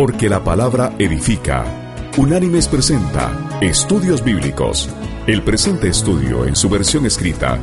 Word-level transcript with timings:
Porque 0.00 0.28
la 0.30 0.42
palabra 0.42 0.94
edifica. 0.98 1.62
Unánimes 2.16 2.66
presenta 2.68 3.58
Estudios 3.60 4.24
Bíblicos. 4.24 4.88
El 5.26 5.42
presente 5.42 5.88
estudio 5.88 6.46
en 6.46 6.56
su 6.56 6.70
versión 6.70 7.04
escrita 7.04 7.58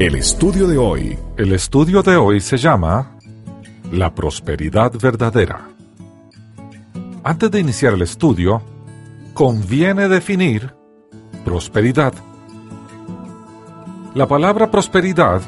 el 0.00 0.16
estudio 0.16 0.66
de 0.66 0.76
hoy. 0.76 1.16
El 1.36 1.52
estudio 1.52 2.02
de 2.02 2.16
hoy 2.16 2.40
se 2.40 2.56
llama 2.56 3.16
La 3.92 4.12
prosperidad 4.12 4.92
verdadera. 5.00 5.68
Antes 7.22 7.48
de 7.48 7.60
iniciar 7.60 7.94
el 7.94 8.02
estudio, 8.02 8.60
conviene 9.34 10.08
definir 10.08 10.74
prosperidad. 11.44 12.12
La 14.14 14.28
palabra 14.28 14.70
prosperidad 14.70 15.42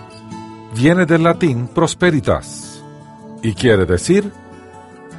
viene 0.75 1.07
del 1.07 1.23
latín 1.23 1.69
prosperitas 1.69 2.83
y 3.41 3.55
quiere 3.55 3.87
decir 3.87 4.33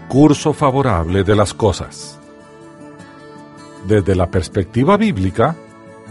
curso 0.09 0.51
favorable 0.51 1.23
de 1.23 1.33
las 1.33 1.53
cosas. 1.53 2.19
Desde 3.87 4.15
la 4.15 4.29
perspectiva 4.29 4.97
bíblica, 4.97 5.55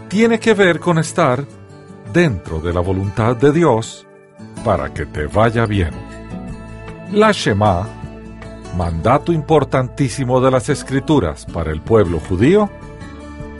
tiene 0.09 0.41
que 0.41 0.55
ver 0.55 0.81
con 0.81 0.97
estar 0.99 1.45
dentro 2.11 2.59
de 2.59 2.73
la 2.73 2.81
voluntad 2.81 3.37
de 3.37 3.53
Dios 3.53 4.07
para 4.65 4.95
que 4.95 5.05
te 5.05 5.27
vaya 5.27 5.67
bien. 5.67 5.91
La 7.13 7.33
Shema, 7.33 7.87
mandato 8.79 9.31
importantísimo 9.31 10.41
de 10.41 10.51
las 10.51 10.71
escrituras 10.71 11.45
para 11.45 11.71
el 11.71 11.83
pueblo 11.83 12.19
judío, 12.19 12.71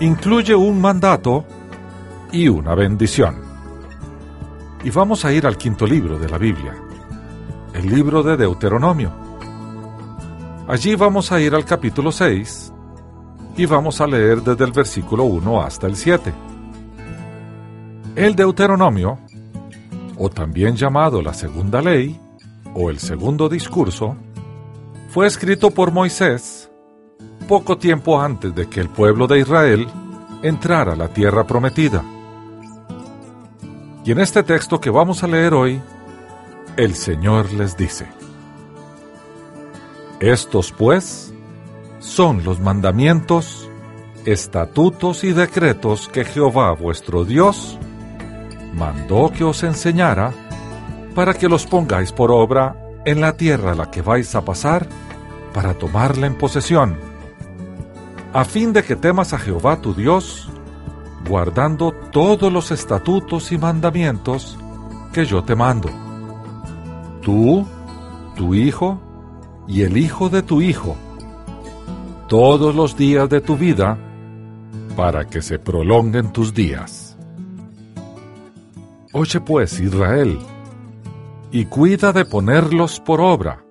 incluye 0.01 0.55
un 0.55 0.81
mandato 0.81 1.45
y 2.33 2.49
una 2.49 2.75
bendición. 2.75 3.46
Y 4.85 4.91
vamos 4.91 5.25
a 5.25 5.33
ir 5.33 5.47
al 5.47 5.57
quinto 5.57 5.87
libro 5.87 6.19
de 6.19 6.29
la 6.29 6.39
Biblia, 6.39 6.75
el 7.75 7.89
libro 7.89 8.23
de 8.23 8.37
Deuteronomio. 8.37 9.11
Allí 10.69 10.95
vamos 10.95 11.33
a 11.33 11.41
ir 11.41 11.55
al 11.55 11.65
capítulo 11.65 12.13
6 12.13 12.73
y 13.57 13.67
vamos 13.67 14.01
a 14.01 14.07
leer 14.07 14.43
desde 14.43 14.65
el 14.65 14.73
versículo 14.73 15.25
1 15.25 15.63
hasta 15.63 15.87
el 15.87 15.97
7. 15.97 16.33
El 18.15 18.35
Deuteronomio, 18.35 19.19
o 20.19 20.29
también 20.31 20.77
llamado 20.77 21.21
la 21.23 21.35
segunda 21.35 21.81
ley, 21.81 22.21
o 22.75 22.91
el 22.91 22.99
segundo 22.99 23.49
discurso, 23.49 24.17
fue 25.11 25.27
escrito 25.27 25.71
por 25.71 25.93
Moisés 25.93 26.71
poco 27.49 27.79
tiempo 27.79 28.21
antes 28.21 28.55
de 28.55 28.69
que 28.69 28.81
el 28.81 28.89
pueblo 28.89 29.27
de 29.27 29.41
Israel 29.41 29.87
entrara 30.43 30.93
a 30.93 30.97
la 30.97 31.09
tierra 31.09 31.47
prometida. 31.47 32.03
Y 34.07 34.13
en 34.13 34.21
este 34.21 34.45
texto 34.45 34.81
que 34.81 34.89
vamos 34.89 35.25
a 35.25 35.27
leer 35.27 35.53
hoy, 35.53 35.83
el 36.77 36.95
Señor 36.95 37.53
les 37.53 37.77
dice, 37.77 38.07
Estos 40.21 40.71
pues 40.71 41.35
son 41.99 42.45
los 42.45 42.61
mandamientos, 42.61 43.69
estatutos 44.25 45.25
y 45.25 45.33
decretos 45.33 46.09
que 46.09 46.25
Jehová 46.25 46.71
vuestro 46.73 47.25
Dios 47.25 47.81
mandó 48.75 49.33
que 49.37 49.43
os 49.43 49.65
enseñara 49.65 50.33
para 51.17 51.35
que 51.35 51.49
los 51.49 51.67
pongáis 51.67 52.13
por 52.13 52.31
obra 52.31 52.77
en 53.05 53.21
la 53.21 53.37
tierra 53.37 53.73
a 53.73 53.75
la 53.75 53.91
que 53.91 54.03
vais 54.03 54.33
a 54.37 54.45
pasar 54.45 54.87
para 55.53 55.75
tomarla 55.75 56.29
en 56.29 56.39
posesión, 56.39 56.97
a 58.33 58.45
fin 58.45 58.73
de 58.73 58.85
que 58.85 58.95
temas 58.95 59.33
a 59.33 59.39
Jehová 59.39 59.81
tu 59.81 59.95
Dios, 59.95 60.49
guardando 61.27 61.93
todos 62.11 62.53
los 62.53 62.71
estatutos 62.71 63.51
y 63.53 63.59
mandamientos 63.59 64.57
que 65.13 65.25
yo 65.25 65.43
te 65.43 65.55
mando. 65.55 65.91
Tú, 67.23 67.67
tu 68.37 68.55
hijo 68.55 69.01
y 69.67 69.83
el 69.83 69.97
hijo 69.97 70.29
de 70.29 70.43
tu 70.43 70.61
hijo, 70.61 70.97
todos 72.29 72.75
los 72.75 72.97
días 72.97 73.29
de 73.29 73.41
tu 73.41 73.57
vida, 73.57 73.99
para 74.97 75.27
que 75.27 75.43
se 75.43 75.59
prolonguen 75.59 76.33
tus 76.33 76.55
días. 76.55 77.17
Oye 79.13 79.41
pues, 79.41 79.81
Israel, 79.81 80.39
y 81.51 81.65
cuida 81.67 82.13
de 82.13 82.25
ponerlos 82.25 83.01
por 83.01 83.21
obra, 83.21 83.65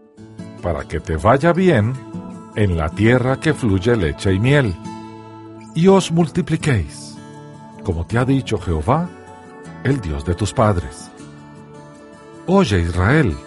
para 0.62 0.86
que 0.88 1.00
te 1.00 1.16
vaya 1.16 1.54
bien 1.54 1.94
en 2.56 2.78
la 2.78 2.90
tierra 2.90 3.40
que 3.40 3.54
fluye 3.54 3.96
leche 3.96 4.34
y 4.34 4.40
miel, 4.40 4.76
y 5.76 5.88
os 5.88 6.12
multipliquéis 6.12 7.05
como 7.86 8.04
te 8.06 8.18
ha 8.18 8.26
dicho 8.26 8.58
Jehová, 8.58 9.08
el 9.84 10.02
Dios 10.02 10.26
de 10.26 10.34
tus 10.34 10.52
padres. 10.52 11.12
Oye 12.48 12.80
Israel, 12.80 13.38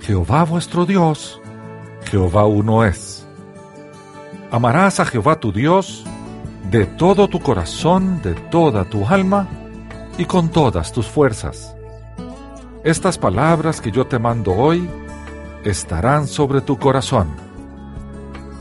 Jehová 0.00 0.44
vuestro 0.44 0.86
Dios, 0.86 1.40
Jehová 2.04 2.46
uno 2.46 2.84
es. 2.84 3.26
Amarás 4.52 5.00
a 5.00 5.04
Jehová 5.04 5.40
tu 5.40 5.52
Dios 5.52 6.04
de 6.70 6.86
todo 6.86 7.26
tu 7.26 7.40
corazón, 7.40 8.22
de 8.22 8.34
toda 8.34 8.84
tu 8.84 9.04
alma 9.06 9.48
y 10.16 10.26
con 10.26 10.48
todas 10.50 10.92
tus 10.92 11.06
fuerzas. 11.06 11.74
Estas 12.84 13.18
palabras 13.18 13.80
que 13.80 13.90
yo 13.90 14.06
te 14.06 14.20
mando 14.20 14.52
hoy 14.52 14.88
estarán 15.64 16.28
sobre 16.28 16.60
tu 16.60 16.78
corazón. 16.78 17.28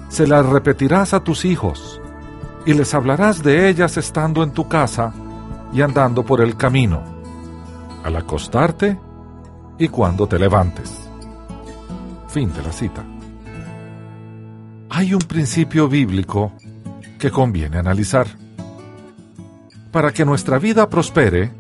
Se 0.10 0.26
las 0.26 0.46
repetirás 0.48 1.14
a 1.14 1.24
tus 1.24 1.46
hijos 1.46 2.02
y 2.66 2.74
les 2.74 2.94
hablarás 2.94 3.42
de 3.44 3.70
ellas 3.70 3.98
estando 3.98 4.44
en 4.44 4.52
tu 4.52 4.68
casa 4.68 5.14
y 5.74 5.82
andando 5.82 6.24
por 6.24 6.42
el 6.42 6.58
camino, 6.58 7.02
al 8.04 8.16
acostarte 8.16 8.98
y 9.78 9.88
cuando 9.88 10.28
te 10.28 10.38
levantes. 10.38 11.10
Fin 12.28 12.52
de 12.54 12.62
la 12.62 12.72
cita. 12.72 13.04
Hay 14.90 15.14
un 15.14 15.22
principio 15.22 15.88
bíblico 15.88 16.52
que 17.18 17.32
conviene 17.32 17.78
analizar. 17.78 18.28
Para 19.92 20.12
que 20.12 20.26
nuestra 20.26 20.60
vida 20.60 20.90
prospere, 20.90 21.52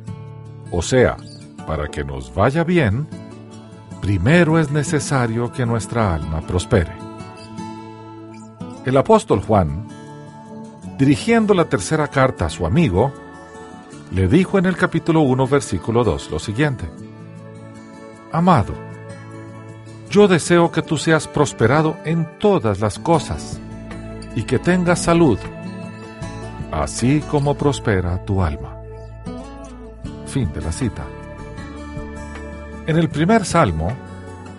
o 0.71 0.81
sea, 0.81 1.17
para 1.65 1.87
que 1.87 2.03
nos 2.03 2.33
vaya 2.33 2.63
bien, 2.63 3.07
primero 4.01 4.59
es 4.59 4.71
necesario 4.71 5.51
que 5.51 5.65
nuestra 5.65 6.13
alma 6.13 6.41
prospere. 6.41 6.93
El 8.85 8.97
apóstol 8.97 9.41
Juan 9.41 9.87
dirigiendo 10.99 11.53
la 11.53 11.69
tercera 11.69 12.09
carta 12.09 12.47
a 12.47 12.49
su 12.49 12.65
amigo, 12.65 13.13
le 14.11 14.27
dijo 14.27 14.59
en 14.59 14.65
el 14.65 14.75
capítulo 14.75 15.21
1, 15.21 15.47
versículo 15.47 16.03
2 16.03 16.29
lo 16.29 16.39
siguiente. 16.39 16.89
Amado, 18.33 18.73
yo 20.11 20.27
deseo 20.27 20.73
que 20.73 20.81
tú 20.81 20.97
seas 20.97 21.25
prosperado 21.25 21.97
en 22.03 22.27
todas 22.37 22.81
las 22.81 22.99
cosas 22.99 23.61
y 24.35 24.43
que 24.43 24.59
tengas 24.59 24.99
salud, 24.99 25.39
así 26.69 27.23
como 27.31 27.55
prospera 27.55 28.25
tu 28.25 28.43
alma. 28.43 28.75
Fin 30.25 30.51
de 30.51 30.61
la 30.61 30.73
cita. 30.73 31.05
En 32.87 32.97
el 32.97 33.07
primer 33.07 33.45
salmo, 33.45 33.93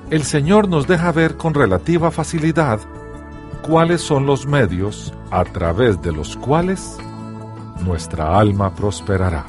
el 0.09 0.22
Señor 0.22 0.69
nos 0.69 0.87
deja 0.87 1.12
ver 1.12 1.37
con 1.37 1.53
relativa 1.53 2.11
facilidad 2.11 2.81
cuáles 3.70 4.00
son 4.00 4.26
los 4.26 4.47
medios 4.47 5.14
a 5.31 5.44
través 5.44 6.03
de 6.03 6.10
los 6.10 6.36
cuales 6.36 6.98
nuestra 7.84 8.36
alma 8.36 8.75
prosperará. 8.75 9.47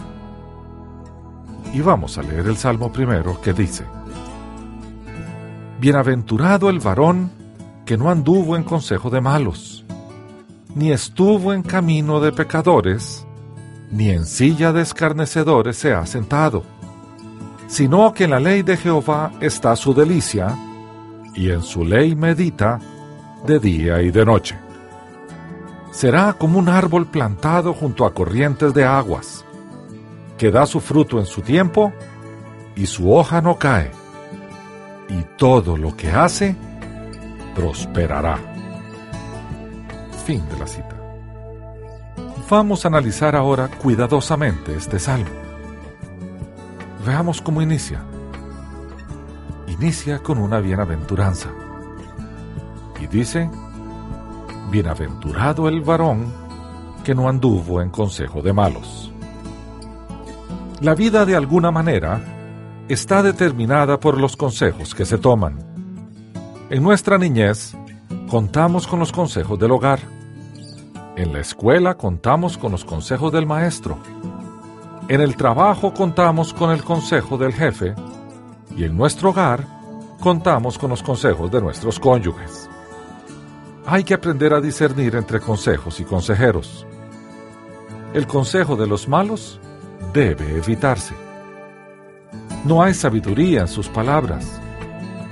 Y 1.74 1.82
vamos 1.82 2.20
a 2.20 2.22
leer 2.22 2.46
el 2.46 2.56
Salmo 2.56 2.94
primero 2.94 3.42
que 3.42 3.52
dice, 3.52 3.84
Bienaventurado 5.80 6.70
el 6.70 6.80
varón 6.80 7.32
que 7.84 7.98
no 7.98 8.12
anduvo 8.12 8.56
en 8.56 8.62
consejo 8.62 9.10
de 9.10 9.22
malos, 9.22 9.84
ni 10.76 10.92
estuvo 10.92 11.52
en 11.52 11.64
camino 11.64 12.20
de 12.20 12.32
pecadores, 12.32 13.26
ni 13.90 14.12
en 14.12 14.28
silla 14.28 14.72
de 14.72 14.84
escarnecedores 14.84 15.78
se 15.78 15.94
ha 15.96 16.06
sentado, 16.06 16.62
sino 17.66 18.14
que 18.14 18.26
en 18.26 18.30
la 18.30 18.40
ley 18.40 18.62
de 18.62 18.78
Jehová 18.78 19.32
está 19.42 19.76
su 19.76 19.96
delicia, 19.96 20.56
y 21.34 21.50
en 21.50 21.64
su 21.64 21.84
ley 21.84 22.16
medita 22.16 22.78
de 23.46 23.60
día 23.60 24.02
y 24.02 24.12
de 24.12 24.26
noche. 24.26 24.58
Será 25.92 26.34
como 26.34 26.60
un 26.60 26.70
árbol 26.70 27.08
plantado 27.08 27.74
junto 27.74 28.06
a 28.06 28.14
corrientes 28.14 28.74
de 28.74 28.86
aguas, 28.86 29.46
que 30.38 30.52
da 30.52 30.66
su 30.66 30.80
fruto 30.80 31.20
en 31.20 31.26
su 31.26 31.42
tiempo 31.42 31.92
y 32.76 32.86
su 32.86 33.12
hoja 33.14 33.42
no 33.42 33.58
cae, 33.58 33.92
y 35.10 35.24
todo 35.38 35.78
lo 35.78 35.96
que 35.96 36.10
hace 36.12 36.56
prosperará. 37.54 38.40
Fin 40.26 40.48
de 40.50 40.58
la 40.58 40.68
cita. 40.68 40.96
Vamos 42.50 42.86
a 42.86 42.90
analizar 42.90 43.36
ahora 43.36 43.68
cuidadosamente 43.68 44.76
este 44.76 45.00
salmo. 45.00 45.30
Veamos 47.06 47.42
cómo 47.42 47.62
inicia. 47.62 48.04
Inicia 49.68 50.20
con 50.20 50.38
una 50.38 50.60
bienaventuranza 50.60 51.50
y 53.02 53.08
dice, 53.08 53.50
Bienaventurado 54.70 55.68
el 55.68 55.82
varón 55.82 56.32
que 57.04 57.16
no 57.16 57.28
anduvo 57.28 57.82
en 57.82 57.90
consejo 57.90 58.42
de 58.42 58.54
malos. 58.54 59.12
La 60.80 60.96
vida 60.96 61.26
de 61.26 61.36
alguna 61.36 61.72
manera 61.72 62.22
está 62.88 63.22
determinada 63.24 64.00
por 64.00 64.18
los 64.18 64.38
consejos 64.38 64.96
que 64.96 65.06
se 65.06 65.18
toman. 65.18 65.60
En 66.70 66.84
nuestra 66.84 67.18
niñez 67.18 67.76
contamos 68.30 68.88
con 68.88 69.00
los 69.00 69.12
consejos 69.12 69.60
del 69.60 69.72
hogar. 69.72 70.00
En 71.18 71.34
la 71.34 71.40
escuela 71.40 71.96
contamos 71.96 72.58
con 72.58 72.72
los 72.72 72.86
consejos 72.86 73.32
del 73.32 73.46
maestro. 73.46 73.98
En 75.10 75.20
el 75.22 75.36
trabajo 75.36 75.94
contamos 75.94 76.54
con 76.54 76.72
el 76.72 76.84
consejo 76.84 77.38
del 77.38 77.54
jefe. 77.54 77.94
Y 78.78 78.86
en 78.86 78.96
nuestro 78.96 79.32
hogar 79.32 79.68
contamos 80.22 80.78
con 80.78 80.92
los 80.92 81.04
consejos 81.04 81.52
de 81.52 81.62
nuestros 81.62 82.00
cónyuges. 82.00 82.70
Hay 83.86 84.04
que 84.04 84.14
aprender 84.14 84.54
a 84.54 84.62
discernir 84.62 85.16
entre 85.16 85.40
consejos 85.40 86.00
y 86.00 86.04
consejeros. 86.04 86.86
El 88.14 88.28
consejo 88.28 88.76
de 88.76 88.86
los 88.86 89.08
malos 89.08 89.60
debe 90.14 90.58
evitarse. 90.58 91.16
No 92.64 92.84
hay 92.84 92.94
sabiduría 92.94 93.62
en 93.62 93.68
sus 93.68 93.90
palabras, 93.90 94.62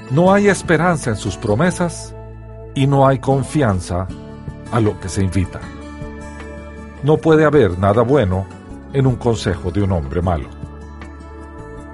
no 0.09 0.33
hay 0.33 0.47
esperanza 0.47 1.11
en 1.11 1.15
sus 1.15 1.37
promesas 1.37 2.15
y 2.73 2.87
no 2.87 3.05
hay 3.05 3.19
confianza 3.19 4.07
a 4.71 4.79
lo 4.79 4.99
que 4.99 5.09
se 5.09 5.23
invita. 5.23 5.59
No 7.03 7.17
puede 7.17 7.45
haber 7.45 7.77
nada 7.77 8.01
bueno 8.01 8.47
en 8.93 9.05
un 9.05 9.17
consejo 9.17 9.69
de 9.69 9.83
un 9.83 9.91
hombre 9.91 10.23
malo. 10.23 10.49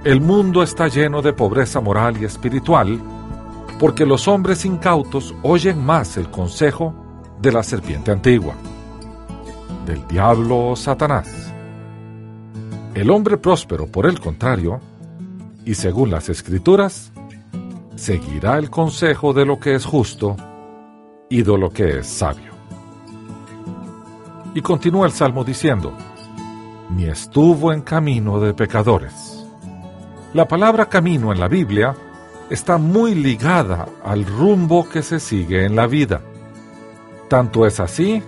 El 0.06 0.22
mundo 0.22 0.63
está 0.63 0.88
lleno 0.88 1.22
de 1.22 1.34
pobreza 1.34 1.81
moral 1.81 2.16
y 2.22 2.25
espiritual 2.25 3.01
porque 3.80 4.06
los 4.06 4.27
hombres 4.27 4.66
incautos 4.66 5.33
oyen 5.44 5.83
más 5.83 6.18
el 6.18 6.30
consejo 6.30 6.94
de 7.42 7.51
la 7.51 7.63
serpiente 7.63 8.12
antigua, 8.12 8.56
del 9.86 10.07
diablo 10.07 10.69
o 10.69 10.75
Satanás. 10.75 11.54
El 12.94 13.10
hombre 13.10 13.38
próspero, 13.38 13.88
por 13.88 14.06
el 14.06 14.19
contrario, 14.19 14.80
y 15.66 15.74
según 15.74 16.12
las 16.12 16.30
escrituras, 16.30 17.12
seguirá 17.95 18.57
el 18.57 18.69
consejo 18.69 19.33
de 19.33 19.45
lo 19.45 19.60
que 19.60 19.75
es 19.75 19.86
justo 19.86 20.38
y 21.30 21.44
de 21.44 21.57
lo 21.57 21.69
que 21.69 22.00
es 22.00 22.07
sabio. 22.07 22.54
Y 24.54 24.62
continúa 24.62 25.06
el 25.06 25.12
Salmo 25.12 25.44
diciendo, 25.44 25.92
ni 26.92 27.06
estuvo 27.06 27.74
en 27.74 27.81
camino 27.81 28.39
de 28.39 28.54
pecadores 28.54 29.36
la 30.36 30.45
palabra 30.50 30.89
camino 30.89 31.31
en 31.31 31.39
la 31.39 31.48
Biblia 31.48 31.95
está 32.50 32.78
muy 32.78 33.16
ligada 33.16 33.88
al 34.04 34.26
rumbo 34.26 34.88
que 34.88 35.02
se 35.02 35.20
sigue 35.20 35.66
en 35.66 35.76
la 35.76 35.88
vida. 35.88 36.22
Tanto 37.30 37.66
es 37.66 37.80
así 37.80 38.22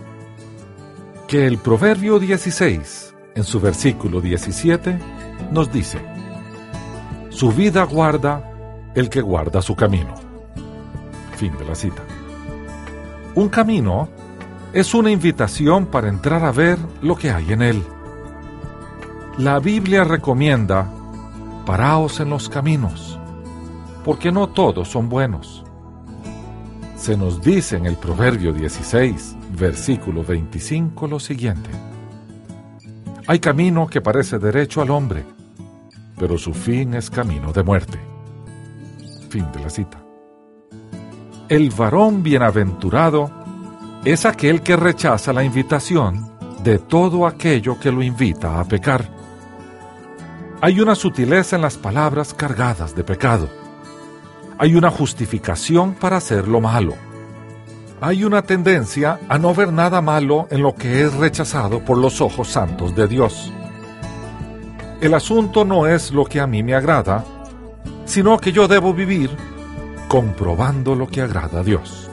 que 1.28 1.46
el 1.46 1.58
Proverbio 1.58 2.20
16, 2.20 3.16
en 3.36 3.44
su 3.44 3.60
versículo 3.60 4.22
17, 4.22 4.98
nos 5.52 5.72
dice, 5.72 6.00
Su 7.30 7.52
vida 7.52 7.84
guarda 7.84 8.44
el 8.96 9.10
que 9.10 9.22
guarda 9.22 9.62
su 9.62 9.76
camino. 9.76 10.16
Fin 11.36 11.56
de 11.58 11.66
la 11.66 11.76
cita. 11.76 12.02
Un 13.36 13.50
camino 13.50 14.10
es 14.74 14.94
una 14.94 15.12
invitación 15.12 15.86
para 15.86 16.10
entrar 16.10 16.44
a 16.44 16.52
ver 16.52 16.80
lo 17.02 17.16
que 17.16 17.30
hay 17.30 17.54
en 17.54 17.62
él. 17.62 17.84
La 19.38 19.60
Biblia 19.60 20.04
recomienda 20.04 20.90
paraos 21.66 22.20
en 22.20 22.32
los 22.32 22.50
caminos, 22.50 23.17
porque 24.08 24.32
no 24.32 24.48
todos 24.48 24.88
son 24.88 25.10
buenos. 25.10 25.66
Se 26.96 27.18
nos 27.18 27.42
dice 27.42 27.76
en 27.76 27.86
el 27.86 27.98
Proverbio 27.98 28.54
16, 28.54 29.36
versículo 29.60 30.24
25 30.24 31.08
lo 31.08 31.20
siguiente. 31.20 31.70
Hay 33.28 33.40
camino 33.40 33.86
que 33.88 34.00
parece 34.00 34.40
derecho 34.40 34.82
al 34.82 34.92
hombre, 34.92 35.26
pero 36.18 36.38
su 36.38 36.54
fin 36.54 36.94
es 36.94 37.10
camino 37.10 37.52
de 37.52 37.64
muerte. 37.64 38.00
Fin 39.30 39.46
de 39.52 39.60
la 39.60 39.70
cita. 39.70 40.02
El 41.50 41.70
varón 41.72 42.24
bienaventurado 42.24 43.30
es 44.06 44.26
aquel 44.26 44.62
que 44.62 44.78
rechaza 44.78 45.34
la 45.34 45.44
invitación 45.44 46.32
de 46.64 46.80
todo 46.80 47.28
aquello 47.28 47.78
que 47.78 47.92
lo 47.92 48.02
invita 48.02 48.58
a 48.58 48.64
pecar 48.64 49.18
hay 50.60 50.80
una 50.80 50.96
sutileza 50.96 51.56
en 51.56 51.62
las 51.62 51.78
palabras 51.78 52.34
cargadas 52.34 52.96
de 52.96 53.04
pecado. 53.04 53.67
Hay 54.60 54.76
una 54.76 54.90
justificación 54.90 55.94
para 55.94 56.18
hacer 56.18 56.48
lo 56.48 56.60
malo. 56.60 56.96
Hay 58.02 58.24
una 58.24 58.42
tendencia 58.42 59.20
a 59.30 59.38
no 59.38 59.54
ver 59.54 59.72
nada 59.72 60.02
malo 60.02 60.48
en 60.50 60.64
lo 60.64 60.74
que 60.74 61.04
es 61.04 61.14
rechazado 61.14 61.86
por 61.86 62.00
los 62.00 62.22
ojos 62.22 62.48
santos 62.48 62.96
de 62.96 63.08
Dios. 63.08 63.54
El 65.00 65.14
asunto 65.14 65.64
no 65.64 65.86
es 65.86 66.12
lo 66.12 66.26
que 66.26 66.40
a 66.40 66.48
mí 66.48 66.64
me 66.64 66.74
agrada, 66.74 67.24
sino 68.06 68.40
que 68.40 68.52
yo 68.52 68.68
debo 68.68 68.96
vivir 68.96 69.30
comprobando 70.08 70.96
lo 70.96 71.08
que 71.08 71.22
agrada 71.22 71.60
a 71.60 71.64
Dios. 71.64 72.10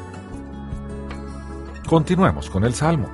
Continuemos 1.87 2.51
con 2.51 2.65
el 2.65 2.75
Salmo. 2.75 3.09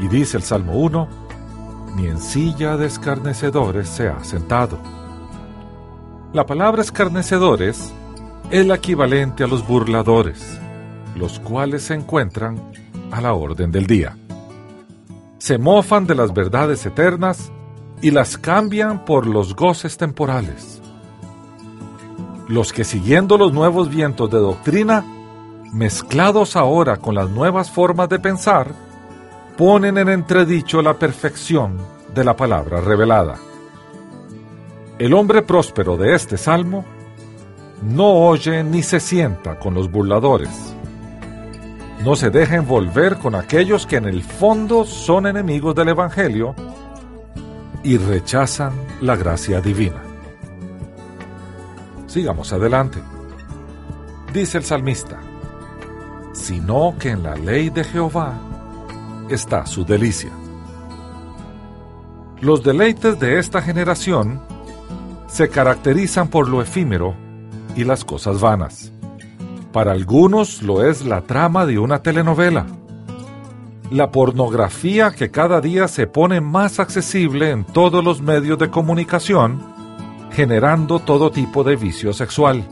Y 0.00 0.08
dice 0.08 0.38
el 0.38 0.42
Salmo 0.42 0.72
1, 0.72 1.08
ni 1.94 2.06
en 2.08 2.20
silla 2.20 2.76
de 2.76 2.86
escarnecedores 2.86 3.88
se 3.88 4.08
ha 4.08 4.24
sentado. 4.24 5.01
La 6.32 6.46
palabra 6.46 6.80
escarnecedores 6.80 7.92
es 8.50 8.60
el 8.60 8.70
equivalente 8.70 9.44
a 9.44 9.46
los 9.46 9.66
burladores, 9.68 10.58
los 11.14 11.38
cuales 11.38 11.82
se 11.82 11.92
encuentran 11.92 12.58
a 13.10 13.20
la 13.20 13.34
orden 13.34 13.70
del 13.70 13.86
día. 13.86 14.16
Se 15.36 15.58
mofan 15.58 16.06
de 16.06 16.14
las 16.14 16.32
verdades 16.32 16.86
eternas 16.86 17.52
y 18.00 18.12
las 18.12 18.38
cambian 18.38 19.04
por 19.04 19.26
los 19.26 19.54
goces 19.54 19.98
temporales. 19.98 20.80
Los 22.48 22.72
que 22.72 22.84
siguiendo 22.84 23.36
los 23.36 23.52
nuevos 23.52 23.90
vientos 23.90 24.30
de 24.30 24.38
doctrina, 24.38 25.04
mezclados 25.70 26.56
ahora 26.56 26.96
con 26.96 27.14
las 27.14 27.28
nuevas 27.28 27.70
formas 27.70 28.08
de 28.08 28.18
pensar, 28.18 28.68
ponen 29.58 29.98
en 29.98 30.08
entredicho 30.08 30.80
la 30.80 30.94
perfección 30.94 31.76
de 32.14 32.24
la 32.24 32.34
palabra 32.34 32.80
revelada. 32.80 33.36
El 35.02 35.14
hombre 35.14 35.42
próspero 35.42 35.96
de 35.96 36.14
este 36.14 36.36
salmo 36.36 36.84
no 37.82 38.06
oye 38.28 38.62
ni 38.62 38.84
se 38.84 39.00
sienta 39.00 39.58
con 39.58 39.74
los 39.74 39.90
burladores. 39.90 40.76
No 42.04 42.14
se 42.14 42.30
deja 42.30 42.54
envolver 42.54 43.16
con 43.18 43.34
aquellos 43.34 43.84
que 43.84 43.96
en 43.96 44.04
el 44.04 44.22
fondo 44.22 44.84
son 44.84 45.26
enemigos 45.26 45.74
del 45.74 45.88
Evangelio 45.88 46.54
y 47.82 47.96
rechazan 47.96 48.74
la 49.00 49.16
gracia 49.16 49.60
divina. 49.60 50.00
Sigamos 52.06 52.52
adelante. 52.52 53.00
Dice 54.32 54.58
el 54.58 54.64
salmista, 54.64 55.18
sino 56.32 56.94
que 56.96 57.08
en 57.08 57.24
la 57.24 57.34
ley 57.34 57.70
de 57.70 57.82
Jehová 57.82 58.38
está 59.28 59.66
su 59.66 59.84
delicia. 59.84 60.30
Los 62.40 62.62
deleites 62.62 63.18
de 63.18 63.40
esta 63.40 63.60
generación 63.60 64.51
se 65.32 65.48
caracterizan 65.48 66.28
por 66.28 66.46
lo 66.46 66.60
efímero 66.60 67.14
y 67.74 67.84
las 67.84 68.04
cosas 68.04 68.38
vanas. 68.40 68.92
Para 69.72 69.92
algunos 69.92 70.62
lo 70.62 70.84
es 70.84 71.06
la 71.06 71.22
trama 71.22 71.64
de 71.64 71.78
una 71.78 72.02
telenovela, 72.02 72.66
la 73.90 74.10
pornografía 74.10 75.10
que 75.10 75.30
cada 75.30 75.62
día 75.62 75.88
se 75.88 76.06
pone 76.06 76.42
más 76.42 76.78
accesible 76.78 77.50
en 77.50 77.64
todos 77.64 78.04
los 78.04 78.20
medios 78.20 78.58
de 78.58 78.68
comunicación, 78.68 79.62
generando 80.32 80.98
todo 80.98 81.30
tipo 81.30 81.64
de 81.64 81.76
vicio 81.76 82.12
sexual. 82.12 82.68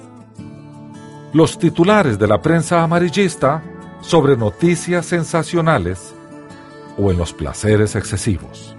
Los 1.33 1.59
titulares 1.59 2.19
de 2.19 2.27
la 2.27 2.43
prensa 2.43 2.83
amarillista 2.83 3.63
sobre 4.03 4.37
noticias 4.37 5.07
sensacionales 5.07 6.15
o 6.99 7.11
en 7.11 7.17
los 7.17 7.33
placeres 7.33 7.97
excesivos. 7.97 8.77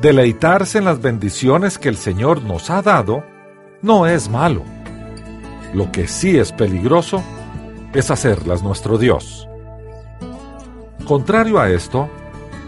Deleitarse 0.00 0.78
en 0.78 0.86
las 0.86 1.02
bendiciones 1.02 1.78
que 1.78 1.90
el 1.90 1.96
Señor 1.96 2.42
nos 2.42 2.70
ha 2.70 2.80
dado 2.80 3.22
no 3.82 4.06
es 4.06 4.30
malo. 4.30 4.62
Lo 5.74 5.92
que 5.92 6.08
sí 6.08 6.38
es 6.38 6.52
peligroso 6.52 7.22
es 7.92 8.10
hacerlas 8.10 8.62
nuestro 8.62 8.96
Dios. 8.96 9.46
Contrario 11.04 11.60
a 11.60 11.68
esto, 11.68 12.08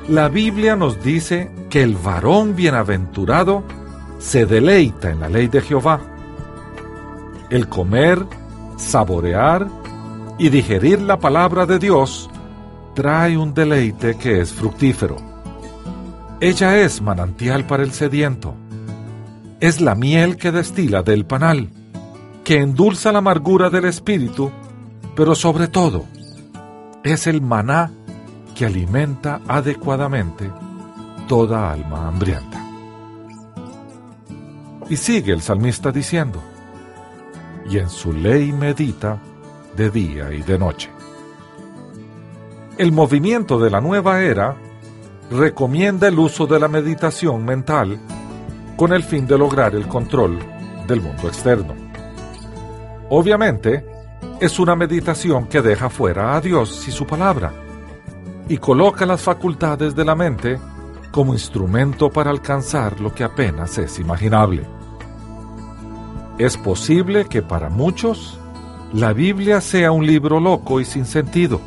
la 0.08 0.28
Biblia 0.28 0.76
nos 0.76 1.02
dice 1.02 1.50
que 1.70 1.82
el 1.82 1.96
varón 1.96 2.54
bienaventurado 2.54 3.64
se 4.18 4.44
deleita 4.44 5.10
en 5.10 5.20
la 5.20 5.30
ley 5.30 5.48
de 5.48 5.62
Jehová. 5.62 6.00
El 7.48 7.66
comer, 7.66 8.26
saborear 8.76 9.68
y 10.38 10.50
digerir 10.50 11.00
la 11.00 11.18
palabra 11.18 11.64
de 11.64 11.78
Dios 11.78 12.28
trae 12.94 13.38
un 13.38 13.54
deleite 13.54 14.18
que 14.18 14.42
es 14.42 14.52
fructífero. 14.52 15.31
Ella 16.42 16.80
es 16.80 17.00
manantial 17.00 17.68
para 17.68 17.84
el 17.84 17.92
sediento. 17.92 18.56
Es 19.61 19.80
la 19.80 19.94
miel 19.94 20.37
que 20.37 20.50
destila 20.50 21.04
del 21.04 21.25
panal, 21.25 21.68
que 22.42 22.56
endulza 22.58 23.12
la 23.12 23.18
amargura 23.18 23.70
del 23.70 23.84
espíritu, 23.84 24.50
pero 25.14 25.37
sobre 25.37 25.68
todo, 25.68 26.04
es 27.04 27.28
el 27.28 27.42
maná 27.42 27.92
que 28.56 28.66
alimenta 28.66 29.40
adecuadamente 29.46 30.50
toda 31.28 31.70
alma 31.70 32.08
hambrienta. 32.08 32.61
Y 34.90 34.96
sigue 34.96 35.32
el 35.32 35.42
salmista 35.42 35.92
diciendo, 35.92 36.42
y 37.70 37.78
en 37.78 37.88
su 37.88 38.12
ley 38.12 38.50
medita 38.50 39.16
de 39.76 39.90
día 39.90 40.32
y 40.32 40.42
de 40.42 40.58
noche. 40.58 40.90
El 42.78 42.90
movimiento 42.90 43.61
de 43.61 43.70
la 43.70 43.80
nueva 43.80 44.22
era 44.22 44.56
recomienda 45.32 46.08
el 46.08 46.18
uso 46.18 46.46
de 46.46 46.60
la 46.60 46.68
meditación 46.68 47.44
mental 47.44 47.98
con 48.76 48.92
el 48.92 49.02
fin 49.02 49.26
de 49.26 49.38
lograr 49.38 49.74
el 49.74 49.88
control 49.88 50.38
del 50.86 51.00
mundo 51.00 51.28
externo. 51.28 51.74
Obviamente, 53.08 53.84
es 54.40 54.58
una 54.58 54.76
meditación 54.76 55.46
que 55.46 55.62
deja 55.62 55.88
fuera 55.88 56.36
a 56.36 56.40
Dios 56.40 56.86
y 56.86 56.92
su 56.92 57.06
palabra 57.06 57.52
y 58.48 58.58
coloca 58.58 59.06
las 59.06 59.22
facultades 59.22 59.94
de 59.94 60.04
la 60.04 60.14
mente 60.14 60.58
como 61.10 61.32
instrumento 61.32 62.10
para 62.10 62.30
alcanzar 62.30 63.00
lo 63.00 63.14
que 63.14 63.24
apenas 63.24 63.78
es 63.78 63.98
imaginable. 63.98 64.66
Es 66.38 66.56
posible 66.56 67.26
que 67.26 67.42
para 67.42 67.68
muchos 67.68 68.38
la 68.92 69.12
Biblia 69.12 69.60
sea 69.60 69.92
un 69.92 70.06
libro 70.06 70.40
loco 70.40 70.80
y 70.80 70.84
sin 70.84 71.04
sentido. 71.04 71.60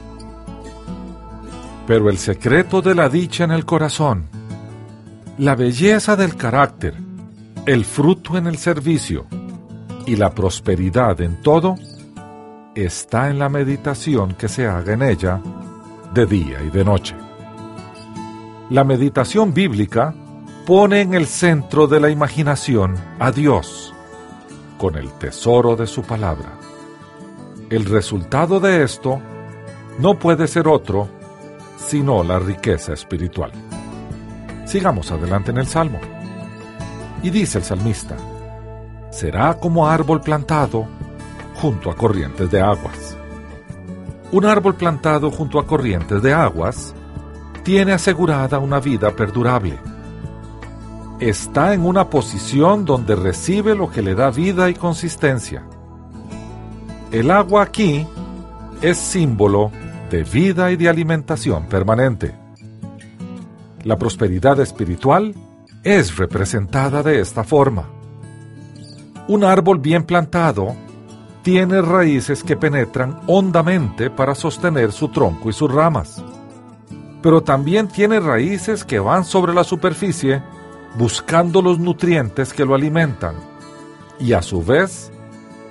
Pero 1.87 2.09
el 2.09 2.17
secreto 2.17 2.81
de 2.81 2.95
la 2.95 3.09
dicha 3.09 3.43
en 3.43 3.51
el 3.51 3.65
corazón, 3.65 4.27
la 5.37 5.55
belleza 5.55 6.15
del 6.15 6.35
carácter, 6.35 6.95
el 7.65 7.85
fruto 7.85 8.37
en 8.37 8.47
el 8.47 8.57
servicio 8.57 9.25
y 10.05 10.15
la 10.15 10.31
prosperidad 10.31 11.21
en 11.21 11.41
todo, 11.41 11.75
está 12.73 13.29
en 13.29 13.39
la 13.39 13.49
meditación 13.49 14.33
que 14.33 14.47
se 14.47 14.67
haga 14.67 14.93
en 14.93 15.03
ella 15.03 15.41
de 16.13 16.25
día 16.25 16.61
y 16.63 16.69
de 16.69 16.83
noche. 16.83 17.15
La 18.69 18.83
meditación 18.83 19.53
bíblica 19.53 20.13
pone 20.65 21.01
en 21.01 21.13
el 21.13 21.27
centro 21.27 21.85
de 21.85 21.99
la 21.99 22.09
imaginación 22.09 22.95
a 23.19 23.31
Dios 23.31 23.93
con 24.77 24.95
el 24.95 25.11
tesoro 25.13 25.75
de 25.75 25.85
su 25.85 26.01
palabra. 26.01 26.53
El 27.69 27.85
resultado 27.85 28.59
de 28.59 28.83
esto 28.83 29.21
no 29.99 30.17
puede 30.17 30.47
ser 30.47 30.67
otro 30.67 31.09
sino 31.87 32.23
la 32.23 32.39
riqueza 32.39 32.93
espiritual. 32.93 33.51
Sigamos 34.65 35.11
adelante 35.11 35.51
en 35.51 35.57
el 35.57 35.67
Salmo. 35.67 35.99
Y 37.23 37.29
dice 37.29 37.59
el 37.59 37.63
salmista, 37.63 38.15
será 39.09 39.55
como 39.55 39.87
árbol 39.87 40.21
plantado 40.21 40.85
junto 41.55 41.89
a 41.89 41.95
corrientes 41.95 42.51
de 42.51 42.61
aguas. 42.61 43.17
Un 44.31 44.45
árbol 44.45 44.75
plantado 44.75 45.31
junto 45.31 45.59
a 45.59 45.65
corrientes 45.65 46.21
de 46.21 46.33
aguas 46.33 46.93
tiene 47.63 47.93
asegurada 47.93 48.59
una 48.59 48.79
vida 48.79 49.15
perdurable 49.15 49.79
está 51.19 51.73
en 51.73 51.85
una 51.85 52.09
posición 52.09 52.85
donde 52.85 53.15
recibe 53.15 53.75
lo 53.75 53.89
que 53.89 54.01
le 54.01 54.15
da 54.15 54.31
vida 54.31 54.69
y 54.69 54.73
consistencia. 54.73 55.65
El 57.11 57.31
agua 57.31 57.63
aquí 57.63 58.05
es 58.81 58.97
símbolo 58.97 59.71
de 60.09 60.23
vida 60.23 60.71
y 60.71 60.75
de 60.75 60.89
alimentación 60.89 61.67
permanente. 61.67 62.33
La 63.83 63.97
prosperidad 63.97 64.59
espiritual 64.59 65.33
es 65.83 66.17
representada 66.17 67.03
de 67.03 67.19
esta 67.19 67.43
forma. 67.43 67.89
Un 69.27 69.43
árbol 69.43 69.79
bien 69.79 70.03
plantado 70.03 70.75
tiene 71.43 71.81
raíces 71.81 72.43
que 72.43 72.57
penetran 72.57 73.21
hondamente 73.27 74.09
para 74.09 74.33
sostener 74.33 74.91
su 74.91 75.09
tronco 75.09 75.49
y 75.49 75.53
sus 75.53 75.71
ramas, 75.71 76.23
pero 77.21 77.41
también 77.41 77.87
tiene 77.87 78.19
raíces 78.19 78.83
que 78.83 78.99
van 78.99 79.23
sobre 79.23 79.53
la 79.53 79.63
superficie 79.63 80.41
buscando 80.97 81.61
los 81.61 81.77
nutrientes 81.77 82.53
que 82.53 82.65
lo 82.65 82.73
alimentan 82.73 83.35
y 84.19 84.33
a 84.33 84.41
su 84.41 84.63
vez 84.63 85.11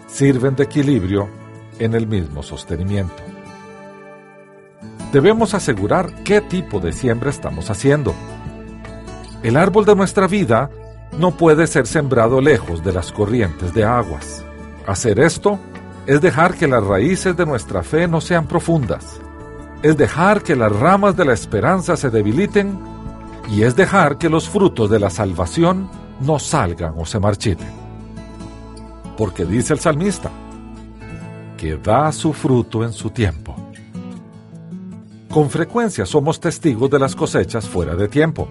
sirven 0.07 0.55
de 0.55 0.65
equilibrio 0.65 1.29
en 1.79 1.95
el 1.95 2.07
mismo 2.07 2.43
sostenimiento. 2.43 3.34
Debemos 5.15 5.55
asegurar 5.55 6.13
qué 6.25 6.41
tipo 6.41 6.81
de 6.81 6.93
siembra 6.93 7.31
estamos 7.31 7.71
haciendo. 7.71 8.17
El 9.45 9.57
árbol 9.57 9.85
de 9.85 9.95
nuestra 9.95 10.27
vida 10.27 10.71
no 11.17 11.37
puede 11.37 11.69
ser 11.69 11.87
sembrado 11.87 12.41
lejos 12.41 12.83
de 12.83 12.93
las 12.93 13.13
corrientes 13.13 13.73
de 13.73 13.85
aguas. 13.85 14.45
Hacer 14.89 15.21
esto 15.21 15.61
es 16.07 16.21
dejar 16.21 16.57
que 16.57 16.67
las 16.67 16.83
raíces 16.83 17.37
de 17.37 17.47
nuestra 17.47 17.85
fe 17.85 18.09
no 18.09 18.21
sean 18.21 18.49
profundas. 18.49 19.21
Es 19.85 19.97
dejar 19.97 20.43
que 20.43 20.57
las 20.57 20.73
ramas 20.73 21.17
de 21.17 21.27
la 21.27 21.33
esperanza 21.33 21.97
se 21.97 22.11
debiliten 22.11 22.77
y 23.49 23.63
es 23.63 23.77
dejar 23.77 24.19
que 24.19 24.29
los 24.29 24.49
frutos 24.49 24.91
de 24.91 24.99
la 24.99 25.11
salvación 25.11 25.89
no 26.23 26.41
salgan 26.41 26.95
o 26.97 27.07
se 27.07 27.21
marchiten. 27.21 27.71
Porque 29.17 29.45
dice 29.45 29.75
el 29.75 29.79
salmista, 29.79 30.33
que 31.57 31.77
da 31.77 32.11
su 32.11 32.33
fruto 32.33 32.83
en 32.83 32.93
su 32.93 33.11
tiempo. 33.11 33.64
Con 35.35 35.51
frecuencia 35.51 36.07
somos 36.07 36.41
testigos 36.41 36.89
de 36.89 36.99
las 36.99 37.15
cosechas 37.15 37.69
fuera 37.69 37.95
de 37.97 38.09
tiempo. 38.09 38.49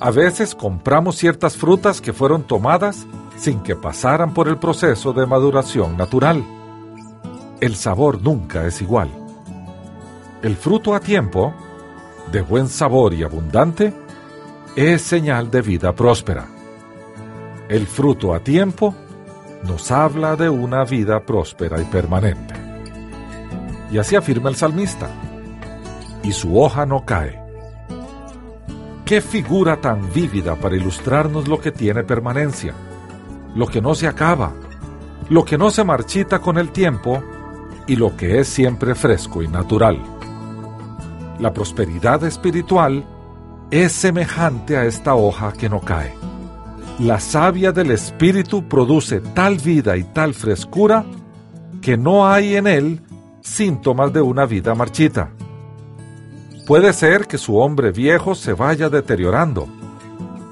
A 0.00 0.10
veces 0.10 0.54
compramos 0.54 1.16
ciertas 1.16 1.56
frutas 1.56 2.00
que 2.00 2.12
fueron 2.12 2.44
tomadas 2.44 3.06
sin 3.36 3.60
que 3.60 3.76
pasaran 3.76 4.32
por 4.32 4.48
el 4.48 4.58
proceso 4.58 5.12
de 5.12 5.26
maduración 5.26 5.96
natural. 5.96 6.44
El 7.60 7.74
sabor 7.74 8.22
nunca 8.22 8.66
es 8.66 8.80
igual. 8.80 9.10
El 10.42 10.56
fruto 10.56 10.94
a 10.94 11.00
tiempo 11.00 11.52
de 12.30 12.42
buen 12.42 12.68
sabor 12.68 13.14
y 13.14 13.22
abundante, 13.22 13.92
es 14.74 15.02
señal 15.02 15.50
de 15.50 15.62
vida 15.62 15.94
próspera. 15.94 16.46
El 17.68 17.86
fruto 17.86 18.34
a 18.34 18.40
tiempo 18.40 18.94
nos 19.64 19.90
habla 19.90 20.36
de 20.36 20.48
una 20.48 20.84
vida 20.84 21.24
próspera 21.24 21.80
y 21.80 21.84
permanente. 21.84 22.54
Y 23.90 23.98
así 23.98 24.16
afirma 24.16 24.50
el 24.50 24.56
salmista, 24.56 25.08
y 26.26 26.32
su 26.32 26.60
hoja 26.60 26.84
no 26.84 27.04
cae. 27.04 27.40
Qué 29.04 29.20
figura 29.20 29.80
tan 29.80 30.12
vívida 30.12 30.56
para 30.56 30.76
ilustrarnos 30.76 31.48
lo 31.48 31.60
que 31.60 31.72
tiene 31.72 32.02
permanencia, 32.02 32.74
lo 33.54 33.66
que 33.66 33.80
no 33.80 33.94
se 33.94 34.08
acaba, 34.08 34.52
lo 35.30 35.44
que 35.44 35.56
no 35.56 35.70
se 35.70 35.84
marchita 35.84 36.40
con 36.40 36.58
el 36.58 36.70
tiempo 36.70 37.22
y 37.86 37.96
lo 37.96 38.16
que 38.16 38.40
es 38.40 38.48
siempre 38.48 38.94
fresco 38.94 39.42
y 39.42 39.48
natural 39.48 40.16
la 41.38 41.52
prosperidad 41.52 42.24
espiritual 42.24 43.04
es 43.70 43.92
semejante 43.92 44.76
a 44.76 44.84
esta 44.84 45.14
hoja 45.14 45.52
que 45.52 45.68
no 45.68 45.80
cae. 45.80 46.14
La 46.98 47.20
savia 47.20 47.72
del 47.72 47.90
Espíritu 47.90 48.66
produce 48.68 49.20
tal 49.20 49.58
vida 49.58 49.96
y 49.96 50.04
tal 50.04 50.34
frescura 50.34 51.04
que 51.82 51.96
no 51.96 52.26
hay 52.26 52.56
en 52.56 52.66
él 52.66 53.02
síntomas 53.42 54.12
de 54.12 54.22
una 54.22 54.46
vida 54.46 54.74
marchita. 54.74 55.30
Puede 56.66 56.92
ser 56.92 57.28
que 57.28 57.38
su 57.38 57.58
hombre 57.58 57.92
viejo 57.92 58.34
se 58.34 58.52
vaya 58.52 58.88
deteriorando, 58.88 59.68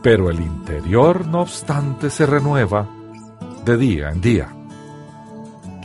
pero 0.01 0.31
el 0.31 0.39
interior 0.39 1.27
no 1.27 1.41
obstante 1.41 2.09
se 2.09 2.25
renueva 2.25 2.89
de 3.65 3.77
día 3.77 4.11
en 4.11 4.21
día. 4.21 4.55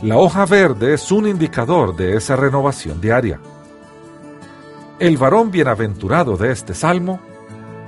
La 0.02 0.18
hoja 0.18 0.46
verde 0.46 0.94
es 0.94 1.10
un 1.10 1.26
indicador 1.26 1.96
de 1.96 2.16
esa 2.16 2.36
renovación 2.36 3.00
diaria. 3.00 3.40
El 5.00 5.16
varón 5.16 5.50
bienaventurado 5.50 6.36
de 6.36 6.52
este 6.52 6.74
salmo 6.74 7.18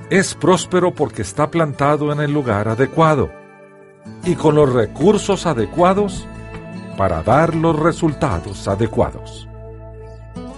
es 0.09 0.35
próspero 0.35 0.93
porque 0.93 1.21
está 1.21 1.49
plantado 1.49 2.11
en 2.11 2.19
el 2.19 2.33
lugar 2.33 2.67
adecuado 2.67 3.31
y 4.25 4.35
con 4.35 4.55
los 4.55 4.73
recursos 4.73 5.45
adecuados 5.45 6.27
para 6.97 7.23
dar 7.23 7.55
los 7.55 7.79
resultados 7.79 8.67
adecuados. 8.67 9.47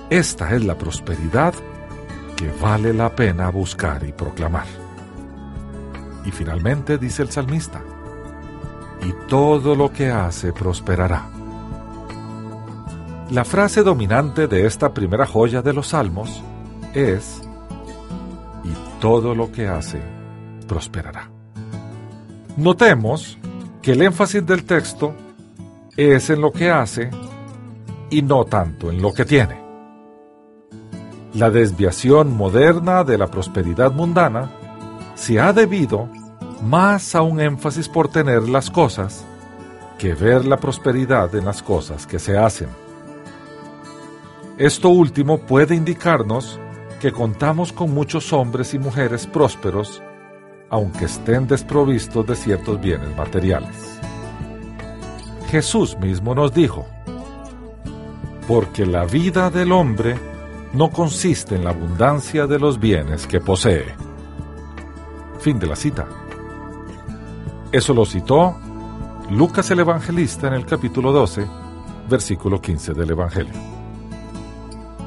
Esta 0.09 0.55
es 0.55 0.65
la 0.65 0.79
prosperidad 0.79 1.53
que 2.35 2.51
vale 2.61 2.93
la 2.93 3.15
pena 3.15 3.49
buscar 3.49 4.03
y 4.03 4.11
proclamar. 4.11 4.67
Y 6.25 6.31
finalmente 6.31 6.97
dice 6.97 7.21
el 7.21 7.31
salmista, 7.31 7.81
y 9.01 9.13
todo 9.27 9.75
lo 9.75 9.91
que 9.91 10.09
hace 10.09 10.51
prosperará. 10.51 11.29
La 13.31 13.45
frase 13.45 13.83
dominante 13.83 14.47
de 14.47 14.65
esta 14.65 14.93
primera 14.93 15.25
joya 15.25 15.61
de 15.61 15.73
los 15.73 15.87
salmos 15.87 16.43
es, 16.93 17.41
y 18.63 18.99
todo 18.99 19.35
lo 19.35 19.51
que 19.51 19.67
hace 19.67 20.01
prosperará. 20.67 21.29
Notemos 22.57 23.37
que 23.81 23.91
el 23.91 24.01
énfasis 24.01 24.45
del 24.45 24.63
texto 24.63 25.13
es 25.97 26.29
en 26.29 26.41
lo 26.41 26.51
que 26.51 26.69
hace 26.71 27.09
y 28.09 28.21
no 28.21 28.45
tanto 28.45 28.91
en 28.91 29.01
lo 29.01 29.13
que 29.13 29.25
tiene. 29.25 29.64
La 31.35 31.49
desviación 31.49 32.37
moderna 32.37 33.03
de 33.03 33.17
la 33.17 33.27
prosperidad 33.27 33.91
mundana 33.91 34.49
se 35.15 35.37
ha 35.37 35.51
debido 35.51 36.07
más 36.63 37.13
a 37.13 37.23
un 37.23 37.41
énfasis 37.41 37.89
por 37.89 38.07
tener 38.07 38.47
las 38.47 38.71
cosas 38.71 39.25
que 39.97 40.13
ver 40.13 40.45
la 40.45 40.55
prosperidad 40.55 41.35
en 41.35 41.43
las 41.43 41.61
cosas 41.61 42.07
que 42.07 42.19
se 42.19 42.37
hacen. 42.37 42.69
Esto 44.57 44.87
último 44.87 45.39
puede 45.39 45.75
indicarnos 45.75 46.57
que 47.01 47.11
contamos 47.11 47.73
con 47.73 47.93
muchos 47.93 48.31
hombres 48.31 48.73
y 48.73 48.79
mujeres 48.79 49.27
prósperos 49.27 50.01
aunque 50.69 51.03
estén 51.03 51.47
desprovistos 51.47 52.25
de 52.25 52.35
ciertos 52.37 52.79
bienes 52.79 53.13
materiales. 53.17 53.99
Jesús 55.49 55.97
mismo 55.97 56.33
nos 56.33 56.53
dijo, 56.53 56.85
porque 58.47 58.85
la 58.85 59.03
vida 59.03 59.49
del 59.49 59.73
hombre 59.73 60.15
no 60.75 60.89
consiste 60.89 61.55
en 61.55 61.63
la 61.63 61.69
abundancia 61.69 62.47
de 62.47 62.59
los 62.59 62.79
bienes 62.79 63.25
que 63.27 63.39
posee. 63.39 63.85
Fin 65.39 65.57
de 65.57 65.67
la 65.67 65.75
cita. 65.75 66.05
Eso 67.71 67.93
lo 67.93 68.05
citó 68.05 68.55
Lucas 69.29 69.71
el 69.71 69.79
Evangelista 69.79 70.47
en 70.47 70.53
el 70.53 70.65
capítulo 70.65 71.13
12, 71.13 71.47
versículo 72.09 72.59
15 72.59 72.93
del 72.93 73.09
Evangelio. 73.09 73.53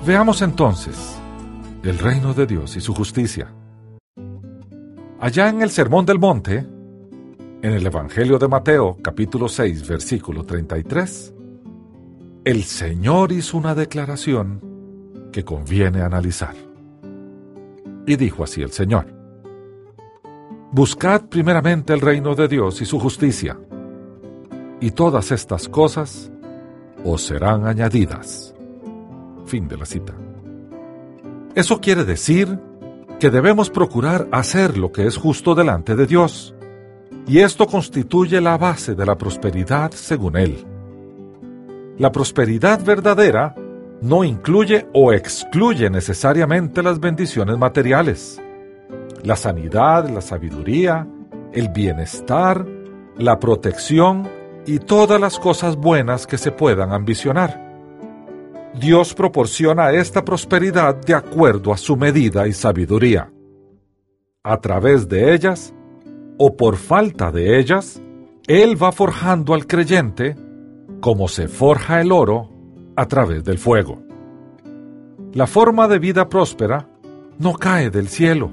Veamos 0.06 0.40
entonces 0.40 1.16
el 1.82 1.98
reino 1.98 2.32
de 2.32 2.46
Dios 2.46 2.74
y 2.76 2.80
su 2.80 2.94
justicia. 2.94 3.52
Allá 5.20 5.50
en 5.50 5.60
el 5.60 5.70
Sermón 5.70 6.06
del 6.06 6.18
Monte, 6.18 6.66
en 7.60 7.72
el 7.72 7.86
Evangelio 7.86 8.38
de 8.38 8.48
Mateo 8.48 8.96
capítulo 9.02 9.48
6 9.48 9.86
versículo 9.86 10.44
33, 10.44 11.34
el 12.44 12.64
Señor 12.64 13.32
hizo 13.32 13.58
una 13.58 13.74
declaración 13.74 14.67
que 15.32 15.44
conviene 15.44 16.02
analizar. 16.02 16.54
Y 18.06 18.16
dijo 18.16 18.44
así 18.44 18.62
el 18.62 18.72
Señor, 18.72 19.06
Buscad 20.70 21.22
primeramente 21.30 21.94
el 21.94 22.00
reino 22.00 22.34
de 22.34 22.46
Dios 22.46 22.82
y 22.82 22.84
su 22.84 22.98
justicia, 22.98 23.58
y 24.80 24.90
todas 24.90 25.32
estas 25.32 25.66
cosas 25.66 26.30
os 27.04 27.22
serán 27.22 27.66
añadidas. 27.66 28.54
Fin 29.46 29.66
de 29.66 29.78
la 29.78 29.86
cita. 29.86 30.12
Eso 31.54 31.80
quiere 31.80 32.04
decir 32.04 32.58
que 33.18 33.30
debemos 33.30 33.70
procurar 33.70 34.28
hacer 34.30 34.76
lo 34.76 34.92
que 34.92 35.06
es 35.06 35.16
justo 35.16 35.54
delante 35.54 35.96
de 35.96 36.06
Dios, 36.06 36.54
y 37.26 37.38
esto 37.38 37.66
constituye 37.66 38.40
la 38.40 38.58
base 38.58 38.94
de 38.94 39.06
la 39.06 39.16
prosperidad 39.16 39.90
según 39.92 40.36
Él. 40.36 40.66
La 41.96 42.12
prosperidad 42.12 42.84
verdadera 42.84 43.54
no 44.00 44.24
incluye 44.24 44.86
o 44.92 45.12
excluye 45.12 45.90
necesariamente 45.90 46.82
las 46.82 47.00
bendiciones 47.00 47.58
materiales, 47.58 48.40
la 49.22 49.36
sanidad, 49.36 50.08
la 50.08 50.20
sabiduría, 50.20 51.06
el 51.52 51.68
bienestar, 51.70 52.66
la 53.16 53.38
protección 53.38 54.28
y 54.66 54.78
todas 54.78 55.20
las 55.20 55.38
cosas 55.38 55.76
buenas 55.76 56.26
que 56.26 56.38
se 56.38 56.52
puedan 56.52 56.92
ambicionar. 56.92 57.66
Dios 58.78 59.14
proporciona 59.14 59.90
esta 59.90 60.24
prosperidad 60.24 60.94
de 60.94 61.14
acuerdo 61.14 61.72
a 61.72 61.76
su 61.76 61.96
medida 61.96 62.46
y 62.46 62.52
sabiduría. 62.52 63.32
A 64.44 64.60
través 64.60 65.08
de 65.08 65.34
ellas, 65.34 65.74
o 66.36 66.56
por 66.56 66.76
falta 66.76 67.32
de 67.32 67.58
ellas, 67.58 68.00
Él 68.46 68.80
va 68.80 68.92
forjando 68.92 69.54
al 69.54 69.66
creyente 69.66 70.36
como 71.00 71.28
se 71.28 71.48
forja 71.48 72.00
el 72.00 72.12
oro 72.12 72.57
a 72.98 73.06
través 73.06 73.44
del 73.44 73.58
fuego. 73.58 74.02
La 75.32 75.46
forma 75.46 75.86
de 75.86 76.00
vida 76.00 76.28
próspera 76.28 76.88
no 77.38 77.52
cae 77.52 77.90
del 77.90 78.08
cielo, 78.08 78.50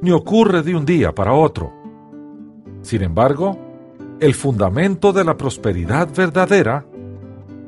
ni 0.00 0.12
ocurre 0.12 0.62
de 0.62 0.74
un 0.74 0.86
día 0.86 1.14
para 1.14 1.34
otro. 1.34 1.74
Sin 2.80 3.02
embargo, 3.02 3.58
el 4.18 4.32
fundamento 4.32 5.12
de 5.12 5.24
la 5.24 5.36
prosperidad 5.36 6.08
verdadera 6.16 6.86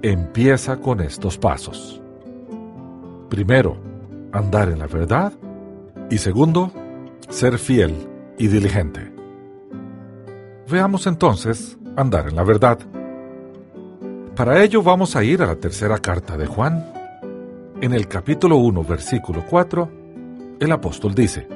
empieza 0.00 0.80
con 0.80 1.02
estos 1.02 1.36
pasos. 1.36 2.00
Primero, 3.28 3.76
andar 4.32 4.70
en 4.70 4.78
la 4.78 4.86
verdad 4.86 5.34
y 6.08 6.16
segundo, 6.16 6.72
ser 7.28 7.58
fiel 7.58 7.94
y 8.38 8.48
diligente. 8.48 9.12
Veamos 10.70 11.06
entonces 11.06 11.76
andar 11.96 12.28
en 12.30 12.37
la 12.37 12.44
verdad. 12.44 12.78
Para 14.38 14.62
ello 14.62 14.85
vamos 14.85 15.16
a 15.16 15.24
ir 15.24 15.42
a 15.42 15.46
la 15.46 15.57
tercera 15.57 15.98
carta 15.98 16.37
de 16.37 16.46
Juan. 16.46 16.92
En 17.81 17.92
el 17.92 18.07
capítulo 18.07 18.59
1, 18.59 18.85
versículo 18.85 19.44
4, 19.44 19.90
el 20.61 20.70
apóstol 20.70 21.12
dice, 21.12 21.48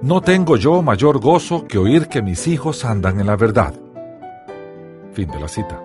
No 0.00 0.22
tengo 0.22 0.56
yo 0.56 0.80
mayor 0.80 1.20
gozo 1.20 1.66
que 1.66 1.76
oír 1.76 2.06
que 2.06 2.22
mis 2.22 2.46
hijos 2.46 2.86
andan 2.86 3.20
en 3.20 3.26
la 3.26 3.36
verdad. 3.36 3.74
Fin 5.12 5.28
de 5.28 5.38
la 5.38 5.48
cita. 5.48 5.78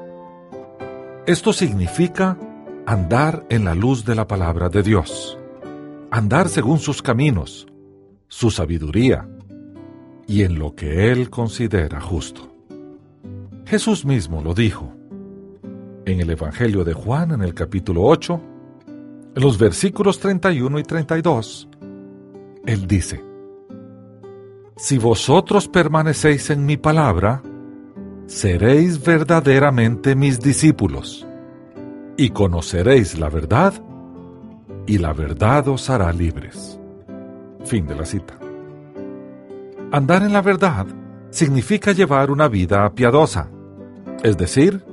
Esto 1.25 1.51
significa 1.51 2.37
andar 2.85 3.45
en 3.49 3.65
la 3.65 3.75
luz 3.75 4.05
de 4.05 4.15
la 4.15 4.27
palabra 4.27 4.69
de 4.69 4.81
Dios, 4.81 5.37
andar 6.09 6.47
según 6.47 6.79
sus 6.79 7.01
caminos, 7.01 7.67
su 8.29 8.49
sabiduría 8.49 9.27
y 10.25 10.43
en 10.43 10.57
lo 10.57 10.73
que 10.73 11.11
Él 11.11 11.29
considera 11.29 11.99
justo. 11.99 12.49
Jesús 13.65 14.05
mismo 14.05 14.41
lo 14.41 14.53
dijo 14.53 15.00
en 16.05 16.19
el 16.19 16.29
Evangelio 16.29 16.83
de 16.83 16.93
Juan 16.93 17.31
en 17.31 17.41
el 17.41 17.53
capítulo 17.53 18.03
8, 18.03 18.41
en 19.35 19.43
los 19.43 19.57
versículos 19.57 20.19
31 20.19 20.79
y 20.79 20.83
32. 20.83 21.69
Él 22.65 22.87
dice, 22.87 23.23
Si 24.75 24.97
vosotros 24.97 25.67
permanecéis 25.67 26.49
en 26.49 26.65
mi 26.65 26.77
palabra, 26.77 27.41
seréis 28.25 29.03
verdaderamente 29.03 30.15
mis 30.15 30.39
discípulos, 30.39 31.27
y 32.17 32.29
conoceréis 32.29 33.17
la 33.17 33.29
verdad, 33.29 33.73
y 34.87 34.97
la 34.97 35.13
verdad 35.13 35.67
os 35.67 35.89
hará 35.89 36.11
libres. 36.11 36.79
Fin 37.65 37.85
de 37.85 37.95
la 37.95 38.05
cita. 38.05 38.37
Andar 39.91 40.23
en 40.23 40.33
la 40.33 40.41
verdad 40.41 40.87
significa 41.29 41.91
llevar 41.91 42.31
una 42.31 42.47
vida 42.47 42.89
piadosa, 42.93 43.49
es 44.23 44.37
decir, 44.37 44.83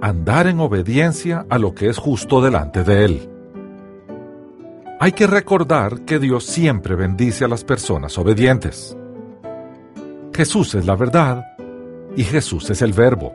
andar 0.00 0.46
en 0.46 0.60
obediencia 0.60 1.46
a 1.48 1.58
lo 1.58 1.74
que 1.74 1.88
es 1.88 1.98
justo 1.98 2.40
delante 2.40 2.84
de 2.84 3.04
Él. 3.04 3.30
Hay 5.00 5.12
que 5.12 5.26
recordar 5.26 6.00
que 6.02 6.18
Dios 6.18 6.44
siempre 6.44 6.94
bendice 6.94 7.44
a 7.44 7.48
las 7.48 7.64
personas 7.64 8.18
obedientes. 8.18 8.96
Jesús 10.34 10.74
es 10.74 10.86
la 10.86 10.96
verdad 10.96 11.44
y 12.16 12.24
Jesús 12.24 12.70
es 12.70 12.82
el 12.82 12.92
verbo. 12.92 13.32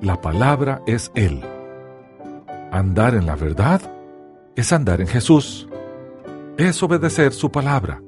La 0.00 0.20
palabra 0.20 0.82
es 0.86 1.10
Él. 1.14 1.40
Andar 2.70 3.14
en 3.14 3.26
la 3.26 3.36
verdad 3.36 3.80
es 4.56 4.72
andar 4.72 5.00
en 5.00 5.06
Jesús. 5.06 5.68
Es 6.56 6.82
obedecer 6.82 7.32
su 7.32 7.50
palabra. 7.50 8.00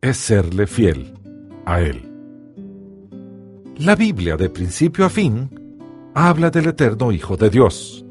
Es 0.00 0.16
serle 0.16 0.66
fiel 0.66 1.14
a 1.64 1.80
Él. 1.80 2.06
La 3.76 3.96
Biblia 3.96 4.36
de 4.36 4.50
principio 4.50 5.04
a 5.04 5.08
fin 5.08 5.59
habla 6.14 6.50
del 6.50 6.68
eterno 6.68 7.12
Hijo 7.12 7.36
de 7.36 7.50
Dios. 7.50 8.04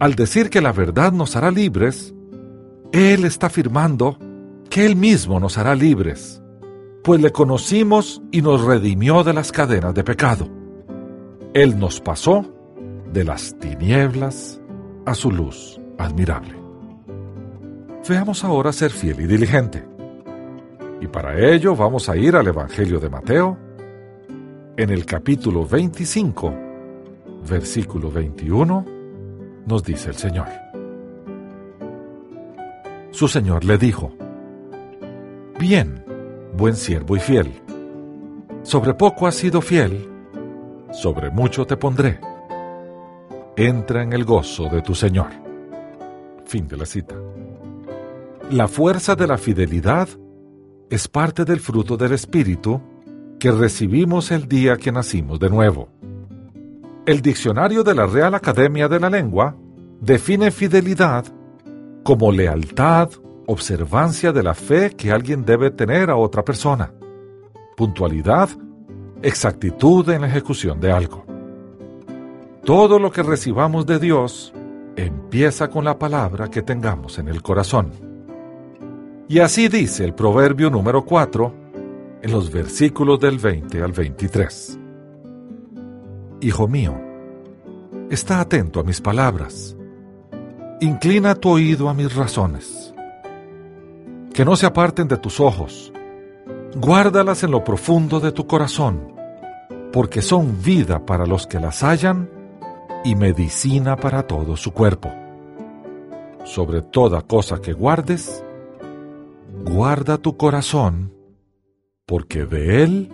Al 0.00 0.14
decir 0.14 0.50
que 0.50 0.60
la 0.60 0.72
verdad 0.72 1.12
nos 1.12 1.36
hará 1.36 1.50
libres, 1.50 2.14
Él 2.92 3.24
está 3.24 3.46
afirmando 3.46 4.18
que 4.70 4.84
Él 4.84 4.96
mismo 4.96 5.38
nos 5.40 5.58
hará 5.58 5.74
libres 5.74 6.42
pues 7.04 7.20
le 7.20 7.32
conocimos 7.32 8.22
y 8.32 8.40
nos 8.40 8.64
redimió 8.64 9.22
de 9.22 9.34
las 9.34 9.52
cadenas 9.52 9.94
de 9.94 10.02
pecado. 10.02 10.48
Él 11.52 11.78
nos 11.78 12.00
pasó 12.00 12.50
de 13.12 13.24
las 13.24 13.58
tinieblas 13.58 14.58
a 15.04 15.14
su 15.14 15.30
luz 15.30 15.78
admirable. 15.98 16.54
Veamos 18.08 18.42
ahora 18.42 18.72
ser 18.72 18.90
fiel 18.90 19.20
y 19.20 19.26
diligente. 19.26 19.86
Y 21.02 21.06
para 21.08 21.38
ello 21.38 21.76
vamos 21.76 22.08
a 22.08 22.16
ir 22.16 22.36
al 22.36 22.46
Evangelio 22.46 22.98
de 22.98 23.10
Mateo, 23.10 23.58
en 24.78 24.88
el 24.88 25.04
capítulo 25.04 25.66
25, 25.66 26.54
versículo 27.48 28.10
21, 28.10 28.84
nos 29.66 29.82
dice 29.82 30.10
el 30.10 30.16
Señor. 30.16 30.48
Su 33.10 33.28
Señor 33.28 33.64
le 33.64 33.78
dijo, 33.78 34.12
Bien, 35.58 36.04
buen 36.56 36.74
siervo 36.74 37.16
y 37.16 37.20
fiel. 37.20 37.52
Sobre 38.62 38.94
poco 38.94 39.26
has 39.26 39.34
sido 39.34 39.60
fiel, 39.60 40.08
sobre 40.92 41.30
mucho 41.30 41.66
te 41.66 41.76
pondré. 41.76 42.18
Entra 43.56 44.02
en 44.02 44.12
el 44.12 44.24
gozo 44.24 44.68
de 44.68 44.82
tu 44.82 44.94
Señor. 44.94 45.28
Fin 46.44 46.66
de 46.66 46.76
la 46.76 46.86
cita. 46.86 47.14
La 48.50 48.68
fuerza 48.68 49.14
de 49.14 49.26
la 49.26 49.38
fidelidad 49.38 50.08
es 50.90 51.08
parte 51.08 51.44
del 51.44 51.60
fruto 51.60 51.96
del 51.96 52.12
Espíritu 52.12 52.80
que 53.38 53.50
recibimos 53.52 54.30
el 54.30 54.48
día 54.48 54.76
que 54.76 54.92
nacimos 54.92 55.38
de 55.38 55.50
nuevo. 55.50 55.88
El 57.06 57.20
diccionario 57.20 57.84
de 57.84 57.94
la 57.94 58.06
Real 58.06 58.34
Academia 58.34 58.88
de 58.88 58.98
la 58.98 59.10
Lengua 59.10 59.54
define 60.00 60.50
fidelidad 60.50 61.26
como 62.02 62.32
lealtad 62.32 63.10
observancia 63.46 64.32
de 64.32 64.42
la 64.42 64.54
fe 64.54 64.90
que 64.96 65.12
alguien 65.12 65.44
debe 65.44 65.70
tener 65.70 66.08
a 66.08 66.16
otra 66.16 66.42
persona, 66.42 66.94
puntualidad, 67.76 68.48
exactitud 69.20 70.08
en 70.08 70.22
la 70.22 70.28
ejecución 70.28 70.80
de 70.80 70.92
algo. 70.92 71.26
Todo 72.64 72.98
lo 72.98 73.12
que 73.12 73.22
recibamos 73.22 73.84
de 73.84 73.98
Dios 73.98 74.54
empieza 74.96 75.68
con 75.68 75.84
la 75.84 75.98
palabra 75.98 76.48
que 76.48 76.62
tengamos 76.62 77.18
en 77.18 77.28
el 77.28 77.42
corazón. 77.42 77.90
Y 79.28 79.40
así 79.40 79.68
dice 79.68 80.06
el 80.06 80.14
proverbio 80.14 80.70
número 80.70 81.04
4 81.04 81.54
en 82.22 82.32
los 82.32 82.50
versículos 82.50 83.20
del 83.20 83.38
20 83.38 83.82
al 83.82 83.92
23. 83.92 84.78
Hijo 86.44 86.68
mío, 86.68 86.94
está 88.10 88.38
atento 88.38 88.78
a 88.78 88.82
mis 88.82 89.00
palabras. 89.00 89.74
Inclina 90.78 91.34
tu 91.36 91.48
oído 91.48 91.88
a 91.88 91.94
mis 91.94 92.14
razones. 92.14 92.94
Que 94.34 94.44
no 94.44 94.54
se 94.54 94.66
aparten 94.66 95.08
de 95.08 95.16
tus 95.16 95.40
ojos. 95.40 95.90
Guárdalas 96.76 97.44
en 97.44 97.50
lo 97.50 97.64
profundo 97.64 98.20
de 98.20 98.30
tu 98.30 98.46
corazón, 98.46 99.14
porque 99.90 100.20
son 100.20 100.62
vida 100.62 101.06
para 101.06 101.24
los 101.24 101.46
que 101.46 101.58
las 101.58 101.82
hallan 101.82 102.28
y 103.06 103.16
medicina 103.16 103.96
para 103.96 104.26
todo 104.26 104.58
su 104.58 104.72
cuerpo. 104.72 105.10
Sobre 106.44 106.82
toda 106.82 107.22
cosa 107.22 107.62
que 107.62 107.72
guardes, 107.72 108.44
guarda 109.64 110.18
tu 110.18 110.36
corazón, 110.36 111.10
porque 112.04 112.44
de 112.44 112.82
él 112.82 113.12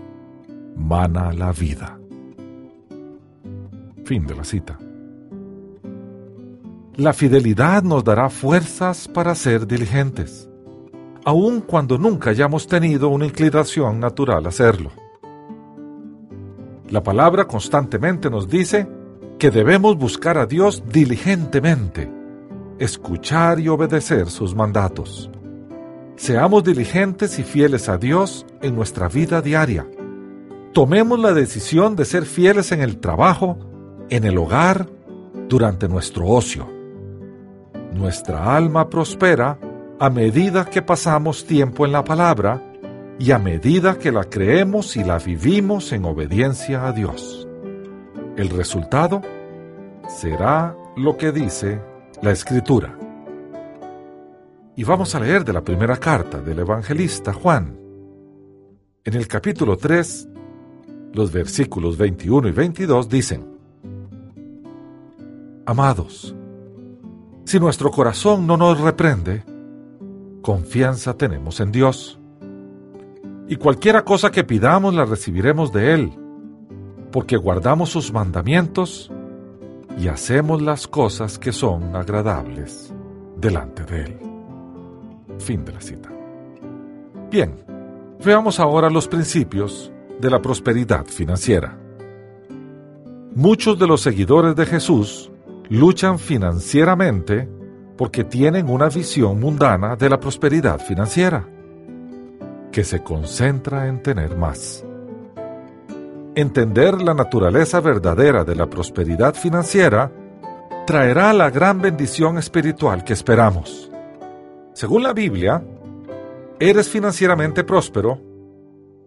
mana 0.74 1.32
la 1.32 1.52
vida. 1.52 1.99
Fin 4.10 4.26
de 4.26 4.34
la 4.34 4.42
cita. 4.42 4.76
La 6.96 7.12
fidelidad 7.12 7.84
nos 7.84 8.02
dará 8.02 8.28
fuerzas 8.28 9.06
para 9.06 9.36
ser 9.36 9.68
diligentes, 9.68 10.50
aun 11.24 11.60
cuando 11.60 11.96
nunca 11.96 12.30
hayamos 12.30 12.66
tenido 12.66 13.08
una 13.08 13.26
inclinación 13.26 14.00
natural 14.00 14.46
a 14.46 14.48
hacerlo. 14.48 14.90
La 16.88 17.04
palabra 17.04 17.44
constantemente 17.44 18.28
nos 18.30 18.48
dice 18.48 18.88
que 19.38 19.52
debemos 19.52 19.96
buscar 19.96 20.38
a 20.38 20.46
Dios 20.46 20.82
diligentemente, 20.92 22.10
escuchar 22.80 23.60
y 23.60 23.68
obedecer 23.68 24.28
sus 24.28 24.56
mandatos. 24.56 25.30
Seamos 26.16 26.64
diligentes 26.64 27.38
y 27.38 27.44
fieles 27.44 27.88
a 27.88 27.96
Dios 27.96 28.44
en 28.60 28.74
nuestra 28.74 29.06
vida 29.06 29.40
diaria. 29.40 29.86
Tomemos 30.72 31.16
la 31.20 31.32
decisión 31.32 31.94
de 31.94 32.04
ser 32.04 32.24
fieles 32.24 32.72
en 32.72 32.80
el 32.80 32.98
trabajo, 32.98 33.69
en 34.10 34.24
el 34.24 34.36
hogar, 34.38 34.86
durante 35.48 35.88
nuestro 35.88 36.26
ocio. 36.26 36.68
Nuestra 37.92 38.56
alma 38.56 38.88
prospera 38.88 39.58
a 39.98 40.08
medida 40.08 40.64
que 40.64 40.80
pasamos 40.80 41.44
tiempo 41.44 41.84
en 41.84 41.92
la 41.92 42.04
palabra 42.04 42.62
y 43.18 43.32
a 43.32 43.38
medida 43.38 43.98
que 43.98 44.12
la 44.12 44.24
creemos 44.24 44.96
y 44.96 45.04
la 45.04 45.18
vivimos 45.18 45.92
en 45.92 46.04
obediencia 46.04 46.86
a 46.86 46.92
Dios. 46.92 47.46
El 48.36 48.48
resultado 48.50 49.20
será 50.08 50.76
lo 50.96 51.16
que 51.16 51.32
dice 51.32 51.80
la 52.22 52.30
Escritura. 52.30 52.96
Y 54.76 54.84
vamos 54.84 55.14
a 55.14 55.20
leer 55.20 55.44
de 55.44 55.52
la 55.52 55.62
primera 55.62 55.96
carta 55.96 56.40
del 56.40 56.60
evangelista 56.60 57.32
Juan. 57.32 57.76
En 59.04 59.14
el 59.14 59.26
capítulo 59.26 59.76
3, 59.76 60.28
los 61.12 61.32
versículos 61.32 61.98
21 61.98 62.48
y 62.48 62.52
22 62.52 63.08
dicen, 63.08 63.49
Amados, 65.66 66.34
si 67.44 67.60
nuestro 67.60 67.90
corazón 67.90 68.46
no 68.46 68.56
nos 68.56 68.80
reprende, 68.80 69.44
confianza 70.42 71.14
tenemos 71.16 71.60
en 71.60 71.72
Dios. 71.72 72.18
Y 73.48 73.56
cualquiera 73.56 74.04
cosa 74.04 74.30
que 74.30 74.44
pidamos 74.44 74.94
la 74.94 75.04
recibiremos 75.04 75.72
de 75.72 75.94
Él, 75.94 76.12
porque 77.10 77.36
guardamos 77.36 77.90
sus 77.90 78.12
mandamientos 78.12 79.10
y 79.98 80.08
hacemos 80.08 80.62
las 80.62 80.86
cosas 80.86 81.38
que 81.38 81.52
son 81.52 81.96
agradables 81.96 82.94
delante 83.36 83.84
de 83.84 84.02
Él. 84.02 84.18
Fin 85.38 85.64
de 85.64 85.72
la 85.72 85.80
cita. 85.80 86.08
Bien, 87.30 87.54
veamos 88.24 88.60
ahora 88.60 88.90
los 88.90 89.08
principios 89.08 89.92
de 90.20 90.30
la 90.30 90.40
prosperidad 90.40 91.06
financiera. 91.06 91.76
Muchos 93.34 93.78
de 93.78 93.86
los 93.86 94.00
seguidores 94.00 94.54
de 94.56 94.66
Jesús 94.66 95.30
luchan 95.70 96.18
financieramente 96.18 97.48
porque 97.96 98.24
tienen 98.24 98.68
una 98.68 98.88
visión 98.88 99.38
mundana 99.38 99.94
de 99.94 100.10
la 100.10 100.18
prosperidad 100.18 100.80
financiera, 100.80 101.46
que 102.72 102.82
se 102.82 103.02
concentra 103.02 103.86
en 103.86 104.02
tener 104.02 104.36
más. 104.36 104.84
Entender 106.34 107.00
la 107.00 107.14
naturaleza 107.14 107.80
verdadera 107.80 108.44
de 108.44 108.56
la 108.56 108.68
prosperidad 108.68 109.34
financiera 109.34 110.10
traerá 110.86 111.32
la 111.32 111.50
gran 111.50 111.80
bendición 111.80 112.38
espiritual 112.38 113.04
que 113.04 113.12
esperamos. 113.12 113.90
Según 114.72 115.02
la 115.02 115.12
Biblia, 115.12 115.62
eres 116.58 116.88
financieramente 116.88 117.62
próspero 117.64 118.20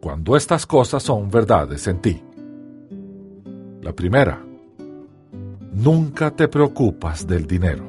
cuando 0.02 0.38
estas 0.38 0.66
cosas 0.66 1.04
son 1.04 1.30
verdades 1.30 1.88
en 1.88 2.02
ti. 2.02 2.24
La 3.82 3.94
primera, 3.94 4.44
nunca 5.74 6.32
te 6.32 6.48
preocupas 6.48 7.28
del 7.28 7.48
dinero. 7.48 7.84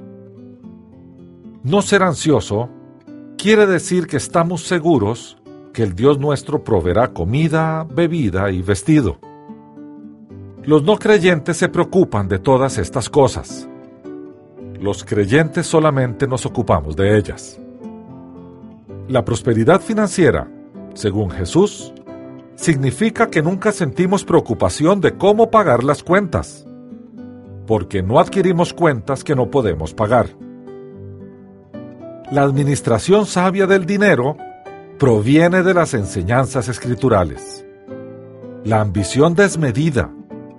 No 1.62 1.82
ser 1.82 2.02
ansioso 2.02 2.68
quiere 3.36 3.66
decir 3.66 4.06
que 4.06 4.16
estamos 4.16 4.62
seguros 4.62 5.36
que 5.72 5.82
el 5.82 5.94
Dios 5.94 6.18
nuestro 6.18 6.62
proveerá 6.62 7.12
comida, 7.12 7.84
bebida 7.84 8.50
y 8.50 8.62
vestido. 8.62 9.18
Los 10.62 10.82
no 10.84 10.98
creyentes 10.98 11.56
se 11.56 11.68
preocupan 11.68 12.28
de 12.28 12.38
todas 12.38 12.78
estas 12.78 13.10
cosas. 13.10 13.68
Los 14.80 15.04
creyentes 15.04 15.66
solamente 15.66 16.26
nos 16.26 16.46
ocupamos 16.46 16.96
de 16.96 17.18
ellas. 17.18 17.60
La 19.08 19.24
prosperidad 19.24 19.80
financiera, 19.80 20.48
según 20.94 21.30
Jesús, 21.30 21.92
significa 22.54 23.28
que 23.28 23.42
nunca 23.42 23.72
sentimos 23.72 24.24
preocupación 24.24 25.00
de 25.00 25.16
cómo 25.16 25.50
pagar 25.50 25.84
las 25.84 26.02
cuentas, 26.02 26.66
porque 27.66 28.02
no 28.02 28.18
adquirimos 28.18 28.72
cuentas 28.72 29.24
que 29.24 29.34
no 29.34 29.50
podemos 29.50 29.94
pagar. 29.94 30.28
La 32.30 32.42
administración 32.42 33.26
sabia 33.26 33.66
del 33.66 33.86
dinero 33.86 34.36
proviene 34.98 35.62
de 35.62 35.74
las 35.74 35.94
enseñanzas 35.94 36.68
escriturales. 36.68 37.66
La 38.64 38.80
ambición 38.80 39.34
desmedida 39.34 40.10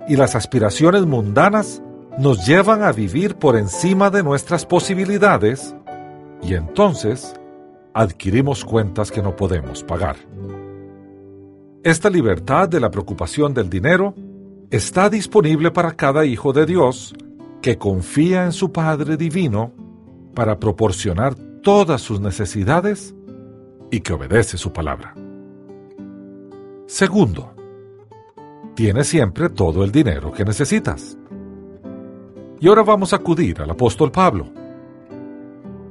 y 0.08 0.16
las 0.16 0.34
aspiraciones 0.36 1.06
mundanas 1.06 1.82
nos 2.18 2.46
llevan 2.46 2.82
a 2.82 2.92
vivir 2.92 3.36
por 3.36 3.56
encima 3.56 4.10
de 4.10 4.22
nuestras 4.22 4.64
posibilidades 4.64 5.74
y 6.42 6.54
entonces 6.54 7.34
adquirimos 7.92 8.64
cuentas 8.64 9.10
que 9.10 9.22
no 9.22 9.34
podemos 9.36 9.82
pagar. 9.82 10.16
Esta 11.82 12.10
libertad 12.10 12.68
de 12.68 12.80
la 12.80 12.90
preocupación 12.90 13.54
del 13.54 13.70
dinero 13.70 14.14
está 14.70 15.08
disponible 15.08 15.70
para 15.70 15.92
cada 15.92 16.24
hijo 16.24 16.52
de 16.52 16.66
Dios 16.66 17.14
que 17.62 17.78
confía 17.78 18.44
en 18.44 18.52
su 18.52 18.72
Padre 18.72 19.16
Divino 19.16 19.72
para 20.34 20.58
proporcionar 20.58 21.34
todas 21.62 22.00
sus 22.02 22.20
necesidades 22.20 23.14
y 23.90 24.00
que 24.00 24.12
obedece 24.12 24.58
su 24.58 24.72
palabra. 24.72 25.14
Segundo, 26.86 27.54
tienes 28.74 29.08
siempre 29.08 29.48
todo 29.48 29.84
el 29.84 29.90
dinero 29.90 30.32
que 30.32 30.44
necesitas. 30.44 31.16
Y 32.60 32.68
ahora 32.68 32.82
vamos 32.82 33.12
a 33.12 33.16
acudir 33.16 33.60
al 33.60 33.70
apóstol 33.70 34.10
Pablo 34.10 34.46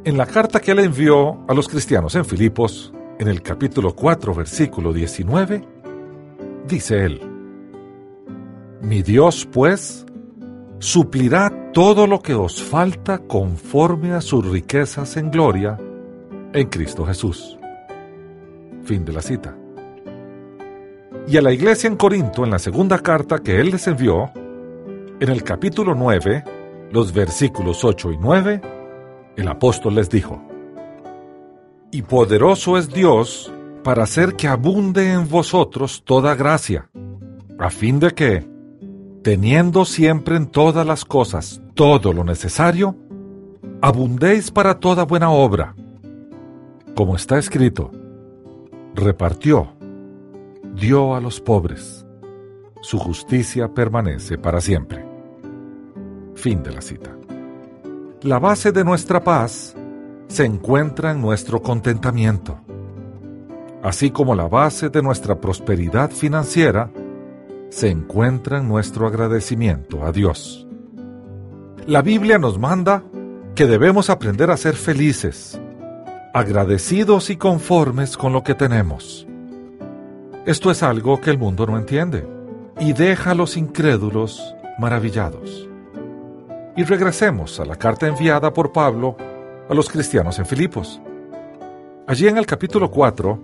en 0.03 0.17
la 0.17 0.27
carta 0.27 0.59
que 0.59 0.71
él 0.71 0.79
envió 0.79 1.43
a 1.47 1.53
los 1.53 1.67
cristianos 1.67 2.13
en 2.15 2.25
Filipos, 2.25 2.93
en 3.17 3.27
el 3.27 3.41
capítulo 3.41 3.95
4, 3.95 4.35
versículo 4.35 4.93
19, 4.93 5.67
dice 6.67 7.05
él, 7.05 7.35
Mi 8.86 9.02
Dios, 9.02 9.48
pues, 9.52 10.06
suplirá 10.78 11.71
todo 11.74 12.06
lo 12.06 12.19
que 12.19 12.36
os 12.36 12.62
falta 12.62 13.17
conforme 13.17 14.12
a 14.12 14.21
sus 14.21 14.48
riquezas 14.48 15.17
en 15.17 15.32
gloria 15.32 15.80
en 16.54 16.69
Cristo 16.69 17.04
Jesús. 17.04 17.58
Fin 18.84 19.04
de 19.04 19.12
la 19.12 19.24
cita. 19.24 19.58
Y 21.28 21.36
a 21.36 21.41
la 21.41 21.52
iglesia 21.52 21.88
en 21.88 21.95
Corinto, 21.95 22.43
en 22.43 22.52
la 22.52 22.60
segunda 22.60 23.00
carta 23.00 23.39
que 23.39 23.60
él 23.60 23.71
les 23.71 23.88
envió, 23.88 24.32
en 25.19 25.30
el 25.30 25.43
capítulo 25.43 25.95
9, 25.95 26.43
los 26.91 27.12
versículos 27.12 27.84
8 27.84 28.12
y 28.12 28.17
9, 28.19 28.62
el 29.36 29.48
apóstol 29.48 29.95
les 29.95 30.12
dijo, 30.12 30.39
Y 31.89 32.04
poderoso 32.04 32.78
es 32.78 32.89
Dios 32.89 33.52
para 33.84 34.04
hacer 34.04 34.36
que 34.36 34.48
abunde 34.48 35.12
en 35.12 35.28
vosotros 35.28 36.04
toda 36.06 36.36
gracia, 36.36 36.88
a 37.58 37.71
fin 37.71 38.00
de 38.00 38.12
que, 38.12 38.55
teniendo 39.25 39.85
siempre 39.85 40.35
en 40.35 40.45
todas 40.45 40.85
las 40.85 41.03
cosas 41.03 41.59
todo 41.73 42.13
lo 42.13 42.23
necesario, 42.23 42.95
abundéis 43.81 44.51
para 44.51 44.79
toda 44.79 45.03
buena 45.03 45.31
obra. 45.31 45.73
Como 46.95 47.15
está 47.15 47.39
escrito, 47.39 47.89
repartió, 48.93 49.69
dio 50.75 51.15
a 51.15 51.21
los 51.21 51.41
pobres, 51.41 52.05
su 52.81 52.99
justicia 52.99 53.73
permanece 53.73 54.38
para 54.38 54.61
siempre. 54.61 55.03
Fin 56.35 56.61
de 56.61 56.71
la 56.71 56.81
cita. 56.83 57.17
La 58.21 58.38
base 58.38 58.71
de 58.71 58.83
nuestra 58.83 59.23
paz 59.23 59.75
se 60.27 60.45
encuentra 60.45 61.09
en 61.09 61.19
nuestro 61.19 61.63
contentamiento, 61.63 62.59
así 63.81 64.11
como 64.11 64.35
la 64.35 64.47
base 64.47 64.89
de 64.89 65.01
nuestra 65.01 65.41
prosperidad 65.41 66.11
financiera 66.11 66.91
se 67.69 67.89
encuentra 67.89 68.60
en 68.60 68.67
nuestro 68.67 69.08
agradecimiento 69.08 70.06
a 70.06 70.12
Dios. 70.12 70.67
La 71.88 72.01
Biblia 72.01 72.39
nos 72.39 72.58
manda 72.58 73.04
que 73.54 73.65
debemos 73.65 74.10
aprender 74.10 74.51
a 74.51 74.58
ser 74.58 74.75
felices, 74.75 75.60
agradecidos 76.34 77.30
y 77.30 77.38
conformes 77.38 78.17
con 78.17 78.34
lo 78.34 78.43
que 78.43 78.56
tenemos. 78.56 79.28
Esto 80.45 80.71
es 80.71 80.84
algo 80.84 81.21
que 81.21 81.30
el 81.30 81.38
mundo 81.38 81.65
no 81.65 81.78
entiende 81.78 82.28
y 82.80 82.93
deja 82.93 83.32
a 83.32 83.36
los 83.36 83.58
incrédulos 83.58 84.56
maravillados. 84.78 85.69
Y 86.75 86.84
regresemos 86.84 87.60
a 87.60 87.65
la 87.65 87.78
carta 87.78 88.08
enviada 88.08 88.51
por 88.51 88.73
Pablo 88.73 89.15
a 89.69 89.73
los 89.73 89.89
cristianos 89.89 90.38
en 90.39 90.45
Filipos. 90.45 91.01
Allí 92.08 92.28
en 92.28 92.38
el 92.38 92.45
capítulo 92.45 92.91
4, 92.91 93.41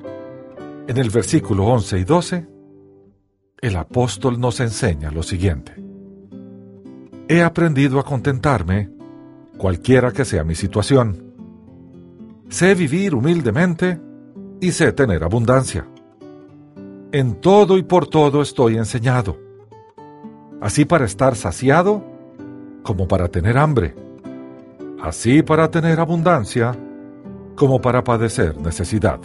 en 0.88 0.98
el 0.98 1.10
versículo 1.10 1.66
11 1.66 1.98
y 2.00 2.04
12, 2.04 2.51
el 3.62 3.76
apóstol 3.76 4.40
nos 4.40 4.60
enseña 4.60 5.12
lo 5.12 5.22
siguiente. 5.22 5.76
He 7.28 7.44
aprendido 7.44 8.00
a 8.00 8.04
contentarme, 8.04 8.90
cualquiera 9.58 10.12
que 10.12 10.26
sea 10.26 10.44
mi 10.44 10.56
situación. 10.56 11.32
Sé 12.50 12.74
vivir 12.74 13.14
humildemente 13.14 14.02
y 14.60 14.72
sé 14.72 14.92
tener 14.94 15.24
abundancia. 15.24 15.88
En 17.12 17.36
todo 17.36 17.78
y 17.78 17.84
por 17.84 18.08
todo 18.08 18.42
estoy 18.42 18.78
enseñado, 18.78 19.38
así 20.60 20.86
para 20.86 21.06
estar 21.06 21.36
saciado 21.36 22.04
como 22.82 23.08
para 23.08 23.28
tener 23.28 23.60
hambre, 23.60 23.94
así 25.04 25.44
para 25.44 25.70
tener 25.70 26.00
abundancia 26.00 26.76
como 27.56 27.80
para 27.80 28.04
padecer 28.04 28.60
necesidad. 28.60 29.20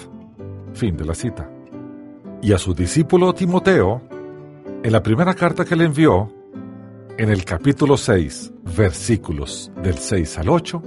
Fin 0.75 0.95
de 0.97 1.07
la 1.07 1.15
cita. 1.15 1.51
Y 2.43 2.53
a 2.53 2.59
su 2.59 2.75
discípulo 2.75 3.33
Timoteo, 3.33 4.03
en 4.87 4.93
la 4.93 5.03
primera 5.03 5.35
carta 5.35 5.65
que 5.65 5.75
le 5.75 5.85
envió, 5.85 6.33
en 7.19 7.29
el 7.29 7.45
capítulo 7.45 7.97
6, 7.97 8.53
versículos 8.77 9.73
del 9.83 9.99
6 9.99 10.39
al 10.39 10.49
8, 10.49 10.81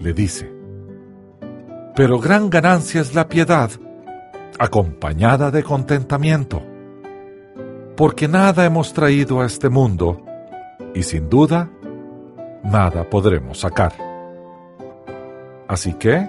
le 0.00 0.14
dice, 0.14 0.50
Pero 1.94 2.18
gran 2.18 2.48
ganancia 2.48 3.02
es 3.02 3.14
la 3.14 3.28
piedad, 3.28 3.70
acompañada 4.58 5.50
de 5.50 5.62
contentamiento, 5.62 6.62
porque 7.94 8.26
nada 8.26 8.64
hemos 8.64 8.94
traído 8.94 9.42
a 9.42 9.44
este 9.44 9.68
mundo, 9.68 10.24
y 10.94 11.02
sin 11.02 11.28
duda, 11.28 11.70
nada 12.62 13.10
podremos 13.10 13.60
sacar. 13.60 13.92
Así 15.68 15.92
que, 15.92 16.26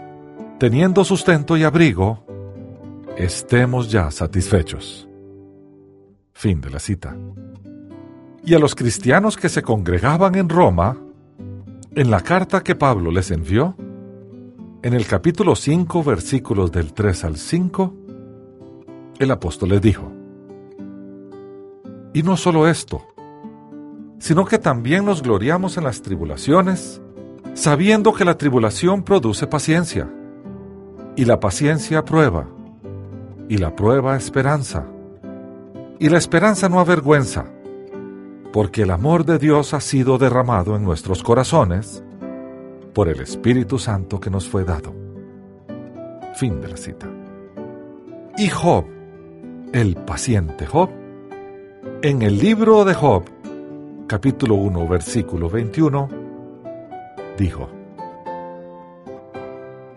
teniendo 0.59 1.05
sustento 1.05 1.55
y 1.55 1.63
abrigo, 1.63 2.25
estemos 3.15 3.89
ya 3.89 4.11
satisfechos. 4.11 5.07
Fin 6.37 6.59
de 6.59 6.69
la 6.69 6.79
cita. 6.79 7.15
Y 8.43 8.53
a 8.55 8.59
los 8.59 8.75
cristianos 8.75 9.37
que 9.37 9.47
se 9.47 9.63
congregaban 9.63 10.35
en 10.35 10.49
Roma, 10.49 10.97
en 11.95 12.11
la 12.11 12.19
carta 12.19 12.61
que 12.61 12.75
Pablo 12.75 13.09
les 13.09 13.31
envió, 13.31 13.73
en 14.83 14.93
el 14.93 15.07
capítulo 15.07 15.55
5, 15.55 16.03
versículos 16.03 16.73
del 16.73 16.91
3 16.91 17.23
al 17.23 17.37
5, 17.37 17.93
el 19.17 19.31
apóstol 19.31 19.69
les 19.69 19.81
dijo, 19.81 20.11
Y 22.13 22.21
no 22.21 22.35
solo 22.35 22.67
esto, 22.67 23.01
sino 24.19 24.43
que 24.43 24.59
también 24.59 25.05
nos 25.05 25.23
gloriamos 25.23 25.77
en 25.77 25.85
las 25.85 26.01
tribulaciones, 26.01 27.01
sabiendo 27.53 28.13
que 28.13 28.25
la 28.25 28.37
tribulación 28.37 29.03
produce 29.03 29.47
paciencia, 29.47 30.11
y 31.15 31.23
la 31.23 31.39
paciencia 31.39 32.03
prueba, 32.03 32.45
y 33.47 33.57
la 33.57 33.73
prueba 33.73 34.17
esperanza 34.17 34.85
y 36.05 36.09
la 36.09 36.19
esperanza 36.19 36.69
no 36.69 36.79
avergüenza, 36.79 37.45
porque 38.53 38.83
el 38.83 38.91
amor 38.91 39.25
de 39.25 39.39
Dios 39.39 39.73
ha 39.73 39.81
sido 39.81 40.19
derramado 40.19 40.75
en 40.75 40.83
nuestros 40.83 41.23
corazones 41.23 42.03
por 42.93 43.09
el 43.09 43.21
Espíritu 43.21 43.79
Santo 43.79 44.19
que 44.19 44.29
nos 44.29 44.47
fue 44.47 44.63
dado. 44.63 44.93
Fin 46.35 46.61
de 46.61 46.67
la 46.67 46.77
cita. 46.77 47.09
Y 48.37 48.49
Job, 48.49 48.85
el 49.73 49.95
paciente 49.95 50.67
Job, 50.67 50.91
en 52.03 52.21
el 52.21 52.37
libro 52.37 52.85
de 52.85 52.93
Job, 52.93 53.23
capítulo 54.05 54.53
1, 54.53 54.87
versículo 54.87 55.49
21, 55.49 56.07
dijo, 57.35 57.67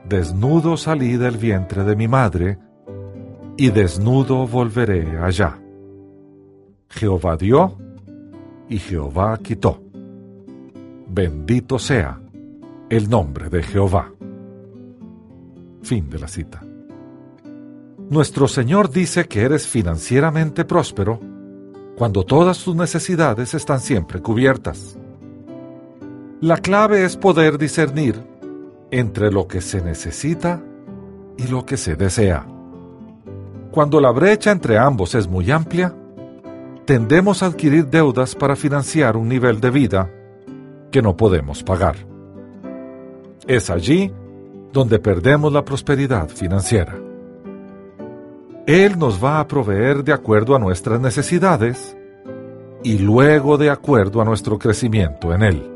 Desnudo 0.09 0.79
salí 0.79 1.19
del 1.19 1.37
vientre 1.37 1.85
de 1.85 1.97
mi 1.97 2.09
madre, 2.09 2.57
y 3.59 3.69
desnudo 3.69 4.47
volveré 4.47 5.19
allá. 5.19 5.59
Jehová 6.89 7.37
dio 7.37 7.77
y 8.69 8.79
Jehová 8.79 9.39
quitó. 9.39 9.83
Bendito 11.09 11.79
sea 11.79 12.21
el 12.89 13.09
nombre 13.09 13.49
de 13.49 13.63
Jehová. 13.63 14.13
Fin 15.83 16.09
de 16.09 16.19
la 16.19 16.29
cita. 16.29 16.63
Nuestro 18.11 18.49
Señor 18.49 18.91
dice 18.91 19.27
que 19.27 19.43
eres 19.43 19.67
financieramente 19.67 20.65
próspero 20.65 21.21
cuando 21.97 22.25
todas 22.25 22.63
tus 22.63 22.75
necesidades 22.75 23.55
están 23.55 23.81
siempre 23.81 24.21
cubiertas. 24.23 24.97
La 26.41 26.57
clave 26.59 27.05
es 27.05 27.17
poder 27.17 27.59
discernir 27.59 28.23
entre 28.91 29.31
lo 29.31 29.49
que 29.49 29.61
se 29.61 29.83
necesita 29.83 30.63
y 31.37 31.49
lo 31.49 31.67
que 31.67 31.77
se 31.77 31.97
desea. 31.97 32.47
Cuando 33.71 34.01
la 34.01 34.11
brecha 34.11 34.53
entre 34.53 34.79
ambos 34.79 35.15
es 35.15 35.29
muy 35.29 35.51
amplia, 35.51 35.95
tendemos 36.89 37.43
a 37.43 37.47
adquirir 37.49 37.87
deudas 37.89 38.35
para 38.35 38.57
financiar 38.57 39.19
un 39.19 39.29
nivel 39.29 39.61
de 39.61 39.69
vida 39.69 40.11
que 40.91 41.03
no 41.03 41.19
podemos 41.19 41.63
pagar. 41.63 41.97
Es 43.47 43.69
allí 43.69 44.11
donde 44.73 44.99
perdemos 44.99 45.53
la 45.53 45.67
prosperidad 45.67 46.31
financiera. 46.31 46.99
Él 48.67 48.99
nos 48.99 49.23
va 49.23 49.39
a 49.39 49.47
proveer 49.47 50.03
de 50.03 50.15
acuerdo 50.15 50.57
a 50.57 50.59
nuestras 50.59 50.99
necesidades 50.99 51.95
y 52.83 52.97
luego 52.97 53.59
de 53.59 53.69
acuerdo 53.69 54.23
a 54.23 54.25
nuestro 54.25 54.59
crecimiento 54.59 55.35
en 55.35 55.43
Él. 55.43 55.71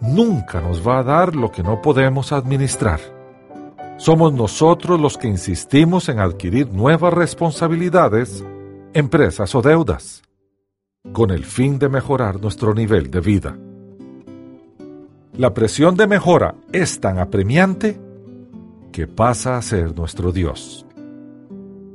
Nunca 0.00 0.62
nos 0.62 0.80
va 0.86 1.00
a 1.00 1.02
dar 1.02 1.36
lo 1.36 1.50
que 1.50 1.62
no 1.62 1.82
podemos 1.82 2.32
administrar. 2.32 3.00
Somos 3.98 4.32
nosotros 4.32 4.98
los 4.98 5.18
que 5.18 5.28
insistimos 5.28 6.08
en 6.08 6.20
adquirir 6.20 6.72
nuevas 6.72 7.12
responsabilidades 7.12 8.42
empresas 8.94 9.52
o 9.56 9.60
deudas, 9.60 10.22
con 11.12 11.32
el 11.32 11.44
fin 11.44 11.80
de 11.80 11.88
mejorar 11.88 12.40
nuestro 12.40 12.74
nivel 12.74 13.10
de 13.10 13.20
vida. 13.20 13.58
La 15.36 15.52
presión 15.52 15.96
de 15.96 16.06
mejora 16.06 16.54
es 16.72 17.00
tan 17.00 17.18
apremiante 17.18 18.00
que 18.92 19.08
pasa 19.08 19.56
a 19.56 19.62
ser 19.62 19.96
nuestro 19.96 20.30
Dios. 20.30 20.86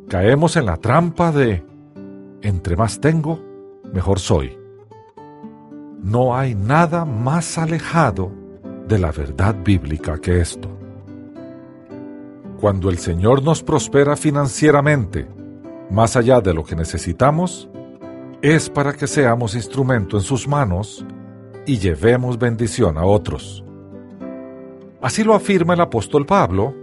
Caemos 0.10 0.58
en 0.58 0.66
la 0.66 0.76
trampa 0.76 1.32
de, 1.32 1.64
entre 2.42 2.76
más 2.76 3.00
tengo, 3.00 3.40
mejor 3.94 4.20
soy. 4.20 4.58
No 6.04 6.36
hay 6.36 6.54
nada 6.54 7.06
más 7.06 7.58
alejado 7.58 8.30
de 8.90 9.00
la 9.00 9.14
verdad 9.14 9.56
bíblica 9.64 10.20
que 10.20 10.42
esto. 10.42 10.68
Cuando 12.60 12.90
el 12.90 12.98
Señor 12.98 13.42
nos 13.42 13.64
prospera 13.64 14.18
financieramente, 14.18 15.39
más 15.90 16.16
allá 16.16 16.40
de 16.42 16.54
lo 16.54 16.64
que 16.64 16.76
necesitamos, 16.76 17.70
es 18.42 18.70
para 18.70 18.94
que 18.94 19.08
seamos 19.08 19.56
instrumento 19.56 20.18
en 20.18 20.24
sus 20.24 20.48
manos 20.48 21.06
y 21.66 21.78
llevemos 21.78 22.38
bendición 22.38 22.98
a 22.98 23.06
otros. 23.06 23.64
Así 25.02 25.24
lo 25.24 25.34
afirma 25.34 25.74
el 25.74 25.82
apóstol 25.82 26.26
Pablo 26.26 26.74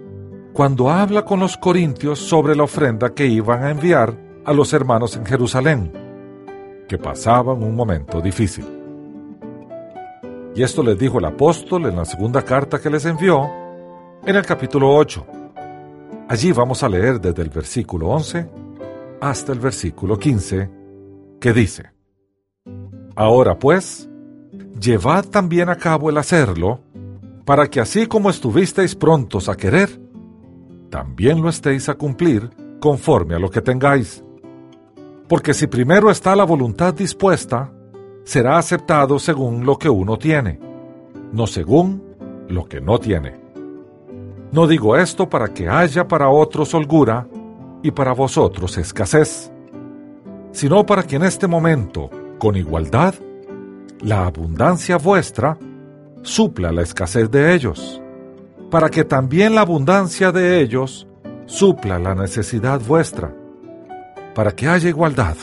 cuando 0.53 0.91
habla 0.91 1.25
con 1.25 1.41
los 1.41 1.57
corintios 1.57 2.19
sobre 2.19 2.57
la 2.57 2.65
ofrenda 2.65 3.15
que 3.15 3.27
iban 3.27 3.63
a 3.63 3.71
enviar 3.71 4.17
a 4.45 4.53
los 4.53 4.73
hermanos 4.73 5.17
en 5.17 5.27
Jerusalén, 5.27 5.93
que 6.89 6.99
pasaban 6.99 7.63
un 7.63 7.75
momento 7.75 8.21
difícil. 8.21 8.65
Y 10.55 10.63
esto 10.63 10.83
les 10.83 10.99
dijo 10.99 11.19
el 11.19 11.27
apóstol 11.27 11.87
en 11.87 11.97
la 11.97 12.07
segunda 12.07 12.43
carta 12.43 12.81
que 12.81 12.89
les 12.89 13.05
envió, 13.05 13.51
en 14.25 14.35
el 14.35 14.47
capítulo 14.47 14.95
8. 14.95 15.27
Allí 16.29 16.53
vamos 16.53 16.83
a 16.83 16.89
leer 16.89 17.21
desde 17.21 17.43
el 17.43 17.51
versículo 17.51 18.09
11 18.09 18.66
hasta 19.21 19.53
el 19.53 19.61
versículo 19.61 20.19
15, 20.19 20.71
que 21.41 21.53
dice, 21.53 21.91
Ahora 23.15 23.59
pues, 23.59 24.09
llevad 24.79 25.25
también 25.27 25.69
a 25.69 25.77
cabo 25.77 26.11
el 26.11 26.19
hacerlo, 26.19 26.81
para 27.45 27.69
que 27.69 27.81
así 27.81 28.07
como 28.07 28.29
estuvisteis 28.29 28.95
prontos 28.95 29.49
a 29.49 29.57
querer, 29.57 29.89
también 30.91 31.41
lo 31.41 31.49
estéis 31.49 31.89
a 31.89 31.95
cumplir 31.95 32.51
conforme 32.81 33.35
a 33.35 33.39
lo 33.39 33.51
que 33.51 33.63
tengáis. 33.63 34.23
Porque 35.29 35.55
si 35.55 35.67
primero 35.67 36.11
está 36.11 36.37
la 36.37 36.45
voluntad 36.45 36.95
dispuesta, 36.95 37.73
será 38.25 38.59
aceptado 38.59 39.19
según 39.19 39.65
lo 39.65 39.79
que 39.79 39.89
uno 39.89 40.19
tiene, 40.19 40.61
no 41.33 41.47
según 41.47 42.03
lo 42.49 42.67
que 42.67 42.81
no 42.81 42.99
tiene. 42.99 43.41
No 44.53 44.67
digo 44.67 44.97
esto 44.97 45.29
para 45.29 45.49
que 45.49 45.69
haya 45.69 46.07
para 46.07 46.29
otros 46.29 46.75
holgura 46.75 47.27
y 47.83 47.91
para 47.91 48.13
vosotros 48.13 48.79
escasez, 48.79 49.53
sino 50.53 50.85
para 50.87 51.03
que 51.03 51.17
en 51.17 51.25
este 51.25 51.47
momento, 51.47 52.11
con 52.39 52.57
igualdad, 52.57 53.15
la 54.01 54.27
abundancia 54.27 54.97
vuestra 54.99 55.59
supla 56.23 56.73
la 56.73 56.83
escasez 56.83 57.31
de 57.31 57.55
ellos, 57.55 58.01
para 58.71 58.89
que 58.89 59.05
también 59.05 59.55
la 59.55 59.61
abundancia 59.61 60.33
de 60.33 60.61
ellos 60.61 61.07
supla 61.47 61.99
la 61.99 62.15
necesidad 62.15 62.81
vuestra, 62.81 63.35
para 64.35 64.53
que 64.53 64.69
haya 64.69 64.89
igualdad. 64.89 65.37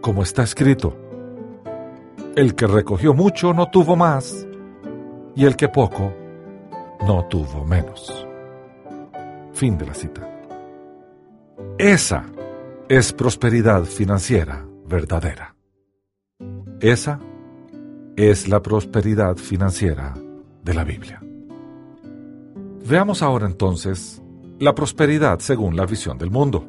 Como 0.00 0.22
está 0.22 0.42
escrito, 0.42 0.96
el 2.36 2.54
que 2.54 2.66
recogió 2.66 3.14
mucho 3.14 3.52
no 3.52 3.70
tuvo 3.70 3.96
más, 3.96 4.46
y 5.36 5.44
el 5.44 5.56
que 5.56 5.68
poco 5.68 6.12
no 7.06 7.24
tuvo 7.26 7.64
menos. 7.64 8.26
Fin 9.52 9.76
de 9.78 9.86
la 9.86 9.94
cita. 9.94 10.33
Esa 11.78 12.26
es 12.88 13.12
prosperidad 13.12 13.84
financiera 13.84 14.64
verdadera. 14.86 15.54
Esa 16.80 17.20
es 18.16 18.48
la 18.48 18.60
prosperidad 18.62 19.36
financiera 19.36 20.14
de 20.62 20.74
la 20.74 20.84
Biblia. 20.84 21.22
Veamos 22.86 23.22
ahora 23.22 23.46
entonces 23.46 24.22
la 24.58 24.74
prosperidad 24.74 25.38
según 25.40 25.76
la 25.76 25.86
visión 25.86 26.18
del 26.18 26.30
mundo. 26.30 26.68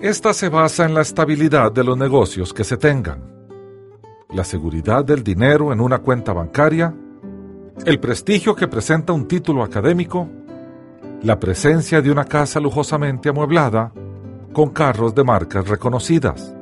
Esta 0.00 0.34
se 0.34 0.48
basa 0.48 0.84
en 0.84 0.94
la 0.94 1.02
estabilidad 1.02 1.72
de 1.72 1.84
los 1.84 1.96
negocios 1.96 2.52
que 2.52 2.64
se 2.64 2.76
tengan, 2.76 3.22
la 4.30 4.44
seguridad 4.44 5.04
del 5.04 5.22
dinero 5.22 5.72
en 5.72 5.80
una 5.80 6.00
cuenta 6.00 6.32
bancaria, 6.32 6.94
el 7.84 8.00
prestigio 8.00 8.54
que 8.54 8.68
presenta 8.68 9.12
un 9.12 9.26
título 9.26 9.62
académico, 9.62 10.28
la 11.26 11.40
presencia 11.40 12.00
de 12.00 12.12
una 12.12 12.24
casa 12.24 12.60
lujosamente 12.60 13.30
amueblada, 13.30 13.92
con 14.52 14.70
carros 14.70 15.12
de 15.12 15.24
marcas 15.24 15.66
reconocidas, 15.66 16.54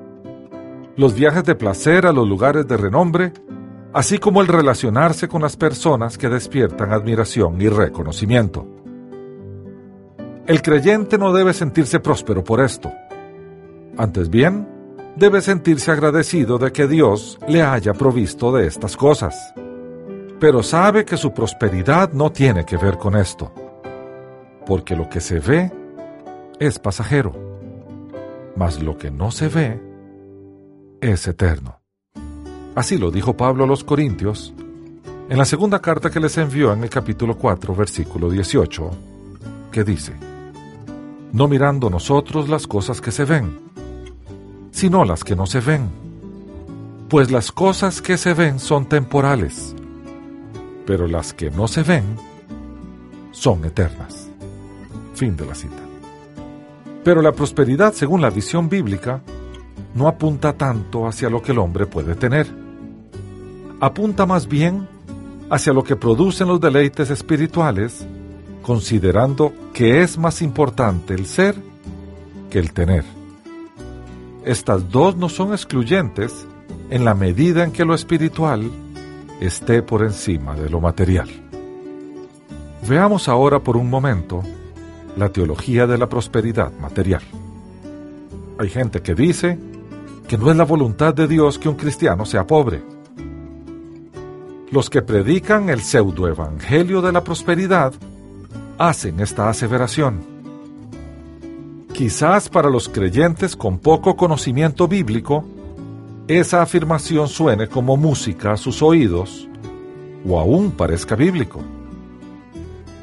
los 0.97 1.15
viajes 1.15 1.45
de 1.45 1.55
placer 1.55 2.07
a 2.07 2.15
los 2.15 2.27
lugares 2.27 2.67
de 2.67 2.79
renombre, 2.79 3.35
así 3.93 4.17
como 4.17 4.41
el 4.41 4.47
relacionarse 4.47 5.29
con 5.29 5.43
las 5.43 5.59
personas 5.59 6.17
que 6.17 6.31
despiertan 6.31 6.95
admiración 6.95 7.61
y 7.61 7.69
reconocimiento. 7.69 8.67
El 10.47 10.63
creyente 10.63 11.19
no 11.19 11.35
debe 11.35 11.53
sentirse 11.53 12.01
próspero 12.01 12.43
por 12.43 12.63
esto. 12.63 12.91
Antes 13.99 14.31
bien, 14.31 14.67
debe 15.15 15.43
sentirse 15.43 15.93
agradecido 15.93 16.57
de 16.57 16.73
que 16.73 16.89
Dios 16.89 17.39
le 17.47 17.61
haya 17.61 17.93
provisto 17.93 18.51
de 18.51 18.67
estas 18.67 18.97
cosas. 18.97 19.53
Pero 20.41 20.63
sabe 20.63 21.05
que 21.05 21.19
su 21.19 21.35
prosperidad 21.35 22.15
no 22.15 22.33
tiene 22.33 22.65
que 22.65 22.79
ver 22.79 22.97
con 22.97 23.15
esto, 23.15 23.53
porque 24.67 24.97
lo 24.97 25.09
que 25.09 25.21
se 25.21 25.41
ve 25.41 25.71
es 26.59 26.79
pasajero, 26.79 27.33
mas 28.57 28.83
lo 28.83 28.97
que 28.97 29.11
no 29.11 29.31
se 29.31 29.49
ve 29.49 29.81
es 31.01 31.27
eterno. 31.27 31.81
Así 32.75 32.99
lo 32.99 33.11
dijo 33.11 33.37
Pablo 33.37 33.65
a 33.65 33.67
los 33.67 33.85
Corintios 33.85 34.55
en 35.29 35.39
la 35.39 35.45
segunda 35.45 35.81
carta 35.81 36.11
que 36.11 36.21
les 36.21 36.37
envió 36.37 36.73
en 36.73 36.83
el 36.83 36.91
capítulo 36.91 37.39
4, 37.39 37.75
versículo 37.75 38.29
18, 38.29 38.91
que 39.73 39.83
dice, 39.83 40.13
No 41.33 41.49
mirando 41.49 41.89
nosotros 41.89 42.49
las 42.49 42.67
cosas 42.67 43.01
que 43.01 43.11
se 43.11 43.25
ven, 43.25 43.59
sino 44.71 45.05
las 45.05 45.25
que 45.25 45.35
no 45.35 45.47
se 45.47 45.61
ven, 45.61 45.89
pues 47.09 47.31
las 47.31 47.53
cosas 47.53 48.03
que 48.03 48.19
se 48.19 48.35
ven 48.35 48.59
son 48.59 48.87
temporales, 48.87 49.75
pero 50.85 51.07
las 51.07 51.33
que 51.33 51.51
no 51.51 51.69
se 51.69 51.83
ven 51.83 52.05
son 53.31 53.65
eternas. 53.65 54.24
Fin 55.15 55.37
de 55.37 55.47
la 55.47 55.55
cita. 55.55 55.83
Pero 57.05 57.23
la 57.23 57.33
prosperidad, 57.33 57.93
según 57.93 58.21
la 58.21 58.31
visión 58.31 58.69
bíblica, 58.69 59.21
no 59.95 60.09
apunta 60.09 60.55
tanto 60.55 61.07
hacia 61.07 61.31
lo 61.31 61.43
que 61.43 61.53
el 61.53 61.59
hombre 61.59 61.87
puede 61.87 62.15
tener. 62.15 62.47
Apunta 63.81 64.27
más 64.27 64.49
bien 64.49 64.89
hacia 65.51 65.73
lo 65.73 65.85
que 65.85 65.97
producen 65.97 66.49
los 66.49 66.61
deleites 66.61 67.11
espirituales, 67.11 68.07
considerando 68.63 69.53
que 69.73 70.03
es 70.03 70.19
más 70.19 70.43
importante 70.43 71.15
el 71.15 71.27
ser 71.27 71.55
que 72.51 72.59
el 72.59 72.73
tener. 72.73 73.05
Estas 74.45 74.91
dos 74.91 75.17
no 75.17 75.29
son 75.29 75.53
excluyentes 75.53 76.47
en 76.91 77.05
la 77.05 77.15
medida 77.15 77.65
en 77.65 77.73
que 77.73 77.85
lo 77.85 77.95
espiritual 77.95 78.71
esté 79.41 79.83
por 79.83 80.03
encima 80.03 80.55
de 80.55 80.71
lo 80.71 80.81
material. 80.81 81.29
Veamos 82.89 83.29
ahora 83.29 83.61
por 83.61 83.77
un 83.77 83.89
momento 83.89 84.43
la 85.17 85.31
teología 85.31 85.87
de 85.87 85.99
la 85.99 86.09
prosperidad 86.09 86.73
material. 86.81 87.23
Hay 88.59 88.69
gente 88.69 89.03
que 89.03 89.15
dice 89.15 89.59
que 90.29 90.39
no 90.39 90.51
es 90.51 90.57
la 90.57 90.65
voluntad 90.65 91.15
de 91.15 91.29
Dios 91.29 91.59
que 91.59 91.69
un 91.69 91.77
cristiano 91.77 92.25
sea 92.25 92.47
pobre. 92.47 92.83
Los 94.71 94.91
que 94.91 95.03
predican 95.03 95.69
el 95.69 95.81
pseudoevangelio 95.81 97.03
de 97.03 97.13
la 97.13 97.23
prosperidad 97.23 97.93
hacen 98.79 99.21
esta 99.21 99.49
aseveración. 99.49 100.21
Quizás 101.93 102.49
para 102.49 102.71
los 102.71 102.89
creyentes 102.89 103.55
con 103.55 103.79
poco 103.79 104.17
conocimiento 104.17 104.89
bíblico, 104.89 105.45
esa 106.27 106.63
afirmación 106.63 107.29
suene 107.29 107.69
como 107.69 107.97
música 107.97 108.53
a 108.53 108.57
sus 108.57 108.83
oídos 108.83 109.49
o 110.27 110.41
aún 110.41 110.73
parezca 110.73 111.15
bíblico. 111.15 111.61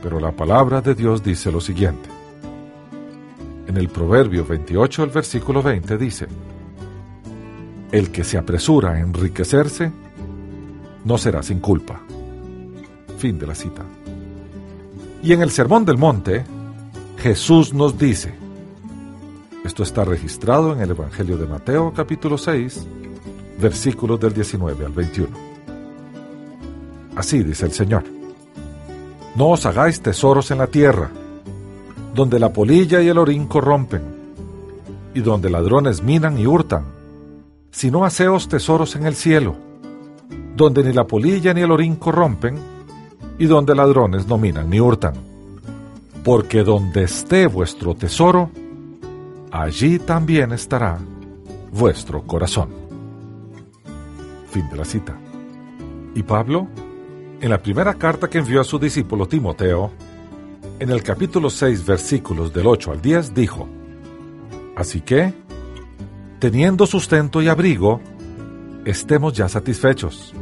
Pero 0.02 0.20
la 0.20 0.32
palabra 0.32 0.82
de 0.82 0.96
Dios 0.96 1.24
dice 1.24 1.52
lo 1.52 1.62
siguiente. 1.62 2.10
En 3.68 3.78
el 3.78 3.90
Proverbio 3.90 4.46
28, 4.46 5.04
el 5.04 5.10
versículo 5.10 5.62
20 5.62 5.98
dice, 5.98 6.28
el 7.92 8.12
que 8.12 8.24
se 8.24 8.38
apresura 8.38 8.92
a 8.92 9.00
enriquecerse 9.00 9.92
no 11.06 11.18
será 11.18 11.44
sin 11.44 11.60
culpa. 11.60 12.02
Fin 13.18 13.38
de 13.38 13.48
la 13.48 13.56
cita. 13.56 13.84
Y 15.22 15.34
en 15.34 15.42
el 15.42 15.52
Sermón 15.52 15.86
del 15.86 15.98
Monte, 15.98 16.44
Jesús 17.18 17.74
nos 17.74 17.98
dice, 17.98 18.34
esto 19.64 19.84
está 19.84 20.04
registrado 20.04 20.74
en 20.74 20.82
el 20.82 20.90
Evangelio 20.90 21.38
de 21.38 21.46
Mateo 21.46 21.94
capítulo 21.96 22.38
6, 22.38 22.88
versículos 23.62 24.20
del 24.20 24.34
19 24.34 24.86
al 24.86 24.92
21. 24.92 25.30
Así 27.16 27.44
dice 27.44 27.66
el 27.66 27.72
Señor, 27.72 28.04
no 29.36 29.50
os 29.50 29.66
hagáis 29.66 30.02
tesoros 30.02 30.52
en 30.52 30.60
la 30.60 30.68
tierra, 30.68 31.10
donde 32.14 32.40
la 32.40 32.52
polilla 32.52 33.02
y 33.02 33.08
el 33.08 33.18
orín 33.18 33.48
corrompen, 33.48 34.02
y 35.14 35.22
donde 35.22 35.50
ladrones 35.50 36.04
minan 36.04 36.38
y 36.38 36.48
hurtan 36.48 37.02
sino 37.72 38.04
haceos 38.04 38.48
tesoros 38.50 38.96
en 38.96 39.06
el 39.06 39.16
cielo, 39.16 39.56
donde 40.56 40.84
ni 40.84 40.94
la 40.94 41.08
polilla 41.08 41.54
ni 41.54 41.62
el 41.62 41.72
orín 41.72 41.96
corrompen, 41.96 42.60
y 43.40 43.46
donde 43.46 43.74
ladrones 43.74 44.28
no 44.28 44.38
minan 44.38 44.70
ni 44.70 44.80
hurtan. 44.80 45.14
Porque 46.24 46.64
donde 46.64 47.04
esté 47.04 47.48
vuestro 47.48 47.96
tesoro, 47.96 48.52
allí 49.50 49.98
también 49.98 50.52
estará 50.52 51.00
vuestro 51.72 52.22
corazón. 52.24 52.70
Fin 54.52 54.70
de 54.70 54.78
la 54.78 54.86
cita. 54.86 55.18
Y 56.14 56.22
Pablo, 56.22 56.68
en 57.42 57.50
la 57.50 57.62
primera 57.62 57.96
carta 57.96 58.30
que 58.30 58.38
envió 58.38 58.62
a 58.62 58.64
su 58.64 58.78
discípulo 58.78 59.28
Timoteo, 59.28 59.92
en 60.80 60.92
el 60.92 61.02
capítulo 61.02 61.50
6 61.50 61.86
versículos 61.86 62.54
del 62.54 62.68
8 62.68 62.92
al 62.92 63.02
10, 63.02 63.34
dijo, 63.34 63.68
Así 64.76 65.02
que, 65.02 65.34
teniendo 66.38 66.86
sustento 66.86 67.42
y 67.42 67.48
abrigo, 67.48 68.00
estemos 68.86 69.34
ya 69.34 69.50
satisfechos. 69.50 70.34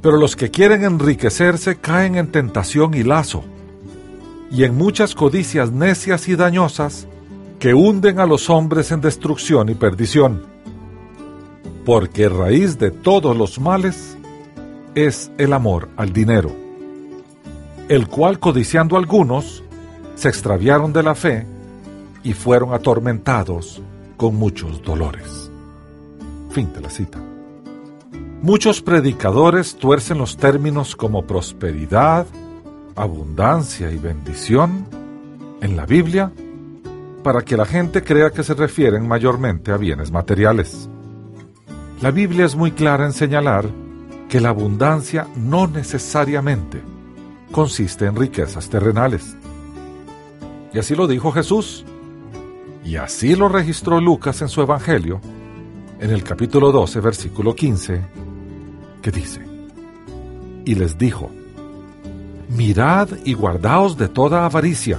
Pero 0.00 0.16
los 0.16 0.36
que 0.36 0.52
quieren 0.52 0.84
enriquecerse 0.84 1.76
caen 1.76 2.14
en 2.14 2.30
tentación 2.30 2.94
y 2.94 3.02
lazo, 3.02 3.42
y 4.52 4.62
en 4.62 4.76
muchas 4.76 5.16
codicias 5.16 5.72
necias 5.72 6.28
y 6.28 6.36
dañosas 6.36 7.08
que 7.58 7.74
hunden 7.74 8.20
a 8.20 8.26
los 8.26 8.50
hombres 8.50 8.92
en 8.92 9.00
destrucción 9.00 9.68
y 9.68 9.74
perdición. 9.74 10.44
Porque 11.84 12.28
raíz 12.28 12.78
de 12.78 12.92
todos 12.92 13.36
los 13.36 13.58
males 13.58 14.16
es 14.94 15.30
el 15.38 15.52
amor 15.52 15.88
al 15.96 16.12
dinero, 16.12 16.52
el 17.88 18.08
cual 18.08 18.38
codiciando 18.38 18.96
algunos, 18.96 19.62
se 20.14 20.28
extraviaron 20.28 20.92
de 20.92 21.02
la 21.02 21.14
fe 21.14 21.46
y 22.22 22.32
fueron 22.32 22.72
atormentados 22.72 23.82
con 24.16 24.36
muchos 24.36 24.82
dolores. 24.82 25.50
Fin 26.50 26.72
de 26.72 26.80
la 26.80 26.90
cita. 26.90 27.18
Muchos 28.42 28.80
predicadores 28.80 29.76
tuercen 29.76 30.18
los 30.18 30.36
términos 30.36 30.94
como 30.94 31.26
prosperidad, 31.26 32.26
abundancia 32.94 33.90
y 33.90 33.98
bendición 33.98 34.86
en 35.60 35.76
la 35.76 35.86
Biblia 35.86 36.30
para 37.22 37.42
que 37.42 37.56
la 37.56 37.64
gente 37.64 38.04
crea 38.04 38.30
que 38.30 38.44
se 38.44 38.54
refieren 38.54 39.08
mayormente 39.08 39.72
a 39.72 39.78
bienes 39.78 40.12
materiales. 40.12 40.88
La 42.02 42.10
Biblia 42.10 42.44
es 42.44 42.54
muy 42.54 42.70
clara 42.70 43.06
en 43.06 43.12
señalar 43.12 43.66
que 44.34 44.40
la 44.40 44.48
abundancia 44.48 45.28
no 45.36 45.68
necesariamente 45.68 46.82
consiste 47.52 48.06
en 48.06 48.16
riquezas 48.16 48.68
terrenales. 48.68 49.36
Y 50.72 50.78
así 50.80 50.96
lo 50.96 51.06
dijo 51.06 51.30
Jesús. 51.30 51.84
Y 52.84 52.96
así 52.96 53.36
lo 53.36 53.48
registró 53.48 54.00
Lucas 54.00 54.42
en 54.42 54.48
su 54.48 54.60
Evangelio, 54.60 55.20
en 56.00 56.10
el 56.10 56.24
capítulo 56.24 56.72
12, 56.72 56.98
versículo 56.98 57.54
15, 57.54 58.02
que 59.00 59.12
dice, 59.12 59.40
y 60.64 60.74
les 60.74 60.98
dijo, 60.98 61.30
mirad 62.48 63.10
y 63.24 63.34
guardaos 63.34 63.96
de 63.96 64.08
toda 64.08 64.46
avaricia, 64.46 64.98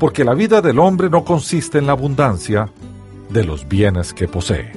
porque 0.00 0.24
la 0.24 0.34
vida 0.34 0.60
del 0.60 0.80
hombre 0.80 1.08
no 1.08 1.24
consiste 1.24 1.78
en 1.78 1.86
la 1.86 1.92
abundancia 1.92 2.68
de 3.30 3.44
los 3.44 3.68
bienes 3.68 4.12
que 4.12 4.26
posee. 4.26 4.72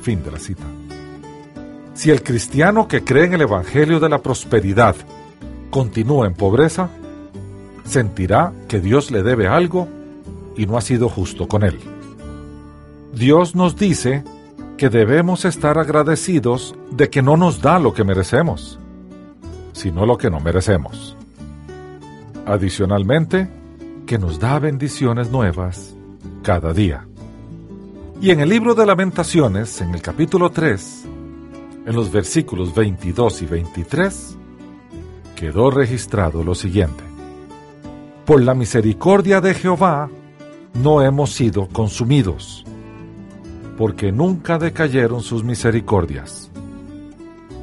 Fin 0.00 0.22
de 0.24 0.30
la 0.30 0.38
cita. 0.38 0.64
Si 1.94 2.10
el 2.10 2.22
cristiano 2.22 2.88
que 2.88 3.04
cree 3.04 3.24
en 3.24 3.34
el 3.34 3.42
Evangelio 3.42 4.00
de 4.00 4.08
la 4.08 4.18
prosperidad 4.18 4.96
continúa 5.70 6.26
en 6.26 6.34
pobreza, 6.34 6.90
sentirá 7.84 8.52
que 8.68 8.80
Dios 8.80 9.10
le 9.10 9.22
debe 9.22 9.46
algo 9.46 9.88
y 10.56 10.66
no 10.66 10.76
ha 10.76 10.80
sido 10.80 11.08
justo 11.08 11.46
con 11.46 11.62
él. 11.62 11.78
Dios 13.12 13.54
nos 13.54 13.76
dice 13.76 14.24
que 14.76 14.88
debemos 14.88 15.44
estar 15.44 15.78
agradecidos 15.78 16.74
de 16.90 17.10
que 17.10 17.22
no 17.22 17.36
nos 17.36 17.62
da 17.62 17.78
lo 17.78 17.94
que 17.94 18.02
merecemos, 18.02 18.80
sino 19.72 20.04
lo 20.04 20.18
que 20.18 20.30
no 20.30 20.40
merecemos. 20.40 21.16
Adicionalmente, 22.44 23.48
que 24.04 24.18
nos 24.18 24.40
da 24.40 24.58
bendiciones 24.58 25.30
nuevas 25.30 25.94
cada 26.42 26.72
día. 26.72 27.06
Y 28.20 28.30
en 28.30 28.40
el 28.40 28.48
libro 28.48 28.74
de 28.74 28.84
lamentaciones, 28.84 29.80
en 29.80 29.94
el 29.94 30.02
capítulo 30.02 30.50
3, 30.50 31.03
en 31.86 31.94
los 31.94 32.10
versículos 32.10 32.74
22 32.74 33.42
y 33.42 33.46
23, 33.46 34.36
quedó 35.36 35.70
registrado 35.70 36.42
lo 36.42 36.54
siguiente. 36.54 37.04
Por 38.24 38.42
la 38.42 38.54
misericordia 38.54 39.40
de 39.40 39.54
Jehová 39.54 40.08
no 40.74 41.02
hemos 41.02 41.32
sido 41.32 41.68
consumidos, 41.68 42.64
porque 43.76 44.12
nunca 44.12 44.58
decayeron 44.58 45.22
sus 45.22 45.44
misericordias. 45.44 46.50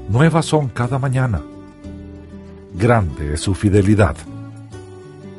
Nuevas 0.10 0.46
son 0.46 0.70
cada 0.70 1.00
mañana. 1.00 1.42
Grande 2.74 3.34
es 3.34 3.42
su 3.42 3.56
fidelidad. 3.56 4.16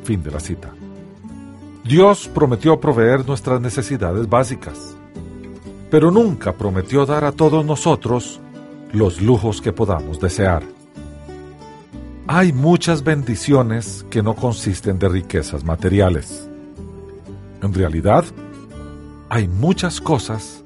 Fin 0.03 0.21
de 0.23 0.31
la 0.31 0.39
cita. 0.39 0.71
Dios 1.83 2.29
prometió 2.33 2.79
proveer 2.79 3.25
nuestras 3.25 3.61
necesidades 3.61 4.27
básicas, 4.27 4.95
pero 5.89 6.11
nunca 6.11 6.53
prometió 6.53 7.05
dar 7.05 7.23
a 7.23 7.31
todos 7.31 7.65
nosotros 7.65 8.41
los 8.93 9.21
lujos 9.21 9.59
que 9.59 9.73
podamos 9.73 10.19
desear. 10.19 10.63
Hay 12.27 12.53
muchas 12.53 13.03
bendiciones 13.03 14.05
que 14.09 14.21
no 14.21 14.35
consisten 14.35 14.99
de 14.99 15.09
riquezas 15.09 15.63
materiales. 15.63 16.47
En 17.61 17.73
realidad, 17.73 18.23
hay 19.29 19.47
muchas 19.47 19.99
cosas 19.99 20.63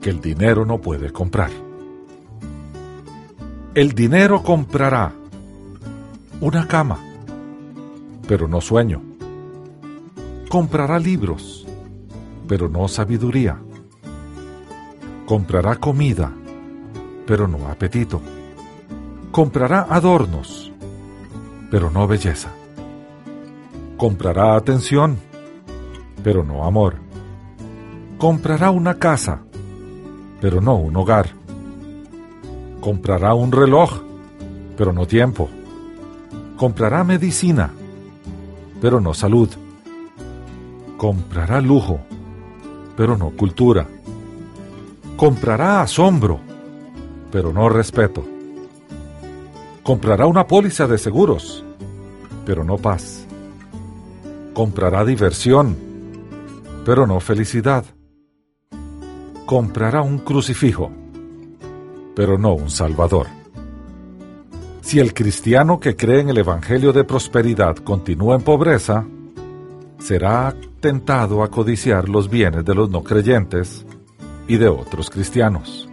que 0.00 0.10
el 0.10 0.20
dinero 0.20 0.66
no 0.66 0.80
puede 0.80 1.12
comprar. 1.12 1.50
El 3.74 3.92
dinero 3.92 4.42
comprará 4.42 5.12
una 6.40 6.66
cama, 6.66 6.98
pero 8.26 8.48
no 8.48 8.60
sueño. 8.60 9.00
Comprará 10.48 10.98
libros, 10.98 11.64
pero 12.48 12.68
no 12.68 12.88
sabiduría. 12.88 13.60
Comprará 15.26 15.76
comida, 15.76 16.32
pero 17.28 17.46
no 17.46 17.68
apetito. 17.68 18.22
Comprará 19.30 19.86
adornos, 19.90 20.72
pero 21.70 21.90
no 21.90 22.06
belleza. 22.08 22.48
Comprará 23.98 24.56
atención, 24.56 25.18
pero 26.24 26.42
no 26.42 26.64
amor. 26.64 26.96
Comprará 28.16 28.70
una 28.70 28.94
casa, 28.94 29.42
pero 30.40 30.62
no 30.62 30.76
un 30.76 30.96
hogar. 30.96 31.28
Comprará 32.80 33.34
un 33.34 33.52
reloj, 33.52 34.00
pero 34.74 34.94
no 34.94 35.06
tiempo. 35.06 35.50
Comprará 36.56 37.04
medicina, 37.04 37.72
pero 38.80 39.02
no 39.02 39.12
salud. 39.12 39.50
Comprará 40.96 41.60
lujo, 41.60 42.00
pero 42.96 43.18
no 43.18 43.32
cultura. 43.32 43.86
Comprará 45.18 45.82
asombro, 45.82 46.47
pero 47.30 47.52
no 47.52 47.68
respeto. 47.68 48.24
Comprará 49.82 50.26
una 50.26 50.46
póliza 50.46 50.86
de 50.86 50.98
seguros, 50.98 51.64
pero 52.44 52.64
no 52.64 52.76
paz. 52.76 53.26
Comprará 54.52 55.04
diversión, 55.04 55.76
pero 56.84 57.06
no 57.06 57.20
felicidad. 57.20 57.84
Comprará 59.46 60.02
un 60.02 60.18
crucifijo, 60.18 60.90
pero 62.14 62.38
no 62.38 62.54
un 62.54 62.70
salvador. 62.70 63.26
Si 64.80 64.98
el 64.98 65.12
cristiano 65.12 65.78
que 65.78 65.96
cree 65.96 66.20
en 66.20 66.30
el 66.30 66.38
Evangelio 66.38 66.92
de 66.92 67.04
prosperidad 67.04 67.76
continúa 67.76 68.36
en 68.36 68.42
pobreza, 68.42 69.04
será 69.98 70.54
tentado 70.80 71.42
a 71.42 71.50
codiciar 71.50 72.08
los 72.08 72.30
bienes 72.30 72.64
de 72.64 72.74
los 72.74 72.88
no 72.88 73.02
creyentes 73.02 73.84
y 74.46 74.56
de 74.56 74.68
otros 74.68 75.10
cristianos. 75.10 75.88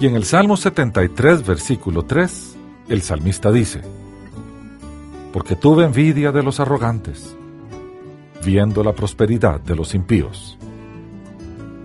Y 0.00 0.06
en 0.06 0.16
el 0.16 0.24
Salmo 0.24 0.56
73, 0.56 1.46
versículo 1.46 2.04
3, 2.04 2.56
el 2.88 3.02
salmista 3.02 3.52
dice, 3.52 3.80
Porque 5.32 5.54
tuve 5.54 5.84
envidia 5.84 6.32
de 6.32 6.42
los 6.42 6.58
arrogantes, 6.58 7.36
viendo 8.44 8.82
la 8.82 8.92
prosperidad 8.92 9.60
de 9.60 9.76
los 9.76 9.94
impíos. 9.94 10.58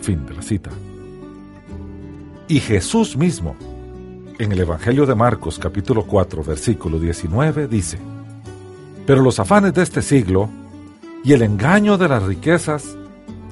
Fin 0.01 0.25
de 0.25 0.33
la 0.33 0.41
cita. 0.41 0.71
Y 2.47 2.59
Jesús 2.59 3.15
mismo, 3.15 3.55
en 4.39 4.51
el 4.53 4.61
Evangelio 4.61 5.05
de 5.05 5.13
Marcos 5.13 5.59
capítulo 5.59 6.03
4, 6.07 6.43
versículo 6.43 6.99
19, 6.99 7.67
dice, 7.67 7.99
Pero 9.05 9.21
los 9.21 9.39
afanes 9.39 9.75
de 9.75 9.83
este 9.83 10.01
siglo 10.01 10.49
y 11.23 11.33
el 11.33 11.43
engaño 11.43 11.95
de 11.99 12.07
las 12.07 12.23
riquezas 12.23 12.97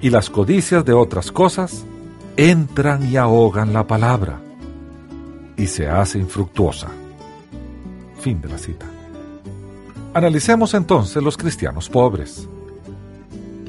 y 0.01 0.09
las 0.09 0.31
codicias 0.31 0.83
de 0.83 0.93
otras 0.93 1.31
cosas 1.31 1.85
entran 2.37 3.07
y 3.07 3.17
ahogan 3.17 3.71
la 3.71 3.85
palabra 3.85 4.41
y 5.57 5.67
se 5.67 5.87
hace 5.87 6.19
infructuosa. 6.19 6.87
Fin 8.19 8.39
de 8.39 8.49
la 8.49 8.57
cita. 8.57 8.85
Analicemos 10.13 10.73
entonces 10.73 11.21
los 11.21 11.37
cristianos 11.37 11.89
pobres. 11.89 12.47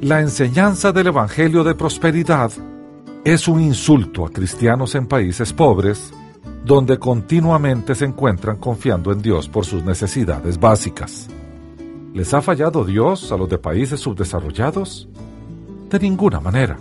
La 0.01 0.21
enseñanza 0.21 0.93
del 0.93 1.09
Evangelio 1.09 1.65
de 1.65 1.75
Prosperidad 1.75 2.53
es 3.25 3.49
un 3.49 3.61
insulto 3.61 4.25
a 4.25 4.31
cristianos 4.31 4.95
en 4.95 5.07
países 5.07 5.53
pobres 5.53 6.13
donde 6.65 6.99
continuamente 6.99 7.95
se 7.95 8.05
encuentran 8.05 8.57
confiando 8.57 9.11
en 9.11 9.21
Dios 9.23 9.49
por 9.49 9.65
sus 9.65 9.83
necesidades 9.85 10.59
básicas. 10.61 11.29
¿Les 12.13 12.33
ha 12.35 12.43
fallado 12.43 12.85
Dios 12.85 13.33
a 13.33 13.37
los 13.37 13.49
de 13.49 13.59
países 13.59 14.01
subdesarrollados? 14.01 15.09
De 15.89 15.99
ninguna 15.99 16.41
manera. 16.41 16.77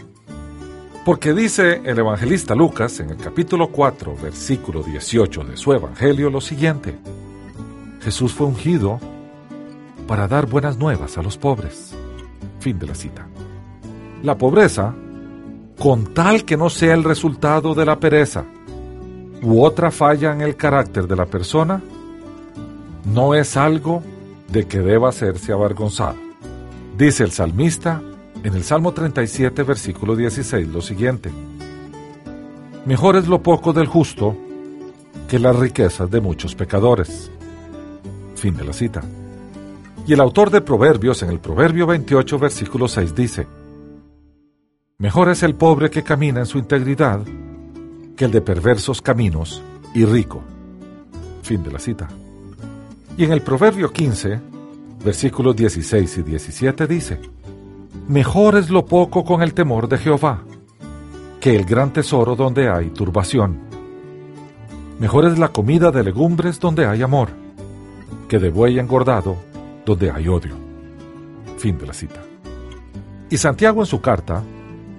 Porque 1.08 1.34
dice 1.34 1.80
el 1.86 2.00
evangelista 2.00 2.54
Lucas 2.54 3.00
en 3.00 3.12
el 3.12 3.16
capítulo 3.16 3.70
4, 3.70 4.18
versículo 4.22 4.84
18 4.84 5.46
de 5.46 5.56
su 5.56 5.72
evangelio 5.72 6.30
lo 6.30 6.42
siguiente. 6.42 6.98
Jesús 8.02 8.34
fue 8.34 8.46
ungido 8.46 9.00
para 10.06 10.28
dar 10.28 10.48
buenas 10.48 10.78
nuevas 10.78 11.18
a 11.18 11.24
los 11.24 11.38
pobres. 11.38 11.96
Fin 12.60 12.78
de 12.78 12.88
la 12.88 12.94
cita. 12.94 13.26
La 14.22 14.38
pobreza, 14.38 14.94
con 15.80 16.14
tal 16.14 16.44
que 16.44 16.58
no 16.58 16.70
sea 16.70 16.94
el 16.94 17.06
resultado 17.06 17.74
de 17.74 17.86
la 17.86 17.98
pereza 17.98 18.44
u 19.42 19.64
otra 19.64 19.92
falla 19.92 20.34
en 20.34 20.42
el 20.42 20.58
carácter 20.58 21.08
de 21.08 21.16
la 21.16 21.26
persona, 21.26 21.82
no 23.06 23.34
es 23.34 23.56
algo 23.56 24.04
de 24.50 24.68
que 24.68 24.80
deba 24.80 25.08
hacerse 25.08 25.54
avergonzado. 25.54 26.18
Dice 26.98 27.24
el 27.24 27.32
salmista 27.32 28.02
en 28.48 28.56
el 28.56 28.64
Salmo 28.64 28.94
37, 28.94 29.62
versículo 29.64 30.16
16, 30.16 30.70
lo 30.70 30.82
siguiente. 30.82 31.30
Mejor 32.86 33.18
es 33.18 33.28
lo 33.28 33.44
poco 33.44 33.74
del 33.74 33.88
justo 33.88 34.38
que 35.28 35.38
las 35.38 35.54
riquezas 35.54 36.10
de 36.10 36.22
muchos 36.22 36.56
pecadores. 36.56 37.30
Fin 38.36 38.56
de 38.56 38.64
la 38.64 38.72
cita. 38.72 39.04
Y 40.06 40.14
el 40.14 40.22
autor 40.22 40.50
de 40.50 40.62
Proverbios 40.62 41.24
en 41.24 41.30
el 41.30 41.42
Proverbio 41.42 41.86
28, 41.88 42.40
versículo 42.40 42.88
6 42.88 43.14
dice, 43.14 43.48
Mejor 44.98 45.28
es 45.28 45.44
el 45.44 45.56
pobre 45.56 45.90
que 45.90 46.04
camina 46.04 46.40
en 46.40 46.46
su 46.46 46.58
integridad 46.58 47.20
que 48.16 48.24
el 48.24 48.32
de 48.32 48.40
perversos 48.40 49.02
caminos 49.02 49.62
y 49.94 50.06
rico. 50.06 50.42
Fin 51.42 51.64
de 51.64 51.72
la 51.74 51.80
cita. 51.80 52.08
Y 53.18 53.26
en 53.26 53.34
el 53.34 53.42
Proverbio 53.42 53.92
15, 53.92 54.40
versículos 55.04 55.54
16 55.54 56.20
y 56.20 56.22
17 56.22 56.88
dice, 56.88 57.20
Mejor 58.08 58.56
es 58.56 58.70
lo 58.70 58.86
poco 58.86 59.26
con 59.26 59.44
el 59.44 59.54
temor 59.54 59.90
de 59.90 59.98
Jehová, 59.98 60.40
que 61.42 61.58
el 61.58 61.66
gran 61.66 61.92
tesoro 61.92 62.38
donde 62.38 62.70
hay 62.70 62.90
turbación. 62.92 63.60
Mejor 64.98 65.26
es 65.26 65.38
la 65.38 65.50
comida 65.50 65.92
de 65.92 66.06
legumbres 66.06 66.58
donde 66.58 66.86
hay 66.86 67.02
amor, 67.02 67.28
que 68.30 68.40
de 68.40 68.50
buey 68.50 68.80
engordado 68.80 69.36
donde 69.86 70.10
hay 70.10 70.30
odio. 70.30 70.56
Fin 71.58 71.78
de 71.78 71.86
la 71.86 71.94
cita. 71.94 72.22
Y 73.30 73.36
Santiago 73.36 73.82
en 73.82 73.86
su 73.86 74.00
carta, 74.00 74.42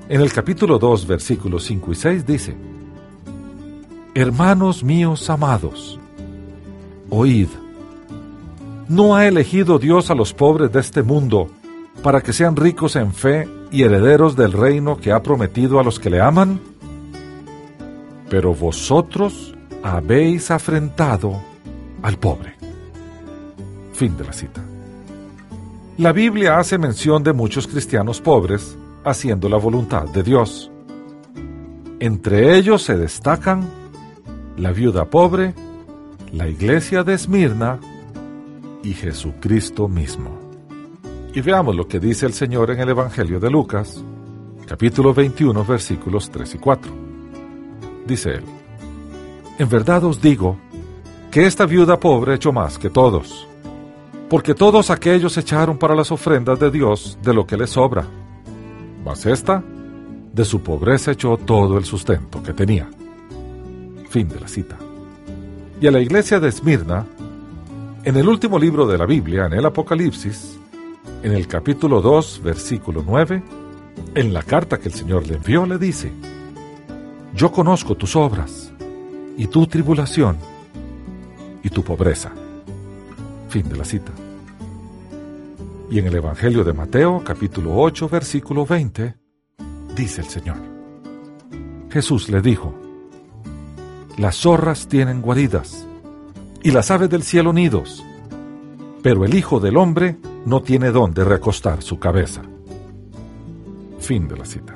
en 0.07 0.21
el 0.21 0.31
capítulo 0.31 0.79
2, 0.79 1.07
versículos 1.07 1.65
5 1.65 1.93
y 1.93 1.95
6 1.95 2.27
dice, 2.27 2.57
Hermanos 4.15 4.85
míos 4.85 5.31
amados, 5.31 5.99
oíd, 7.09 7.49
¿no 8.87 9.17
ha 9.17 9.27
elegido 9.27 9.79
Dios 9.79 10.11
a 10.11 10.15
los 10.15 10.35
pobres 10.35 10.71
de 10.71 10.81
este 10.81 11.03
mundo 11.03 11.49
para 12.03 12.21
que 12.21 12.33
sean 12.33 12.57
ricos 12.57 12.97
en 12.97 13.13
fe 13.13 13.49
y 13.71 13.83
herederos 13.83 14.37
del 14.37 14.53
reino 14.53 14.99
que 14.99 15.13
ha 15.13 15.23
prometido 15.23 15.81
a 15.81 15.85
los 15.85 15.99
que 15.99 16.11
le 16.11 16.21
aman? 16.21 16.61
Pero 18.29 18.55
vosotros 18.55 19.55
habéis 19.83 20.51
afrentado 20.51 21.41
al 22.03 22.19
pobre. 22.19 22.55
Fin 23.93 24.17
de 24.17 24.25
la 24.25 24.33
cita. 24.33 24.63
La 25.97 26.13
Biblia 26.13 26.59
hace 26.59 26.79
mención 26.79 27.25
de 27.25 27.33
muchos 27.33 27.67
cristianos 27.67 28.21
pobres 28.21 28.77
haciendo 29.05 29.49
la 29.49 29.57
voluntad 29.57 30.05
de 30.05 30.23
Dios. 30.23 30.71
Entre 31.99 32.57
ellos 32.57 32.83
se 32.83 32.97
destacan 32.97 33.69
la 34.57 34.71
viuda 34.71 35.07
pobre, 35.07 35.55
la 36.33 36.49
iglesia 36.49 37.03
de 37.03 37.15
Esmirna 37.15 37.81
y 38.83 38.93
Jesucristo 38.95 39.89
mismo. 39.89 40.48
Y 41.39 41.41
veamos 41.41 41.77
lo 41.77 41.87
que 41.87 42.01
dice 42.01 42.27
el 42.27 42.33
Señor 42.33 42.73
en 42.73 42.81
el 42.81 42.89
Evangelio 42.89 43.39
de 43.39 43.49
Lucas, 43.49 44.03
capítulo 44.67 45.15
21, 45.15 45.65
versículos 45.65 46.29
3 46.33 46.57
y 46.57 46.59
4. 46.59 46.93
Dice 48.09 48.31
él, 48.31 48.45
En 49.57 49.69
verdad 49.69 50.03
os 50.03 50.21
digo 50.21 50.59
que 51.31 51.47
esta 51.47 51.65
viuda 51.65 52.01
pobre 52.01 52.35
echó 52.35 52.53
más 52.53 52.77
que 52.77 52.91
todos, 52.91 53.47
porque 54.29 54.53
todos 54.53 54.91
aquellos 54.91 55.37
echaron 55.37 55.79
para 55.79 55.95
las 55.95 56.11
ofrendas 56.11 56.59
de 56.59 56.73
Dios 56.73 57.17
de 57.23 57.33
lo 57.33 57.47
que 57.47 57.57
les 57.57 57.71
sobra, 57.71 58.05
mas 59.05 59.25
esta 59.25 59.63
de 60.33 60.45
su 60.45 60.61
pobreza 60.61 61.13
echó 61.13 61.37
todo 61.37 61.79
el 61.79 61.85
sustento 61.85 62.43
que 62.43 62.53
tenía. 62.53 62.89
Fin 64.11 64.29
de 64.29 64.41
la 64.41 64.49
cita. 64.49 64.77
Y 65.81 65.87
a 65.87 65.93
la 65.93 66.01
iglesia 66.01 66.41
de 66.41 66.49
Esmirna, 66.49 67.07
en 68.03 68.17
el 68.17 68.29
último 68.29 68.59
libro 68.59 68.89
de 68.89 68.99
la 68.99 69.07
Biblia, 69.07 69.47
en 69.47 69.53
el 69.53 69.67
Apocalipsis, 69.67 70.58
en 71.23 71.33
el 71.33 71.47
capítulo 71.47 72.01
2, 72.01 72.41
versículo 72.43 73.03
9, 73.07 73.43
en 74.15 74.33
la 74.33 74.43
carta 74.43 74.79
que 74.79 74.89
el 74.89 74.95
Señor 74.95 75.27
le 75.27 75.35
envió, 75.37 75.67
le 75.67 75.79
dice, 75.79 76.13
Yo 77.35 77.51
conozco 77.51 77.97
tus 77.97 78.17
obras 78.17 78.73
y 79.37 79.47
tu 79.47 79.67
tribulación 79.67 80.37
y 81.63 81.71
tu 81.71 81.83
pobreza. 81.83 82.33
Fin 83.49 83.69
de 83.69 83.77
la 83.77 83.85
cita. 83.85 84.13
Y 85.91 85.99
en 85.99 86.07
el 86.07 86.17
Evangelio 86.17 86.65
de 86.65 86.73
Mateo, 86.73 87.23
capítulo 87.25 87.77
8, 87.77 88.09
versículo 88.09 88.67
20, 88.67 89.15
dice 89.97 90.21
el 90.21 90.29
Señor. 90.29 90.57
Jesús 91.91 92.29
le 92.29 92.43
dijo, 92.43 92.75
Las 94.17 94.37
zorras 94.37 94.89
tienen 94.89 95.23
guaridas 95.23 95.87
y 96.63 96.71
las 96.71 96.91
aves 96.91 97.09
del 97.09 97.23
cielo 97.23 97.53
nidos, 97.53 98.05
pero 99.03 99.25
el 99.25 99.35
Hijo 99.35 99.61
del 99.61 99.77
Hombre 99.77 100.17
no 100.49 100.63
tiene 100.63 100.91
dónde 100.91 101.25
recostar 101.25 101.83
su 101.83 101.99
cabeza. 101.99 102.41
Fin 103.99 104.27
de 104.27 104.37
la 104.37 104.47
cita. 104.47 104.75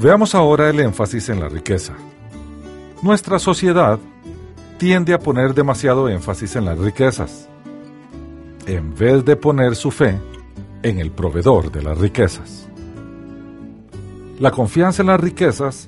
Veamos 0.00 0.34
ahora 0.34 0.70
el 0.70 0.80
énfasis 0.80 1.28
en 1.28 1.40
la 1.40 1.48
riqueza. 1.48 1.92
Nuestra 3.02 3.38
sociedad 3.38 3.98
tiende 4.78 5.12
a 5.12 5.18
poner 5.18 5.52
demasiado 5.52 6.08
énfasis 6.08 6.56
en 6.56 6.64
las 6.64 6.78
riquezas, 6.78 7.48
en 8.66 8.94
vez 8.94 9.22
de 9.24 9.36
poner 9.36 9.76
su 9.76 9.90
fe 9.90 10.18
en 10.82 10.98
el 10.98 11.10
proveedor 11.10 11.70
de 11.70 11.82
las 11.82 11.98
riquezas. 11.98 12.66
La 14.38 14.50
confianza 14.50 15.02
en 15.02 15.08
las 15.08 15.20
riquezas 15.20 15.86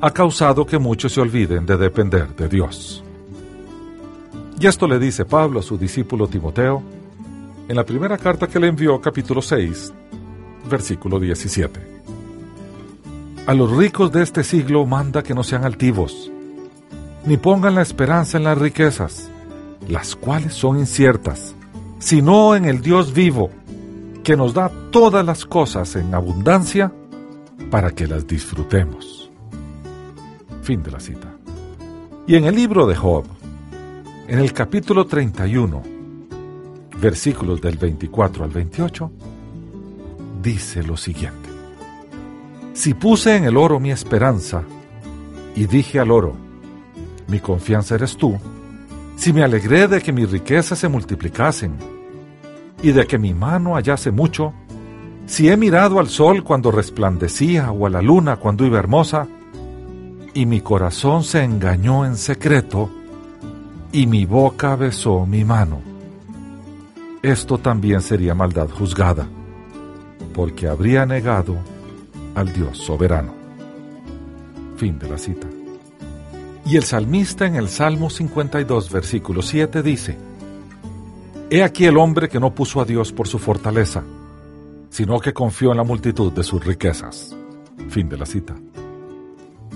ha 0.00 0.10
causado 0.10 0.66
que 0.66 0.78
muchos 0.78 1.12
se 1.12 1.20
olviden 1.20 1.64
de 1.64 1.76
depender 1.76 2.34
de 2.34 2.48
Dios. 2.48 3.04
Y 4.58 4.66
esto 4.66 4.88
le 4.88 4.98
dice 4.98 5.24
Pablo 5.24 5.60
a 5.60 5.62
su 5.62 5.78
discípulo 5.78 6.26
Timoteo 6.26 6.95
en 7.68 7.74
la 7.74 7.84
primera 7.84 8.16
carta 8.16 8.46
que 8.46 8.60
le 8.60 8.68
envió 8.68 9.00
capítulo 9.00 9.42
6, 9.42 9.92
versículo 10.70 11.18
17. 11.18 11.80
A 13.46 13.54
los 13.54 13.76
ricos 13.76 14.12
de 14.12 14.22
este 14.22 14.44
siglo 14.44 14.86
manda 14.86 15.22
que 15.22 15.34
no 15.34 15.42
sean 15.42 15.64
altivos, 15.64 16.30
ni 17.24 17.36
pongan 17.36 17.74
la 17.74 17.82
esperanza 17.82 18.38
en 18.38 18.44
las 18.44 18.58
riquezas, 18.58 19.28
las 19.88 20.14
cuales 20.14 20.54
son 20.54 20.78
inciertas, 20.78 21.54
sino 21.98 22.54
en 22.54 22.66
el 22.66 22.80
Dios 22.82 23.12
vivo, 23.12 23.50
que 24.22 24.36
nos 24.36 24.54
da 24.54 24.70
todas 24.90 25.24
las 25.24 25.44
cosas 25.44 25.96
en 25.96 26.14
abundancia 26.14 26.92
para 27.70 27.90
que 27.90 28.06
las 28.06 28.26
disfrutemos. 28.26 29.30
Fin 30.62 30.82
de 30.82 30.90
la 30.92 31.00
cita. 31.00 31.32
Y 32.28 32.36
en 32.36 32.44
el 32.44 32.54
libro 32.54 32.86
de 32.86 32.94
Job, 32.94 33.24
en 34.28 34.38
el 34.38 34.52
capítulo 34.52 35.06
31, 35.06 35.95
versículos 37.00 37.60
del 37.60 37.76
24 37.76 38.44
al 38.44 38.50
28, 38.50 39.10
dice 40.42 40.82
lo 40.82 40.96
siguiente. 40.96 41.48
Si 42.72 42.94
puse 42.94 43.36
en 43.36 43.44
el 43.44 43.56
oro 43.56 43.80
mi 43.80 43.90
esperanza 43.90 44.62
y 45.54 45.66
dije 45.66 45.98
al 45.98 46.10
oro, 46.10 46.34
mi 47.28 47.40
confianza 47.40 47.94
eres 47.94 48.16
tú, 48.16 48.38
si 49.16 49.32
me 49.32 49.42
alegré 49.42 49.88
de 49.88 50.00
que 50.00 50.12
mis 50.12 50.30
riquezas 50.30 50.78
se 50.78 50.88
multiplicasen 50.88 51.74
y 52.82 52.92
de 52.92 53.06
que 53.06 53.18
mi 53.18 53.32
mano 53.32 53.74
hallase 53.74 54.10
mucho, 54.10 54.52
si 55.26 55.48
he 55.48 55.56
mirado 55.56 55.98
al 55.98 56.08
sol 56.08 56.44
cuando 56.44 56.70
resplandecía 56.70 57.72
o 57.72 57.86
a 57.86 57.90
la 57.90 58.02
luna 58.02 58.36
cuando 58.36 58.64
iba 58.64 58.78
hermosa, 58.78 59.26
y 60.34 60.44
mi 60.44 60.60
corazón 60.60 61.24
se 61.24 61.42
engañó 61.42 62.04
en 62.04 62.16
secreto, 62.16 62.90
y 63.90 64.06
mi 64.06 64.26
boca 64.26 64.76
besó 64.76 65.24
mi 65.24 65.44
mano. 65.44 65.95
Esto 67.26 67.58
también 67.58 68.02
sería 68.02 68.36
maldad 68.36 68.68
juzgada, 68.70 69.26
porque 70.32 70.68
habría 70.68 71.04
negado 71.04 71.56
al 72.36 72.52
Dios 72.52 72.78
soberano. 72.78 73.34
Fin 74.76 74.96
de 74.96 75.08
la 75.08 75.18
cita. 75.18 75.48
Y 76.64 76.76
el 76.76 76.84
salmista 76.84 77.44
en 77.44 77.56
el 77.56 77.68
Salmo 77.68 78.10
52, 78.10 78.92
versículo 78.92 79.42
7 79.42 79.82
dice, 79.82 80.16
He 81.50 81.64
aquí 81.64 81.86
el 81.86 81.98
hombre 81.98 82.28
que 82.28 82.38
no 82.38 82.54
puso 82.54 82.80
a 82.80 82.84
Dios 82.84 83.12
por 83.12 83.26
su 83.26 83.40
fortaleza, 83.40 84.04
sino 84.88 85.18
que 85.18 85.32
confió 85.32 85.72
en 85.72 85.78
la 85.78 85.82
multitud 85.82 86.32
de 86.32 86.44
sus 86.44 86.64
riquezas. 86.64 87.36
Fin 87.88 88.08
de 88.08 88.18
la 88.18 88.26
cita. 88.26 88.54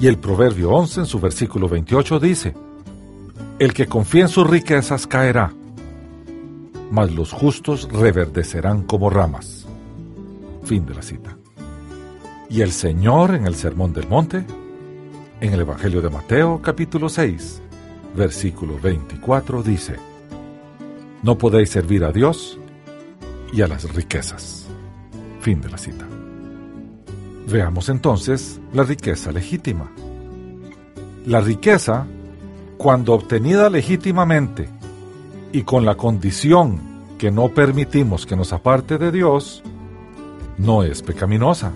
Y 0.01 0.07
el 0.07 0.19
Proverbio 0.19 0.71
11 0.71 1.01
en 1.01 1.07
su 1.07 1.19
versículo 1.19 1.69
28 1.69 2.21
dice, 2.21 2.55
el 3.59 3.75
que 3.75 3.89
confía 3.89 4.23
en 4.23 4.29
sus 4.29 4.49
riquezas 4.49 5.09
caerá, 5.09 5.53
mas 6.91 7.13
los 7.13 7.33
justos 7.33 7.89
reverdecerán 7.91 8.83
como 8.83 9.11
ramas. 9.11 9.67
Fin 10.65 10.85
de 10.87 10.95
la 10.95 11.03
cita. 11.03 11.37
Y 12.49 12.63
el 12.63 12.73
Señor 12.73 13.35
en 13.35 13.47
el 13.47 13.55
Sermón 13.55 13.93
del 13.93 14.09
Monte, 14.09 14.45
en 15.41 15.53
el 15.53 15.61
Evangelio 15.61 16.03
de 16.03 16.11
Mateo 16.11 16.61
capítulo 16.61 17.09
6, 17.09 17.63
versículo 18.17 18.79
24 18.79 19.63
dice, 19.63 19.97
No 21.23 21.39
podéis 21.39 21.71
servir 21.71 22.05
a 22.05 22.13
Dios 22.13 22.59
y 23.53 23.63
a 23.63 23.69
las 23.69 23.95
riquezas. 23.95 24.67
Fin 25.41 25.61
de 25.61 25.71
la 25.71 25.79
cita. 25.79 26.07
Veamos 27.49 27.89
entonces 27.89 28.61
la 28.73 28.83
riqueza 28.83 29.33
legítima. 29.33 29.91
La 31.27 31.41
riqueza 31.41 32.07
cuando 32.77 33.15
obtenida 33.15 33.71
legítimamente 33.71 34.69
y 35.53 35.63
con 35.63 35.85
la 35.85 35.97
condición 35.97 36.81
que 37.19 37.31
no 37.31 37.49
permitimos 37.49 38.25
que 38.25 38.37
nos 38.37 38.53
aparte 38.53 38.99
de 38.99 39.13
Dios, 39.13 39.63
no 40.59 40.83
es 40.83 41.03
pecaminosa. 41.03 41.73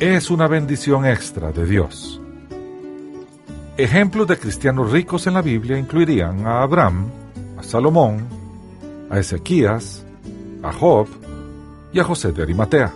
Es 0.00 0.30
una 0.30 0.48
bendición 0.48 1.06
extra 1.06 1.52
de 1.52 1.66
Dios. 1.66 2.20
Ejemplos 3.76 4.26
de 4.28 4.38
cristianos 4.38 4.92
ricos 4.92 5.26
en 5.26 5.34
la 5.34 5.42
Biblia 5.42 5.78
incluirían 5.78 6.46
a 6.46 6.62
Abraham, 6.62 7.06
a 7.58 7.62
Salomón, 7.62 8.26
a 9.10 9.18
Ezequías, 9.18 10.04
a 10.62 10.72
Job 10.72 11.08
y 11.92 11.98
a 11.98 12.04
José 12.04 12.32
de 12.32 12.42
Arimatea. 12.42 12.92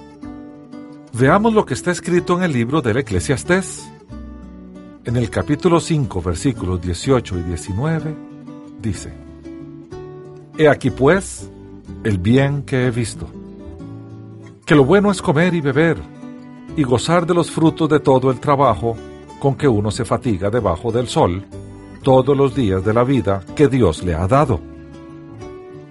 Veamos 1.12 1.52
lo 1.52 1.66
que 1.66 1.74
está 1.74 1.90
escrito 1.90 2.36
en 2.36 2.44
el 2.44 2.52
libro 2.52 2.80
del 2.80 2.98
Eclesiastés. 2.98 3.90
En 5.04 5.16
el 5.16 5.30
capítulo 5.30 5.80
5, 5.80 6.22
versículos 6.22 6.80
18 6.80 7.38
y 7.38 7.42
19, 7.42 8.14
dice, 8.80 9.27
He 10.60 10.68
aquí 10.68 10.90
pues 10.90 11.48
el 12.02 12.18
bien 12.18 12.64
que 12.64 12.86
he 12.86 12.90
visto, 12.90 13.28
que 14.66 14.74
lo 14.74 14.84
bueno 14.84 15.12
es 15.12 15.22
comer 15.22 15.54
y 15.54 15.60
beber, 15.60 15.96
y 16.76 16.82
gozar 16.82 17.26
de 17.26 17.32
los 17.32 17.48
frutos 17.48 17.88
de 17.88 18.00
todo 18.00 18.28
el 18.32 18.40
trabajo 18.40 18.96
con 19.38 19.54
que 19.54 19.68
uno 19.68 19.92
se 19.92 20.04
fatiga 20.04 20.50
debajo 20.50 20.90
del 20.90 21.06
sol, 21.06 21.44
todos 22.02 22.36
los 22.36 22.56
días 22.56 22.84
de 22.84 22.92
la 22.92 23.04
vida 23.04 23.40
que 23.54 23.68
Dios 23.68 24.02
le 24.02 24.16
ha 24.16 24.26
dado, 24.26 24.58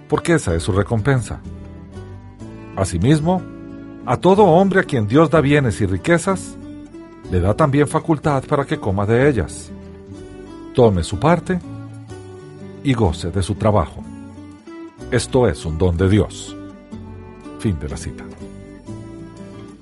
porque 0.06 0.34
esa 0.34 0.54
es 0.54 0.64
su 0.64 0.72
recompensa. 0.72 1.40
Asimismo, 2.76 3.40
a 4.04 4.18
todo 4.18 4.44
hombre 4.44 4.80
a 4.80 4.84
quien 4.84 5.08
Dios 5.08 5.30
da 5.30 5.40
bienes 5.40 5.80
y 5.80 5.86
riquezas, 5.86 6.58
le 7.30 7.40
da 7.40 7.54
también 7.54 7.88
facultad 7.88 8.44
para 8.44 8.66
que 8.66 8.78
coma 8.78 9.06
de 9.06 9.30
ellas, 9.30 9.70
tome 10.74 11.02
su 11.04 11.18
parte 11.18 11.58
y 12.84 12.92
goce 12.92 13.30
de 13.30 13.42
su 13.42 13.54
trabajo. 13.54 14.02
Esto 15.10 15.48
es 15.48 15.64
un 15.64 15.78
don 15.78 15.96
de 15.96 16.06
Dios. 16.06 16.54
Fin 17.60 17.78
de 17.80 17.88
la 17.88 17.96
cita. 17.96 18.24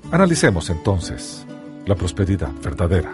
Analicemos 0.09 0.69
entonces 0.69 1.45
la 1.85 1.95
prosperidad 1.95 2.53
verdadera. 2.63 3.13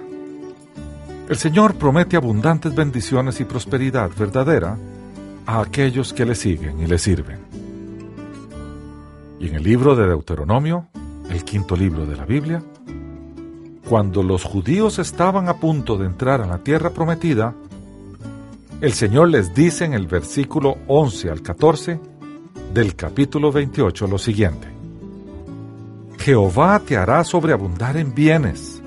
El 1.28 1.36
Señor 1.38 1.74
promete 1.74 2.16
abundantes 2.16 2.76
bendiciones 2.76 3.40
y 3.40 3.46
prosperidad 3.46 4.12
verdadera 4.16 4.78
a 5.48 5.62
aquellos 5.62 6.14
que 6.14 6.24
le 6.24 6.36
siguen 6.36 6.80
y 6.82 6.86
le 6.86 7.00
sirven. 7.00 7.40
Y 9.40 9.48
en 9.48 9.56
el 9.56 9.64
libro 9.64 9.96
de 9.96 10.06
Deuteronomio, 10.06 10.86
el 11.32 11.44
quinto 11.44 11.76
libro 11.76 12.06
de 12.06 12.16
la 12.16 12.26
Biblia, 12.26 12.62
cuando 13.90 14.22
los 14.22 14.44
judíos 14.44 15.00
estaban 15.00 15.50
a 15.50 15.56
punto 15.56 15.98
de 15.98 16.06
entrar 16.06 16.42
a 16.42 16.46
la 16.46 16.60
tierra 16.60 16.92
prometida, 16.92 17.56
el 18.84 18.92
Señor 18.92 19.30
les 19.30 19.54
dice 19.54 19.86
en 19.86 19.94
el 19.94 20.08
versículo 20.08 20.76
11 20.88 21.30
al 21.30 21.42
14 21.42 22.02
del 22.74 22.98
capítulo 22.98 23.50
28 23.50 24.08
lo 24.08 24.18
siguiente. 24.18 24.68
Jehová 26.20 26.82
te 26.86 26.98
hará 26.98 27.24
sobreabundar 27.24 27.96
en 27.96 28.14
bienes 28.14 28.84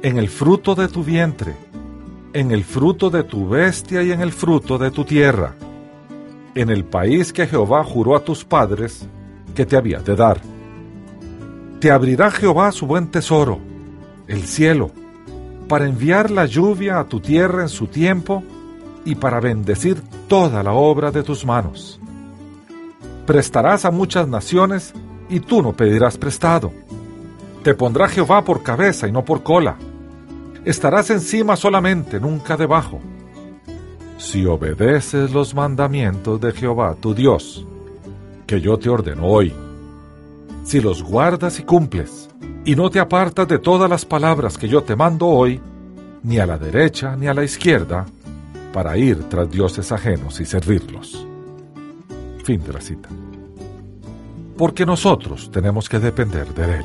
en 0.00 0.16
el 0.16 0.30
fruto 0.30 0.74
de 0.74 0.88
tu 0.88 1.04
vientre, 1.04 1.54
en 2.32 2.52
el 2.52 2.64
fruto 2.64 3.10
de 3.10 3.22
tu 3.22 3.46
bestia 3.46 4.02
y 4.02 4.12
en 4.12 4.22
el 4.22 4.32
fruto 4.32 4.78
de 4.78 4.90
tu 4.90 5.04
tierra, 5.04 5.54
en 6.54 6.70
el 6.70 6.86
país 6.86 7.30
que 7.30 7.46
Jehová 7.46 7.84
juró 7.84 8.16
a 8.16 8.24
tus 8.24 8.46
padres 8.46 9.06
que 9.54 9.66
te 9.66 9.76
había 9.76 9.98
de 9.98 10.16
dar. 10.16 10.40
Te 11.80 11.90
abrirá 11.90 12.30
Jehová 12.30 12.72
su 12.72 12.86
buen 12.86 13.08
tesoro, 13.08 13.58
el 14.26 14.44
cielo, 14.44 14.90
para 15.68 15.86
enviar 15.86 16.30
la 16.30 16.46
lluvia 16.46 16.98
a 16.98 17.04
tu 17.04 17.20
tierra 17.20 17.60
en 17.60 17.68
su 17.68 17.88
tiempo 17.88 18.42
y 19.08 19.14
para 19.14 19.40
bendecir 19.40 20.02
toda 20.28 20.62
la 20.62 20.72
obra 20.72 21.10
de 21.10 21.22
tus 21.22 21.44
manos. 21.44 21.98
Prestarás 23.26 23.84
a 23.84 23.90
muchas 23.90 24.28
naciones 24.28 24.94
y 25.28 25.40
tú 25.40 25.62
no 25.62 25.72
pedirás 25.72 26.16
prestado. 26.16 26.72
Te 27.62 27.74
pondrá 27.74 28.08
Jehová 28.08 28.44
por 28.44 28.62
cabeza 28.62 29.08
y 29.08 29.12
no 29.12 29.24
por 29.24 29.42
cola 29.42 29.76
estarás 30.64 31.08
encima 31.08 31.56
solamente, 31.56 32.20
nunca 32.20 32.56
debajo. 32.56 33.00
Si 34.18 34.44
obedeces 34.44 35.32
los 35.32 35.54
mandamientos 35.54 36.40
de 36.40 36.52
Jehová 36.52 36.94
tu 37.00 37.14
Dios, 37.14 37.66
que 38.46 38.60
yo 38.60 38.78
te 38.78 38.90
ordeno 38.90 39.26
hoy, 39.26 39.54
si 40.64 40.80
los 40.80 41.02
guardas 41.02 41.58
y 41.58 41.62
cumples, 41.62 42.28
y 42.66 42.76
no 42.76 42.90
te 42.90 43.00
apartas 43.00 43.48
de 43.48 43.58
todas 43.58 43.88
las 43.88 44.04
palabras 44.04 44.58
que 44.58 44.68
yo 44.68 44.82
te 44.82 44.94
mando 44.94 45.26
hoy, 45.26 45.58
ni 46.22 46.38
a 46.38 46.46
la 46.46 46.58
derecha 46.58 47.16
ni 47.16 47.28
a 47.28 47.34
la 47.34 47.44
izquierda, 47.44 48.04
para 48.78 48.96
ir 48.96 49.24
tras 49.28 49.50
dioses 49.50 49.90
ajenos 49.90 50.38
y 50.38 50.44
servirlos. 50.44 51.26
Fin 52.44 52.62
de 52.62 52.72
la 52.72 52.80
cita. 52.80 53.08
Porque 54.56 54.86
nosotros 54.86 55.50
tenemos 55.50 55.88
que 55.88 55.98
depender 55.98 56.54
de 56.54 56.76
Él. 56.76 56.84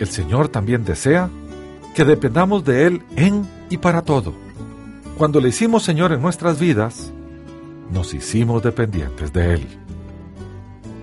El 0.00 0.08
Señor 0.08 0.48
también 0.48 0.84
desea 0.84 1.30
que 1.94 2.04
dependamos 2.04 2.64
de 2.64 2.88
Él 2.88 3.02
en 3.14 3.46
y 3.68 3.76
para 3.76 4.02
todo. 4.02 4.34
Cuando 5.16 5.40
le 5.40 5.50
hicimos 5.50 5.84
Señor 5.84 6.10
en 6.10 6.20
nuestras 6.20 6.58
vidas, 6.58 7.12
nos 7.92 8.12
hicimos 8.12 8.64
dependientes 8.64 9.32
de 9.32 9.54
Él. 9.54 9.66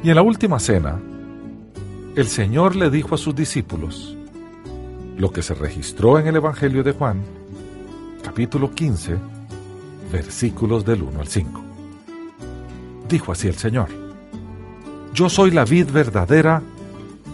Y 0.03 0.09
en 0.09 0.15
la 0.17 0.21
última 0.21 0.59
cena, 0.59 0.99
el 2.17 2.27
Señor 2.27 2.75
le 2.75 2.89
dijo 2.89 3.15
a 3.15 3.17
sus 3.17 3.33
discípulos 3.33 4.17
lo 5.17 5.31
que 5.31 5.43
se 5.43 5.53
registró 5.53 6.19
en 6.19 6.27
el 6.27 6.35
Evangelio 6.35 6.83
de 6.83 6.91
Juan, 6.91 7.23
capítulo 8.37 8.69
15, 8.69 9.17
versículos 10.11 10.85
del 10.85 11.01
1 11.01 11.21
al 11.21 11.27
5. 11.27 11.61
Dijo 13.09 13.31
así 13.31 13.47
el 13.47 13.55
Señor, 13.55 13.87
Yo 15.11 15.27
soy 15.27 15.49
la 15.49 15.65
vid 15.65 15.89
verdadera 15.89 16.61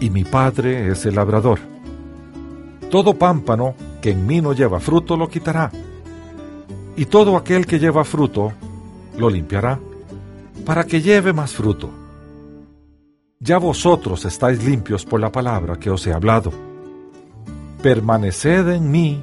y 0.00 0.08
mi 0.08 0.24
Padre 0.24 0.90
es 0.90 1.04
el 1.04 1.16
labrador. 1.16 1.58
Todo 2.90 3.18
pámpano 3.18 3.74
que 4.00 4.12
en 4.12 4.26
mí 4.26 4.40
no 4.40 4.54
lleva 4.54 4.80
fruto 4.80 5.14
lo 5.14 5.28
quitará, 5.28 5.70
y 6.96 7.04
todo 7.04 7.36
aquel 7.36 7.66
que 7.66 7.78
lleva 7.78 8.02
fruto 8.02 8.54
lo 9.18 9.28
limpiará, 9.28 9.78
para 10.64 10.84
que 10.84 11.02
lleve 11.02 11.34
más 11.34 11.52
fruto. 11.52 11.90
Ya 13.40 13.58
vosotros 13.58 14.24
estáis 14.24 14.64
limpios 14.64 15.04
por 15.04 15.20
la 15.20 15.30
palabra 15.30 15.76
que 15.76 15.90
os 15.90 16.06
he 16.06 16.14
hablado. 16.14 16.50
Permaneced 17.82 18.68
en 18.70 18.90
mí 18.90 19.22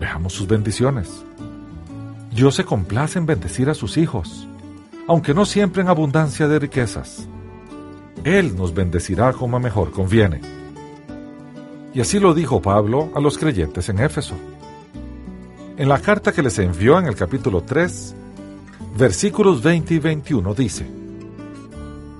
Veamos 0.00 0.32
sus 0.32 0.46
bendiciones. 0.46 1.24
Dios 2.32 2.54
se 2.54 2.64
complace 2.64 3.18
en 3.18 3.26
bendecir 3.26 3.70
a 3.70 3.74
sus 3.74 3.96
hijos, 3.96 4.46
aunque 5.08 5.34
no 5.34 5.46
siempre 5.46 5.82
en 5.82 5.88
abundancia 5.88 6.48
de 6.48 6.58
riquezas. 6.58 7.26
Él 8.24 8.56
nos 8.56 8.74
bendecirá 8.74 9.32
como 9.32 9.58
mejor 9.58 9.90
conviene 9.90 10.40
y 11.96 12.00
así 12.02 12.20
lo 12.20 12.34
dijo 12.34 12.60
Pablo 12.60 13.08
a 13.14 13.20
los 13.20 13.38
creyentes 13.38 13.88
en 13.88 14.00
Éfeso. 14.00 14.34
En 15.78 15.88
la 15.88 15.98
carta 15.98 16.30
que 16.30 16.42
les 16.42 16.58
envió 16.58 16.98
en 16.98 17.06
el 17.06 17.14
capítulo 17.14 17.62
3, 17.62 18.14
versículos 18.98 19.62
20 19.62 19.94
y 19.94 19.98
21 19.98 20.52
dice, 20.52 20.86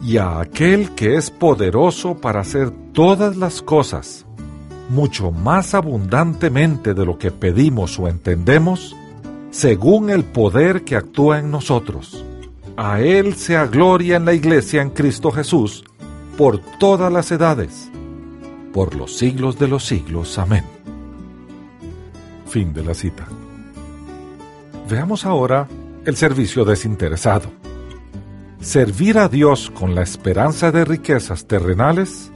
Y 0.02 0.16
a 0.16 0.40
aquel 0.40 0.94
que 0.94 1.16
es 1.16 1.30
poderoso 1.30 2.16
para 2.16 2.40
hacer 2.40 2.70
todas 2.94 3.36
las 3.36 3.60
cosas, 3.60 4.24
mucho 4.88 5.30
más 5.30 5.74
abundantemente 5.74 6.94
de 6.94 7.04
lo 7.04 7.18
que 7.18 7.30
pedimos 7.30 7.98
o 7.98 8.08
entendemos, 8.08 8.96
según 9.50 10.10
el 10.10 10.24
poder 10.24 10.84
que 10.84 10.96
actúa 10.96 11.38
en 11.38 11.50
nosotros. 11.50 12.24
A 12.76 13.00
Él 13.00 13.34
sea 13.34 13.66
gloria 13.66 14.16
en 14.16 14.24
la 14.24 14.34
iglesia 14.34 14.82
en 14.82 14.90
Cristo 14.90 15.30
Jesús, 15.30 15.84
por 16.36 16.58
todas 16.78 17.12
las 17.12 17.30
edades 17.30 17.90
por 18.76 18.94
los 18.94 19.16
siglos 19.16 19.58
de 19.58 19.68
los 19.68 19.86
siglos. 19.86 20.38
Amén. 20.38 20.62
Fin 22.46 22.74
de 22.74 22.84
la 22.84 22.92
cita. 22.92 23.26
Veamos 24.86 25.24
ahora 25.24 25.66
el 26.04 26.14
servicio 26.14 26.62
desinteresado. 26.66 27.50
Servir 28.60 29.16
a 29.16 29.28
Dios 29.28 29.70
con 29.70 29.94
la 29.94 30.02
esperanza 30.02 30.72
de 30.72 30.84
riquezas 30.84 31.46
terrenales 31.46 32.30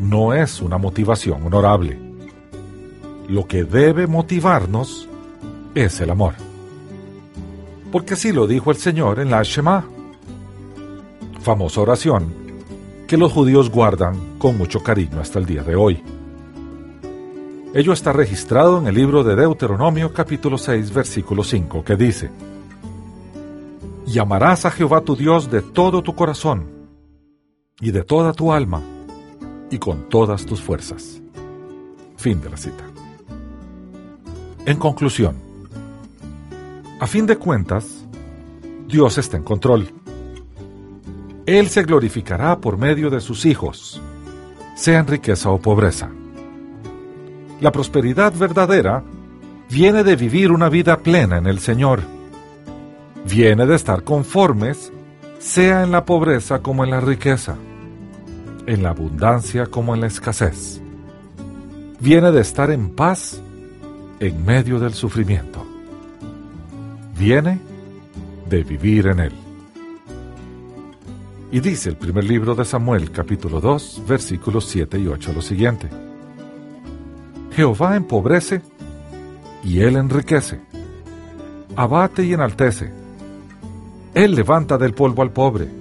no 0.00 0.32
es 0.32 0.62
una 0.62 0.78
motivación 0.78 1.44
honorable. 1.44 1.98
Lo 3.28 3.46
que 3.46 3.64
debe 3.64 4.06
motivarnos 4.06 5.08
es 5.74 6.00
el 6.00 6.10
amor. 6.10 6.34
Porque 7.92 8.14
así 8.14 8.32
lo 8.32 8.46
dijo 8.46 8.70
el 8.70 8.78
Señor 8.78 9.20
en 9.20 9.30
la 9.30 9.42
Shema, 9.42 9.84
famosa 11.42 11.82
oración 11.82 12.34
que 13.06 13.16
los 13.16 13.32
judíos 13.32 13.70
guardan 13.70 14.38
con 14.38 14.56
mucho 14.56 14.82
cariño 14.82 15.20
hasta 15.20 15.38
el 15.38 15.46
día 15.46 15.62
de 15.62 15.76
hoy. 15.76 16.02
Ello 17.74 17.92
está 17.92 18.12
registrado 18.12 18.78
en 18.78 18.86
el 18.86 18.94
libro 18.94 19.22
de 19.22 19.36
Deuteronomio 19.36 20.12
capítulo 20.12 20.58
6 20.58 20.92
versículo 20.92 21.44
5 21.44 21.84
que 21.84 21.96
dice, 21.96 22.30
Y 24.06 24.18
amarás 24.18 24.64
a 24.64 24.70
Jehová 24.70 25.02
tu 25.02 25.14
Dios 25.14 25.50
de 25.50 25.60
todo 25.62 26.02
tu 26.02 26.14
corazón, 26.14 26.66
y 27.80 27.90
de 27.90 28.02
toda 28.04 28.32
tu 28.32 28.52
alma, 28.52 28.82
y 29.70 29.78
con 29.78 30.08
todas 30.08 30.44
tus 30.46 30.60
fuerzas. 30.60 31.20
Fin 32.16 32.40
de 32.40 32.50
la 32.50 32.56
cita. 32.56 32.84
En 34.66 34.76
conclusión, 34.76 35.36
a 37.00 37.06
fin 37.06 37.26
de 37.26 37.36
cuentas, 37.36 38.04
Dios 38.86 39.16
está 39.18 39.36
en 39.36 39.44
control 39.44 39.92
él 41.58 41.68
se 41.68 41.82
glorificará 41.82 42.60
por 42.60 42.78
medio 42.78 43.10
de 43.10 43.20
sus 43.20 43.44
hijos, 43.44 44.00
sean 44.76 45.06
riqueza 45.06 45.50
o 45.50 45.58
pobreza. 45.58 46.08
La 47.60 47.72
prosperidad 47.72 48.32
verdadera 48.32 49.02
viene 49.68 50.04
de 50.04 50.14
vivir 50.14 50.52
una 50.52 50.68
vida 50.68 50.98
plena 50.98 51.38
en 51.38 51.46
el 51.46 51.58
Señor. 51.58 52.02
Viene 53.28 53.66
de 53.66 53.74
estar 53.74 54.04
conformes, 54.04 54.92
sea 55.38 55.82
en 55.82 55.90
la 55.90 56.04
pobreza 56.04 56.60
como 56.60 56.84
en 56.84 56.90
la 56.90 57.00
riqueza, 57.00 57.56
en 58.66 58.82
la 58.82 58.90
abundancia 58.90 59.66
como 59.66 59.94
en 59.94 60.02
la 60.02 60.06
escasez. 60.06 60.80
Viene 62.00 62.30
de 62.30 62.40
estar 62.40 62.70
en 62.70 62.90
paz 62.90 63.40
en 64.20 64.44
medio 64.44 64.78
del 64.78 64.94
sufrimiento. 64.94 65.64
Viene 67.18 67.60
de 68.48 68.62
vivir 68.62 69.06
en 69.08 69.20
él. 69.20 69.32
Y 71.52 71.60
dice 71.60 71.88
el 71.88 71.96
primer 71.96 72.24
libro 72.24 72.54
de 72.54 72.64
Samuel, 72.64 73.10
capítulo 73.10 73.60
2, 73.60 74.02
versículos 74.06 74.66
7 74.66 74.98
y 74.98 75.06
8 75.08 75.32
lo 75.34 75.42
siguiente. 75.42 75.88
Jehová 77.52 77.96
empobrece 77.96 78.62
y 79.64 79.80
él 79.80 79.96
enriquece. 79.96 80.60
Abate 81.76 82.24
y 82.24 82.32
enaltece. 82.32 82.92
Él 84.14 84.34
levanta 84.34 84.78
del 84.78 84.94
polvo 84.94 85.22
al 85.22 85.32
pobre 85.32 85.79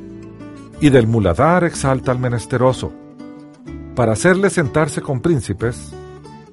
y 0.81 0.89
del 0.89 1.07
muladar 1.07 1.63
exalta 1.63 2.11
al 2.11 2.19
menesteroso, 2.19 2.91
para 3.95 4.13
hacerle 4.13 4.49
sentarse 4.49 5.01
con 5.01 5.19
príncipes 5.21 5.91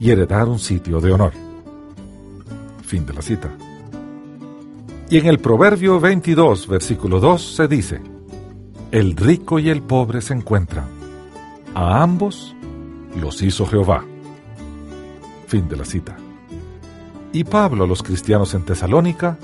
y 0.01 0.11
heredar 0.11 0.49
un 0.49 0.59
sitio 0.59 1.01
de 1.01 1.12
honor. 1.12 1.33
Fin 2.83 3.07
de 3.07 3.12
la 3.12 3.22
cita. 3.22 3.51
Y 5.09 5.18
en 5.18 5.27
el 5.27 5.39
Proverbio 5.39 6.01
22, 6.01 6.66
versículo 6.66 7.20
2 7.20 7.55
se 7.57 7.68
dice, 7.68 8.01
El 8.91 9.16
rico 9.16 9.59
y 9.61 9.70
el 9.70 9.83
pobre 9.83 10.20
se 10.20 10.35
encuentran. 10.35 10.87
A 11.74 12.03
ambos 12.03 12.57
los 13.20 13.41
hizo 13.43 13.66
Jehová. 13.66 14.05
Fin 15.47 15.68
de 15.68 15.77
la 15.77 15.85
cita. 15.85 16.16
Y 17.33 17.45
Pablo 17.45 17.85
a 17.85 17.87
los 17.87 18.03
cristianos 18.03 18.55
en 18.55 18.64
Tesalónica, 18.64 19.39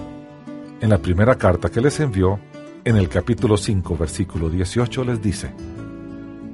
en 0.81 0.91
la 0.91 0.99
primera 0.99 1.37
carta 1.37 1.71
que 1.71 1.81
les 1.81 2.01
envió, 2.01 2.41
en 2.85 2.97
el 2.97 3.09
capítulo 3.09 3.57
5, 3.57 3.97
versículo 3.97 4.51
18, 4.51 5.05
les 5.05 5.23
dice, 5.23 5.53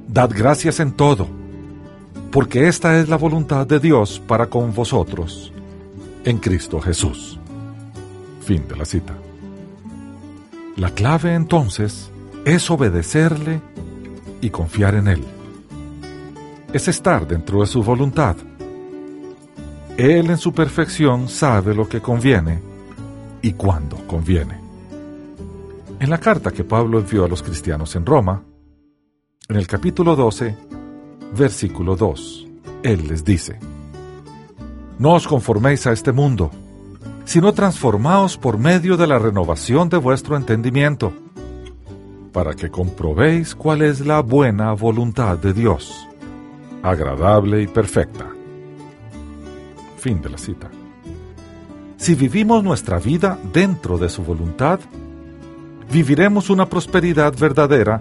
Dad 0.07 0.31
gracias 0.35 0.81
en 0.81 0.93
todo, 0.93 1.29
porque 2.31 2.69
esta 2.69 2.99
es 2.99 3.09
la 3.09 3.17
voluntad 3.17 3.67
de 3.67 3.79
Dios 3.81 4.21
para 4.27 4.47
con 4.47 4.75
vosotros 4.75 5.53
en 6.25 6.39
Cristo 6.39 6.81
Jesús. 6.81 7.39
Fin 8.43 8.67
de 8.69 8.77
la 8.77 8.85
cita. 8.85 9.15
La 10.77 10.91
clave 10.91 11.35
entonces 11.35 12.11
es 12.45 12.71
obedecerle 12.71 13.61
y 14.41 14.51
confiar 14.51 14.95
en 14.95 15.09
Él. 15.09 15.25
Es 16.73 16.89
estar 16.89 17.27
dentro 17.27 17.61
de 17.61 17.67
su 17.67 17.83
voluntad. 17.83 18.37
Él 19.97 20.31
en 20.31 20.39
su 20.39 20.53
perfección 20.53 21.29
sabe 21.29 21.75
lo 21.75 21.89
que 21.89 22.01
conviene 22.01 22.61
y 23.43 23.53
cuándo 23.53 23.97
conviene. 24.07 24.68
En 26.01 26.11
la 26.11 26.19
carta 26.19 26.53
que 26.53 26.63
Pablo 26.63 27.01
envió 27.01 27.25
a 27.25 27.29
los 27.29 27.43
cristianos 27.43 27.97
en 27.97 28.07
Roma, 28.07 28.45
en 29.49 29.57
el 29.57 29.67
capítulo 29.67 30.15
12, 30.15 30.55
versículo 31.37 31.97
2, 31.97 32.47
Él 32.85 33.09
les 33.09 33.25
dice, 33.25 33.59
no 35.01 35.15
os 35.15 35.27
conforméis 35.27 35.89
a 35.89 35.93
este 35.93 36.13
mundo, 36.13 36.53
sino 37.25 37.53
transformaos 37.53 38.39
por 38.39 38.59
medio 38.59 38.97
de 38.97 39.09
la 39.09 39.19
renovación 39.19 39.89
de 39.89 39.97
vuestro 39.97 40.37
entendimiento, 40.37 41.13
para 42.33 42.55
que 42.55 42.71
comprobéis 42.71 43.57
cuál 43.57 43.83
es 43.83 43.99
la 44.07 44.21
buena 44.21 44.73
voluntad 44.75 45.37
de 45.37 45.53
Dios, 45.53 46.07
agradable 46.81 47.61
y 47.61 47.67
perfecta. 47.67 48.27
Fin 49.97 50.23
de 50.23 50.31
la 50.31 50.39
cita. 50.39 50.71
Si 51.97 52.15
vivimos 52.15 52.63
nuestra 52.63 53.01
vida 53.01 53.37
dentro 53.53 53.99
de 53.99 54.09
su 54.09 54.23
voluntad, 54.23 54.79
viviremos 55.91 56.51
una 56.51 56.67
prosperidad 56.67 57.35
verdadera 57.39 58.01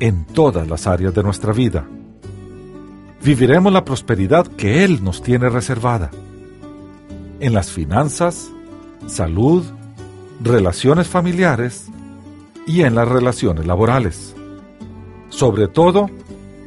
en 0.00 0.24
todas 0.24 0.68
las 0.68 0.86
áreas 0.86 1.14
de 1.14 1.22
nuestra 1.22 1.52
vida. 1.52 1.86
Viviremos 3.22 3.72
la 3.72 3.84
prosperidad 3.84 4.46
que 4.46 4.84
Él 4.84 5.02
nos 5.02 5.22
tiene 5.22 5.48
reservada 5.48 6.10
en 7.40 7.52
las 7.52 7.70
finanzas, 7.70 8.50
salud, 9.06 9.64
relaciones 10.40 11.08
familiares 11.08 11.86
y 12.66 12.82
en 12.82 12.94
las 12.94 13.08
relaciones 13.08 13.66
laborales. 13.66 14.34
Sobre 15.30 15.68
todo, 15.68 16.10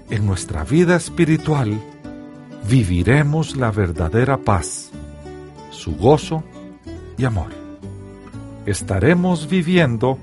en 0.10 0.26
nuestra 0.26 0.64
vida 0.64 0.96
espiritual, 0.96 1.80
viviremos 2.70 3.56
la 3.56 3.72
verdadera 3.72 4.38
paz, 4.38 4.92
su 5.72 5.96
gozo 5.96 6.44
y 7.18 7.26
amor. 7.26 7.50
Estaremos 8.66 9.50
viviendo, 9.50 10.18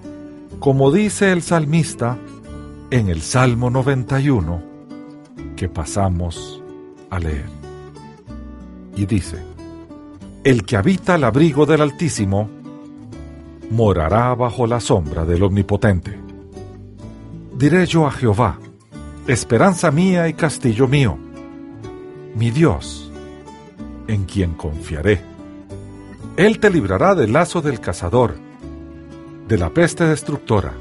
como 0.60 0.90
dice 0.90 1.30
el 1.32 1.42
salmista 1.42 2.18
en 2.90 3.08
el 3.08 3.22
Salmo 3.22 3.70
91, 3.70 4.62
que 5.56 5.68
pasamos 5.68 6.62
a 7.10 7.18
leer. 7.18 7.46
Y 8.96 9.06
dice, 9.06 9.38
el 10.42 10.64
que 10.64 10.76
habita 10.76 11.14
al 11.14 11.24
abrigo 11.24 11.64
del 11.64 11.82
Altísimo, 11.82 12.50
morará 13.70 14.34
bajo 14.34 14.66
la 14.66 14.80
sombra 14.80 15.24
del 15.24 15.42
Omnipotente. 15.44 16.18
Diré 17.56 17.86
yo 17.86 18.06
a 18.06 18.10
Jehová, 18.10 18.58
esperanza 19.26 19.90
mía 19.90 20.28
y 20.28 20.34
castillo 20.34 20.88
mío, 20.88 21.18
mi 22.34 22.50
Dios, 22.50 23.12
en 24.08 24.24
quien 24.24 24.54
confiaré. 24.54 25.20
Él 26.36 26.58
te 26.58 26.70
librará 26.70 27.14
del 27.14 27.32
lazo 27.32 27.60
del 27.60 27.80
cazador, 27.80 28.47
de 29.48 29.56
la 29.56 29.70
peste 29.70 30.04
destructora. 30.04 30.74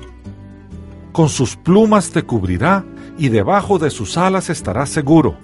Con 1.13 1.29
sus 1.29 1.55
plumas 1.55 2.11
te 2.11 2.23
cubrirá 2.23 2.83
y 3.17 3.29
debajo 3.29 3.79
de 3.79 3.89
sus 3.89 4.17
alas 4.17 4.49
estarás 4.49 4.89
seguro. 4.89 5.35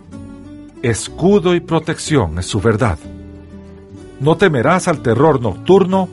Escudo 0.82 1.56
y 1.56 1.62
protección 1.62 2.38
es 2.38 2.46
su 2.46 2.60
verdad. 2.60 3.00
No 4.20 4.36
temerás 4.36 4.88
al 4.88 5.02
terror 5.02 5.42
nocturno, 5.42 6.10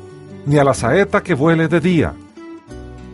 ni 0.47 0.59
a 0.59 0.65
la 0.65 0.73
saeta 0.73 1.23
que 1.23 1.35
vuele 1.35 1.69
de 1.69 1.81
día, 1.81 2.15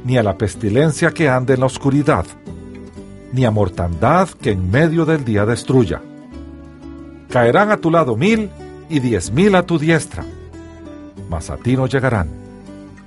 ni 0.05 0.16
a 0.16 0.22
la 0.22 0.38
pestilencia 0.38 1.11
que 1.11 1.28
ande 1.28 1.55
en 1.55 1.61
la 1.61 1.66
oscuridad, 1.66 2.26
ni 3.32 3.44
a 3.44 3.51
mortandad 3.51 4.28
que 4.28 4.53
en 4.53 4.70
medio 4.70 5.05
del 5.05 5.24
día 5.24 5.44
destruya. 5.44 6.03
Caerán 7.30 7.70
a 7.70 7.78
tu 7.78 7.90
lado 7.90 8.14
mil 8.14 8.51
y 8.88 9.01
diez 9.01 9.32
mil 9.32 9.55
a 9.57 9.64
tu 9.64 9.78
diestra, 9.78 10.24
mas 11.28 11.51
a 11.51 11.57
ti 11.57 11.76
no 11.76 11.86
llegarán. 11.86 12.45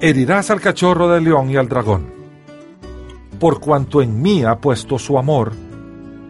herirás 0.00 0.50
al 0.50 0.60
cachorro 0.60 1.08
del 1.08 1.24
león 1.24 1.50
y 1.50 1.56
al 1.56 1.68
dragón. 1.68 2.06
Por 3.38 3.60
cuanto 3.60 4.02
en 4.02 4.20
mí 4.20 4.44
ha 4.44 4.58
puesto 4.58 4.98
su 4.98 5.18
amor, 5.18 5.52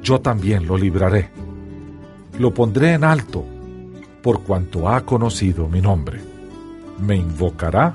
yo 0.02 0.20
también 0.20 0.66
lo 0.66 0.76
libraré. 0.76 1.30
Lo 2.38 2.52
pondré 2.52 2.92
en 2.92 3.04
alto, 3.04 3.44
por 4.22 4.42
cuanto 4.42 4.88
ha 4.88 5.00
conocido 5.02 5.68
mi 5.68 5.80
nombre 5.80 6.28
me 6.98 7.16
invocará 7.16 7.94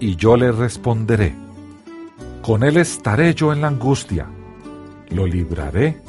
y 0.00 0.16
yo 0.16 0.36
le 0.36 0.52
responderé. 0.52 1.34
Con 2.42 2.62
él 2.62 2.76
estaré 2.76 3.34
yo 3.34 3.52
en 3.52 3.60
la 3.60 3.68
angustia, 3.68 4.26
lo 5.10 5.26
libraré 5.26 6.00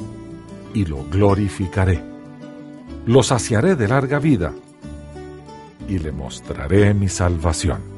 y 0.74 0.84
lo 0.84 1.04
glorificaré. 1.04 2.02
Lo 3.06 3.22
saciaré 3.22 3.76
de 3.76 3.88
larga 3.88 4.18
vida 4.18 4.52
y 5.88 5.98
le 5.98 6.12
mostraré 6.12 6.92
mi 6.92 7.08
salvación. 7.08 7.95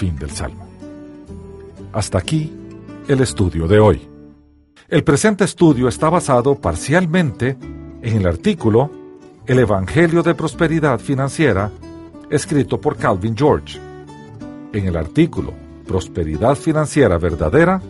Fin 0.00 0.16
del 0.16 0.30
Salmo. 0.30 0.66
Hasta 1.92 2.16
aquí 2.16 2.50
el 3.06 3.20
estudio 3.20 3.68
de 3.68 3.80
hoy. 3.80 4.08
El 4.88 5.04
presente 5.04 5.44
estudio 5.44 5.88
está 5.88 6.08
basado 6.08 6.54
parcialmente 6.54 7.58
en 8.00 8.16
el 8.16 8.26
artículo 8.26 8.90
El 9.46 9.58
Evangelio 9.58 10.22
de 10.22 10.34
Prosperidad 10.34 11.00
Financiera 11.00 11.70
escrito 12.30 12.80
por 12.80 12.96
Calvin 12.96 13.36
George. 13.36 13.78
En 14.72 14.86
el 14.86 14.96
artículo 14.96 15.52
Prosperidad 15.86 16.54
Financiera 16.54 17.18
Verdadera, 17.18 17.82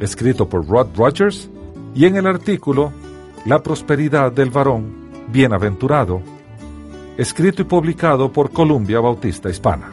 escrito 0.00 0.48
por 0.48 0.66
Rod 0.66 0.88
Rogers, 0.96 1.48
y 1.94 2.06
en 2.06 2.16
el 2.16 2.26
artículo 2.26 2.92
La 3.46 3.62
prosperidad 3.62 4.32
del 4.32 4.50
varón 4.50 4.92
bienaventurado, 5.28 6.20
escrito 7.16 7.62
y 7.62 7.66
publicado 7.66 8.32
por 8.32 8.50
Columbia 8.50 8.98
Bautista 8.98 9.48
Hispana. 9.48 9.92